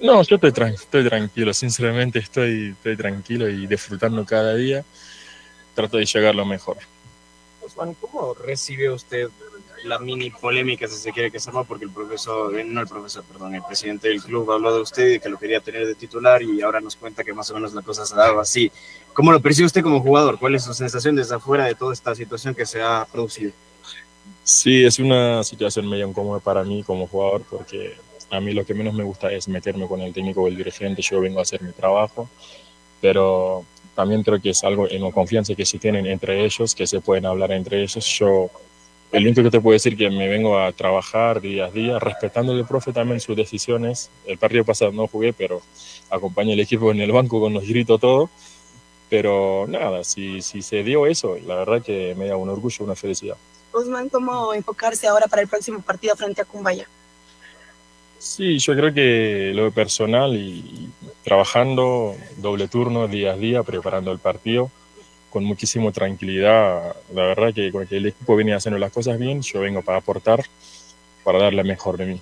No, 0.01 0.22
yo 0.22 0.36
estoy, 0.36 0.51
tran- 0.53 0.74
estoy 0.74 1.09
tranquilo, 1.09 1.55
sinceramente 1.55 2.18
estoy, 2.18 2.70
estoy 2.70 2.97
tranquilo 2.97 3.49
y 3.49 3.66
disfrutando 3.66 4.24
cada 4.24 4.55
día. 4.55 4.84
Trato 5.74 5.97
de 5.97 6.05
llegar 6.05 6.34
lo 6.34 6.45
mejor. 6.45 6.76
Osman, 7.64 7.95
¿cómo 7.95 8.34
recibe 8.34 8.90
usted 8.90 9.28
la 9.84 9.99
mini 9.99 10.30
polémica, 10.30 10.86
si 10.88 10.97
se 10.97 11.12
quiere 11.12 11.30
que 11.30 11.40
se 11.40 11.47
llama? 11.51 11.64
Porque 11.64 11.84
el 11.84 11.90
profesor, 11.90 12.59
eh, 12.59 12.64
no 12.64 12.80
el 12.80 12.86
profesor, 12.86 13.24
perdón, 13.24 13.55
el 13.55 13.62
presidente 13.62 14.09
del 14.09 14.22
club 14.22 14.51
habló 14.51 14.74
de 14.74 14.80
usted 14.82 15.14
y 15.14 15.20
que 15.20 15.28
lo 15.28 15.38
quería 15.38 15.61
tener 15.61 15.86
de 15.86 15.95
titular 15.95 16.42
y 16.42 16.62
ahora 16.62 16.80
nos 16.80 16.97
cuenta 16.97 17.22
que 17.24 17.32
más 17.32 17.51
o 17.51 17.55
menos 17.55 17.74
la 17.74 17.82
cosa 17.82 18.07
se 18.07 18.14
ha 18.14 18.18
dado 18.18 18.40
así. 18.40 18.70
¿Cómo 19.12 19.30
lo 19.32 19.40
percibe 19.40 19.66
usted 19.66 19.82
como 19.82 20.01
jugador? 20.01 20.38
¿Cuál 20.38 20.55
es 20.55 20.64
su 20.64 20.74
sensación 20.74 21.16
desde 21.16 21.34
afuera 21.34 21.66
de 21.66 21.74
toda 21.74 21.92
esta 21.92 22.14
situación 22.14 22.55
que 22.55 22.66
se 22.66 22.82
ha 22.82 23.07
producido? 23.11 23.53
Sí, 24.42 24.84
es 24.84 24.99
una 24.99 25.42
situación 25.45 25.88
medio 25.88 26.09
incómoda 26.09 26.40
para 26.40 26.62
mí 26.64 26.82
como 26.82 27.07
jugador 27.07 27.42
porque 27.49 27.97
a 28.35 28.41
mí 28.41 28.53
lo 28.53 28.64
que 28.64 28.74
menos 28.74 28.95
me 28.95 29.05
gusta 29.05 29.30
es 29.32 29.49
meterme 29.49 29.87
con 29.87 30.01
el 30.01 30.12
técnico 30.12 30.43
o 30.43 30.49
el 30.49 30.57
dirigente. 30.57 31.03
Yo 31.03 31.20
vengo 31.20 31.39
a 31.39 31.43
hacer 31.43 31.62
mi 31.62 31.72
trabajo, 31.72 32.28
pero 33.01 33.64
también 33.95 34.22
creo 34.22 34.41
que 34.41 34.51
es 34.51 34.64
algo 34.64 34.89
en 34.89 35.03
la 35.03 35.11
confianza 35.12 35.55
que 35.55 35.64
se 35.64 35.78
tienen 35.78 36.07
entre 36.07 36.45
ellos, 36.45 36.74
que 36.74 36.87
se 36.87 37.01
pueden 37.01 37.26
hablar 37.26 37.53
entre 37.53 37.82
ellos. 37.82 38.05
Yo, 38.18 38.51
el 39.12 39.24
único 39.24 39.43
que 39.43 39.51
te 39.51 39.61
puedo 39.61 39.74
decir 39.74 39.97
que 39.97 40.11
me 40.11 40.28
vengo 40.28 40.59
a 40.59 40.72
trabajar 40.72 41.41
día 41.41 41.66
a 41.66 41.70
día, 41.70 41.99
respetando 41.99 42.53
al 42.53 42.66
profe 42.66 42.93
también 42.93 43.20
sus 43.20 43.37
decisiones. 43.37 44.11
El 44.26 44.39
partido 44.39 44.64
pasado 44.64 44.93
no 44.93 45.07
jugué, 45.07 45.32
pero 45.32 45.62
acompañé 46.11 46.55
al 46.55 46.61
equipo 46.61 46.91
en 46.91 47.01
el 47.01 47.12
banco 47.12 47.41
con 47.41 47.55
los 47.55 47.66
gritos 47.66 48.01
todo. 48.01 48.30
Pero 49.09 49.66
nada, 49.68 50.03
si, 50.03 50.43
si 50.43 50.62
se 50.62 50.82
dio 50.82 51.07
eso, 51.07 51.37
la 51.47 51.55
verdad 51.55 51.82
que 51.82 52.14
me 52.16 52.26
da 52.26 52.37
un 52.37 52.49
orgullo, 52.49 52.85
una 52.85 52.97
felicidad. 52.97 53.37
Osman, 53.70 54.09
¿cómo 54.09 54.55
enfocarse 54.55 55.07
ahora 55.07 55.26
para 55.26 55.43
el 55.43 55.49
próximo 55.49 55.80
partido 55.80 56.16
frente 56.16 56.41
a 56.41 56.45
Cumbaya? 56.45 56.89
Sí, 58.19 58.59
yo 58.59 58.75
creo 58.75 58.93
que 58.95 59.53
lo 59.55 59.71
personal 59.71 60.35
y, 60.35 60.91
trabajando 61.25 62.15
doble 62.37 62.69
turno 62.69 63.09
día 63.09 63.33
a 63.33 63.37
día, 63.37 63.62
preparando 63.62 64.12
el 64.12 64.19
partido 64.19 64.71
con 65.31 65.45
muchísima 65.45 65.91
tranquilidad. 65.91 66.95
La 67.12 67.23
verdad 67.25 67.53
que 67.53 67.73
con 67.73 67.87
que 67.87 67.97
el 67.97 68.07
equipo 68.07 68.37
viene 68.37 68.55
haciendo 68.55 68.79
las 68.79 68.93
cosas 68.93 69.19
bien, 69.19 69.43
yo 69.43 69.61
vengo 69.61 69.83
para 69.83 69.99
aportar, 69.99 70.45
para 71.25 71.41
dar 71.41 71.55
la 71.55 71.65
mejor 71.65 71.97
de 71.97 72.07
mí. 72.07 72.21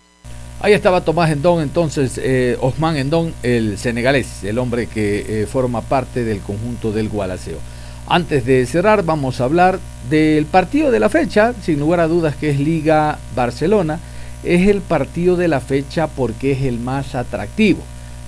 Ahí 0.61 0.73
estaba 0.73 1.05
Tomás 1.05 1.31
Endón, 1.31 1.61
entonces 1.61 2.19
eh, 2.23 2.57
Osman 2.61 2.97
Endón, 2.97 3.35
el 3.43 3.77
senegalés, 3.77 4.45
el 4.45 4.59
hombre 4.59 4.87
que 4.87 5.43
eh, 5.43 5.47
forma 5.47 5.83
parte 5.83 6.25
del 6.25 6.41
conjunto 6.41 6.93
del 6.93 7.09
Gualaceo. 7.09 7.59
Antes 8.07 8.47
de 8.47 8.65
cerrar, 8.67 9.05
vamos 9.05 9.41
a 9.41 9.45
hablar 9.45 9.79
del 10.09 10.47
partido 10.47 10.91
de 10.91 11.01
la 11.01 11.09
fecha, 11.09 11.53
sin 11.63 11.81
lugar 11.81 12.01
a 12.01 12.09
dudas 12.09 12.37
que 12.37 12.51
es 12.51 12.61
Liga 12.61 13.19
Barcelona. 13.35 13.99
Es 14.45 14.69
el 14.69 14.81
partido 14.81 15.37
de 15.37 15.49
la 15.49 15.61
fecha 15.61 16.07
porque 16.07 16.53
es 16.53 16.63
el 16.63 16.79
más 16.79 17.15
atractivo. 17.15 17.81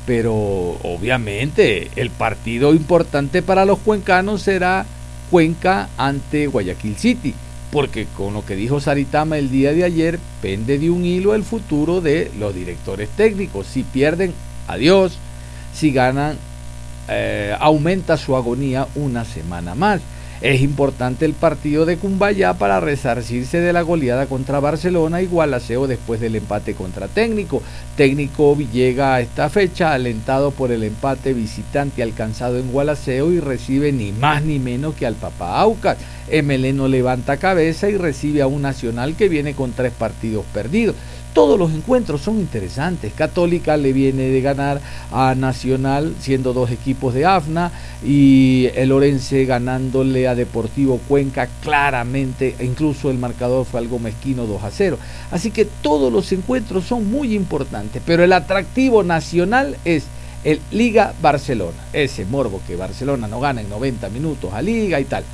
Pero 0.07 0.35
obviamente 0.35 1.91
el 1.97 2.11
partido 2.11 2.75
importante 2.75 3.43
para 3.43 3.65
los 3.65 3.79
cuencanos 3.79 4.43
será 4.43 4.85
Cuenca 5.31 5.89
ante 5.97 6.47
Guayaquil 6.47 6.97
City. 6.97 7.35
Porque 7.71 8.07
con 8.17 8.35
lo 8.35 8.45
que 8.45 8.55
dijo 8.55 8.81
Saritama 8.81 9.39
el 9.39 9.51
día 9.51 9.73
de 9.73 9.83
ayer, 9.83 10.19
pende 10.41 10.79
de 10.79 10.91
un 10.91 11.05
hilo 11.05 11.35
el 11.35 11.43
futuro 11.43 12.01
de 12.01 12.31
los 12.39 12.55
directores 12.55 13.09
técnicos. 13.11 13.67
Si 13.67 13.83
pierden, 13.83 14.33
adiós. 14.69 15.19
Si 15.75 15.91
ganan, 15.91 16.39
eh, 17.09 17.57
aumenta 17.59 18.17
su 18.17 18.37
agonía 18.37 18.87
una 18.95 19.25
semana 19.25 19.75
más. 19.75 20.01
Es 20.45 20.61
importante 20.61 21.25
el 21.25 21.33
partido 21.33 21.87
de 21.87 21.97
Cumbayá 21.97 22.53
para 22.53 22.79
resarcirse 22.79 23.63
de 23.63 23.73
la 23.73 23.81
goleada 23.81 24.27
contra 24.27 24.61
Barcelona 24.61 25.23
y 25.23 25.27
Gualaceo 25.27 25.87
después 25.87 26.21
del 26.21 26.37
empate 26.37 26.75
contra 26.75 27.09
Técnico. 27.09 27.63
Técnico 27.97 28.55
llega 28.55 29.15
a 29.15 29.23
esta 29.23 29.49
fecha 29.49 29.95
alentado 29.95 30.51
por 30.51 30.71
el 30.71 30.83
empate 30.83 31.33
visitante 31.33 32.03
alcanzado 32.03 32.59
en 32.59 32.73
Gualaceo 32.73 33.33
y 33.33 33.41
recibe 33.41 33.91
ni 33.91 34.13
más 34.13 34.45
ni 34.45 34.59
menos 34.59 34.95
que 34.95 35.07
al 35.07 35.15
Papá 35.15 35.59
Aucas. 35.61 35.97
ML 36.31 36.77
no 36.77 36.89
levanta 36.89 37.39
cabeza 37.39 37.89
y 37.89 37.97
recibe 37.97 38.43
a 38.43 38.47
un 38.47 38.61
Nacional 38.61 39.17
que 39.17 39.31
viene 39.31 39.55
con 39.55 39.73
tres 39.73 39.95
partidos 39.95 40.45
perdidos. 40.53 40.95
Todos 41.35 41.59
los 41.59 41.73
encuentros 41.73 42.21
son 42.21 42.39
interesantes. 42.39 43.13
Católica 43.13 43.77
le 43.77 43.93
viene 43.93 44.29
de 44.29 44.41
ganar 44.41 44.81
a 45.11 45.35
Nacional 45.35 46.15
siendo 46.21 46.53
dos 46.53 46.71
equipos 46.71 47.13
de 47.13 47.27
AFNA 47.27 47.73
y 48.07 48.69
el 48.77 48.93
Orense 48.93 49.45
ganándole 49.45 50.29
a 50.29 50.37
Deportivo 50.37 51.01
Cuenca 51.09 51.49
claramente, 51.61 52.55
e 52.61 52.65
incluso 52.65 53.11
el 53.11 53.19
marcador 53.19 53.67
fue 53.67 53.81
algo 53.81 53.99
mezquino 53.99 54.47
2 54.47 54.63
a 54.63 54.71
0. 54.71 54.97
Así 55.33 55.51
que 55.51 55.65
todos 55.65 56.13
los 56.13 56.31
encuentros 56.31 56.85
son 56.85 57.11
muy 57.11 57.35
importantes, 57.35 58.01
pero 58.07 58.23
el 58.23 58.33
atractivo 58.33 59.03
nacional 59.03 59.77
es 59.85 60.05
el 60.45 60.61
Liga 60.71 61.15
Barcelona. 61.21 61.79
Ese 61.93 62.25
morbo 62.27 62.61
que 62.65 62.77
Barcelona 62.77 63.27
no 63.27 63.41
gana 63.41 63.61
en 63.61 63.69
90 63.69 64.09
minutos 64.11 64.53
a 64.55 64.63
Liga 64.63 65.01
y 65.01 65.05
tal. 65.05 65.25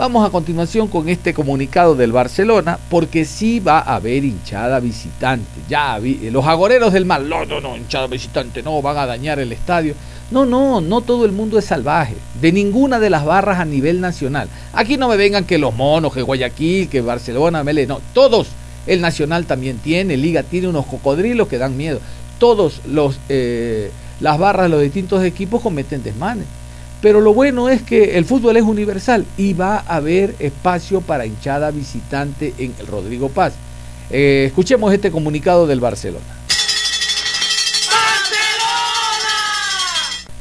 Vamos 0.00 0.26
a 0.26 0.30
continuación 0.30 0.88
con 0.88 1.10
este 1.10 1.34
comunicado 1.34 1.94
del 1.94 2.10
Barcelona, 2.10 2.78
porque 2.88 3.26
sí 3.26 3.60
va 3.60 3.80
a 3.80 3.96
haber 3.96 4.24
hinchada 4.24 4.80
visitante. 4.80 5.60
Ya 5.68 5.98
vi, 5.98 6.30
los 6.30 6.46
agoreros 6.46 6.94
del 6.94 7.04
mal, 7.04 7.28
no, 7.28 7.44
no, 7.44 7.60
no, 7.60 7.76
hinchada 7.76 8.06
visitante, 8.06 8.62
no, 8.62 8.80
van 8.80 8.96
a 8.96 9.04
dañar 9.04 9.40
el 9.40 9.52
estadio. 9.52 9.94
No, 10.30 10.46
no, 10.46 10.80
no 10.80 11.02
todo 11.02 11.26
el 11.26 11.32
mundo 11.32 11.58
es 11.58 11.66
salvaje, 11.66 12.14
de 12.40 12.50
ninguna 12.50 12.98
de 12.98 13.10
las 13.10 13.26
barras 13.26 13.60
a 13.60 13.66
nivel 13.66 14.00
nacional. 14.00 14.48
Aquí 14.72 14.96
no 14.96 15.06
me 15.06 15.18
vengan 15.18 15.44
que 15.44 15.58
los 15.58 15.74
monos, 15.74 16.14
que 16.14 16.22
Guayaquil, 16.22 16.88
que 16.88 17.02
Barcelona, 17.02 17.62
Mele, 17.62 17.86
no, 17.86 18.00
todos. 18.14 18.48
El 18.86 19.02
Nacional 19.02 19.44
también 19.44 19.76
tiene, 19.80 20.16
Liga 20.16 20.44
tiene 20.44 20.68
unos 20.68 20.86
cocodrilos 20.86 21.46
que 21.46 21.58
dan 21.58 21.76
miedo. 21.76 22.00
Todos 22.38 22.80
los, 22.86 23.20
eh, 23.28 23.90
las 24.20 24.38
barras 24.38 24.70
los 24.70 24.80
distintos 24.80 25.22
equipos 25.22 25.60
cometen 25.60 26.02
desmanes. 26.02 26.46
Pero 27.00 27.20
lo 27.20 27.32
bueno 27.32 27.68
es 27.68 27.82
que 27.82 28.18
el 28.18 28.24
fútbol 28.24 28.56
es 28.56 28.62
universal 28.62 29.24
y 29.36 29.54
va 29.54 29.76
a 29.78 29.96
haber 29.96 30.34
espacio 30.38 31.00
para 31.00 31.24
hinchada 31.24 31.70
visitante 31.70 32.52
en 32.58 32.74
el 32.78 32.86
Rodrigo 32.86 33.30
Paz. 33.30 33.54
Eh, 34.10 34.44
escuchemos 34.46 34.92
este 34.92 35.10
comunicado 35.10 35.66
del 35.66 35.80
Barcelona. 35.80 36.24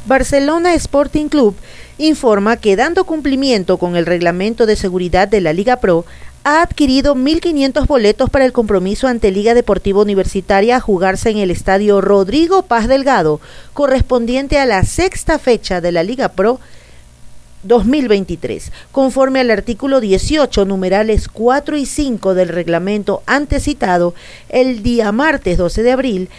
Barcelona 0.05 0.73
Sporting 0.73 1.27
Club 1.27 1.55
informa 1.99 2.57
que 2.57 2.75
dando 2.75 3.03
cumplimiento 3.03 3.77
con 3.77 3.95
el 3.95 4.05
reglamento 4.05 4.65
de 4.65 4.75
seguridad 4.75 5.27
de 5.27 5.41
la 5.41 5.53
Liga 5.53 5.77
Pro, 5.77 6.05
ha 6.43 6.61
adquirido 6.61 7.15
1.500 7.15 7.85
boletos 7.87 8.29
para 8.29 8.45
el 8.45 8.53
compromiso 8.53 9.07
ante 9.07 9.31
Liga 9.31 9.53
Deportiva 9.53 10.01
Universitaria 10.01 10.77
a 10.77 10.81
jugarse 10.81 11.29
en 11.29 11.37
el 11.37 11.51
estadio 11.51 12.01
Rodrigo 12.01 12.63
Paz 12.63 12.87
Delgado, 12.87 13.41
correspondiente 13.73 14.57
a 14.57 14.65
la 14.65 14.83
sexta 14.83 15.37
fecha 15.39 15.81
de 15.81 15.91
la 15.91 16.03
Liga 16.03 16.29
Pro 16.29 16.59
2023, 17.63 18.71
conforme 18.91 19.41
al 19.41 19.51
artículo 19.51 19.99
18, 19.99 20.63
numerales 20.63 21.27
4 21.27 21.75
y 21.77 21.85
5 21.85 22.33
del 22.33 22.47
reglamento 22.47 23.21
antes 23.25 23.63
citado, 23.63 24.13
el 24.47 24.81
día 24.81 25.11
martes 25.11 25.57
12 25.57 25.83
de 25.83 25.91
abril, 25.91 26.29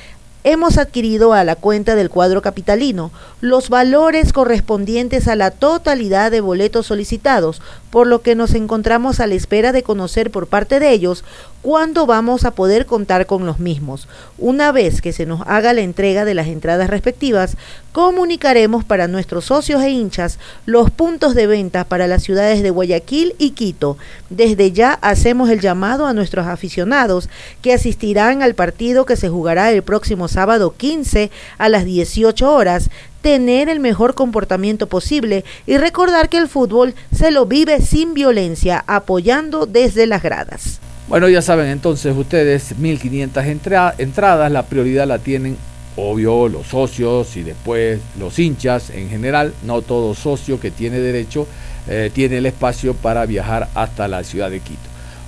hemos 0.44 0.78
adquirido 0.78 1.32
a 1.32 1.44
la 1.44 1.56
cuenta 1.56 1.94
del 1.94 2.10
cuadro 2.10 2.42
capitalino 2.42 3.10
los 3.40 3.68
valores 3.68 4.32
correspondientes 4.32 5.28
a 5.28 5.36
la 5.36 5.50
totalidad 5.50 6.30
de 6.30 6.40
boletos 6.40 6.86
solicitados, 6.86 7.60
por 7.90 8.06
lo 8.06 8.22
que 8.22 8.34
nos 8.34 8.54
encontramos 8.54 9.20
a 9.20 9.26
la 9.26 9.34
espera 9.34 9.72
de 9.72 9.82
conocer 9.82 10.30
por 10.30 10.46
parte 10.46 10.80
de 10.80 10.90
ellos 10.90 11.24
cuándo 11.62 12.06
vamos 12.06 12.44
a 12.44 12.52
poder 12.52 12.86
contar 12.86 13.26
con 13.26 13.46
los 13.46 13.58
mismos. 13.58 14.08
Una 14.38 14.72
vez 14.72 15.02
que 15.02 15.12
se 15.12 15.26
nos 15.26 15.42
haga 15.46 15.72
la 15.72 15.82
entrega 15.82 16.24
de 16.24 16.34
las 16.34 16.46
entradas 16.46 16.90
respectivas, 16.90 17.56
comunicaremos 17.92 18.84
para 18.84 19.08
nuestros 19.08 19.46
socios 19.46 19.82
e 19.82 19.90
hinchas 19.90 20.38
los 20.64 20.90
puntos 20.90 21.34
de 21.34 21.46
venta 21.46 21.84
para 21.84 22.06
las 22.06 22.22
ciudades 22.22 22.62
de 22.62 22.70
Guayaquil 22.70 23.34
y 23.38 23.50
Quito. 23.50 23.98
Desde 24.30 24.72
ya 24.72 24.94
hacemos 25.02 25.50
el 25.50 25.60
llamado 25.60 26.06
a 26.06 26.14
nuestros 26.14 26.46
aficionados 26.46 27.28
que 27.62 27.72
asistirán 27.72 28.42
al 28.42 28.54
partido 28.54 29.04
que 29.04 29.16
se 29.16 29.28
jugará 29.28 29.70
el 29.70 29.82
próximo 29.82 30.28
sábado 30.28 30.74
15 30.76 31.30
a 31.58 31.68
las 31.68 31.84
18 31.84 32.52
horas 32.52 32.90
tener 33.22 33.68
el 33.68 33.80
mejor 33.80 34.14
comportamiento 34.14 34.86
posible 34.86 35.44
y 35.66 35.76
recordar 35.76 36.30
que 36.30 36.38
el 36.38 36.48
fútbol 36.48 36.94
se 37.14 37.30
lo 37.30 37.44
vive 37.44 37.82
sin 37.82 38.14
violencia, 38.14 38.82
apoyando 38.86 39.66
desde 39.66 40.06
las 40.06 40.22
gradas. 40.22 40.80
Bueno, 41.10 41.28
ya 41.28 41.42
saben 41.42 41.66
entonces 41.66 42.16
ustedes, 42.16 42.78
1500 42.78 43.44
entra 43.44 43.92
entradas, 43.98 44.52
la 44.52 44.62
prioridad 44.62 45.08
la 45.08 45.18
tienen, 45.18 45.56
obvio, 45.96 46.46
los 46.46 46.68
socios 46.68 47.36
y 47.36 47.42
después 47.42 47.98
los 48.16 48.38
hinchas 48.38 48.90
en 48.90 49.08
general, 49.08 49.52
no 49.64 49.82
todo 49.82 50.14
socio 50.14 50.60
que 50.60 50.70
tiene 50.70 51.00
derecho 51.00 51.48
eh, 51.88 52.12
tiene 52.14 52.38
el 52.38 52.46
espacio 52.46 52.94
para 52.94 53.26
viajar 53.26 53.68
hasta 53.74 54.06
la 54.06 54.22
ciudad 54.22 54.52
de 54.52 54.60
Quito. 54.60 54.78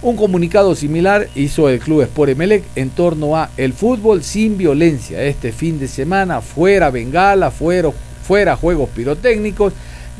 Un 0.02 0.14
comunicado 0.14 0.76
similar 0.76 1.26
hizo 1.34 1.68
el 1.68 1.80
Club 1.80 2.02
Sport 2.02 2.30
Emelec 2.30 2.62
en 2.76 2.90
torno 2.90 3.36
a 3.36 3.50
el 3.56 3.72
fútbol 3.72 4.22
sin 4.22 4.56
violencia. 4.56 5.20
Este 5.24 5.50
fin 5.50 5.80
de 5.80 5.88
semana, 5.88 6.40
fuera 6.42 6.90
Bengala, 6.90 7.50
fuera, 7.50 7.90
fuera 8.22 8.54
juegos 8.54 8.88
pirotécnicos, 8.90 9.72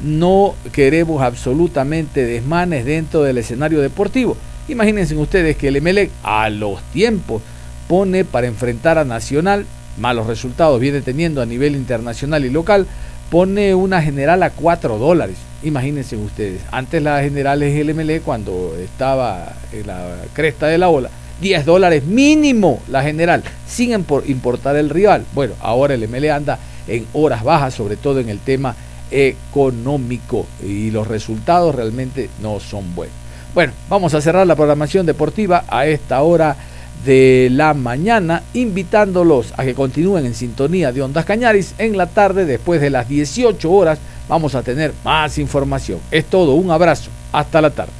no 0.02 0.56
queremos 0.72 1.22
absolutamente 1.22 2.24
desmanes 2.24 2.84
dentro 2.84 3.22
del 3.22 3.38
escenario 3.38 3.80
deportivo. 3.80 4.36
Imagínense 4.68 5.16
ustedes 5.16 5.56
que 5.56 5.68
el 5.68 5.76
Emelec 5.76 6.10
a 6.22 6.48
los 6.48 6.80
tiempos 6.92 7.42
pone 7.88 8.24
para 8.24 8.46
enfrentar 8.46 8.96
a 8.96 9.04
Nacional, 9.04 9.66
malos 9.98 10.26
resultados 10.26 10.80
viene 10.80 11.00
teniendo 11.00 11.42
a 11.42 11.46
nivel 11.46 11.76
internacional 11.76 12.44
y 12.44 12.50
local, 12.50 12.86
pone 13.30 13.74
una 13.74 14.00
general 14.00 14.42
a 14.42 14.50
4 14.50 14.98
dólares. 14.98 15.36
Imagínense 15.62 16.16
ustedes, 16.16 16.60
antes 16.70 17.02
la 17.02 17.20
general 17.22 17.62
es 17.62 17.78
el 17.78 17.90
Emelec 17.90 18.22
cuando 18.22 18.74
estaba 18.76 19.52
en 19.72 19.86
la 19.86 20.16
cresta 20.32 20.66
de 20.66 20.78
la 20.78 20.88
ola, 20.88 21.10
10 21.40 21.64
dólares 21.66 22.04
mínimo 22.04 22.80
la 22.88 23.02
general, 23.02 23.42
sin 23.66 23.90
importar 24.26 24.76
el 24.76 24.90
rival. 24.90 25.24
Bueno, 25.34 25.54
ahora 25.60 25.94
el 25.94 26.08
MLE 26.08 26.30
anda 26.30 26.58
en 26.86 27.06
horas 27.12 27.42
bajas, 27.42 27.74
sobre 27.74 27.96
todo 27.96 28.20
en 28.20 28.28
el 28.28 28.38
tema 28.38 28.76
económico, 29.10 30.46
y 30.64 30.90
los 30.90 31.08
resultados 31.08 31.74
realmente 31.74 32.30
no 32.40 32.60
son 32.60 32.94
buenos. 32.94 33.21
Bueno, 33.54 33.72
vamos 33.88 34.14
a 34.14 34.20
cerrar 34.20 34.46
la 34.46 34.56
programación 34.56 35.04
deportiva 35.04 35.64
a 35.68 35.86
esta 35.86 36.22
hora 36.22 36.56
de 37.04 37.48
la 37.50 37.74
mañana, 37.74 38.42
invitándolos 38.54 39.52
a 39.56 39.64
que 39.64 39.74
continúen 39.74 40.24
en 40.24 40.34
sintonía 40.34 40.92
de 40.92 41.02
Ondas 41.02 41.24
Cañaris. 41.24 41.74
En 41.78 41.96
la 41.96 42.06
tarde, 42.06 42.46
después 42.46 42.80
de 42.80 42.90
las 42.90 43.08
18 43.08 43.70
horas, 43.70 43.98
vamos 44.28 44.54
a 44.54 44.62
tener 44.62 44.94
más 45.04 45.36
información. 45.38 45.98
Es 46.10 46.26
todo, 46.26 46.54
un 46.54 46.70
abrazo. 46.70 47.10
Hasta 47.32 47.60
la 47.60 47.70
tarde. 47.70 47.92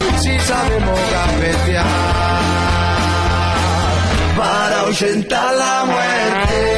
para 4.36 4.80
ahuyentar 4.80 5.54
la 5.54 5.84
muerte. 5.84 6.71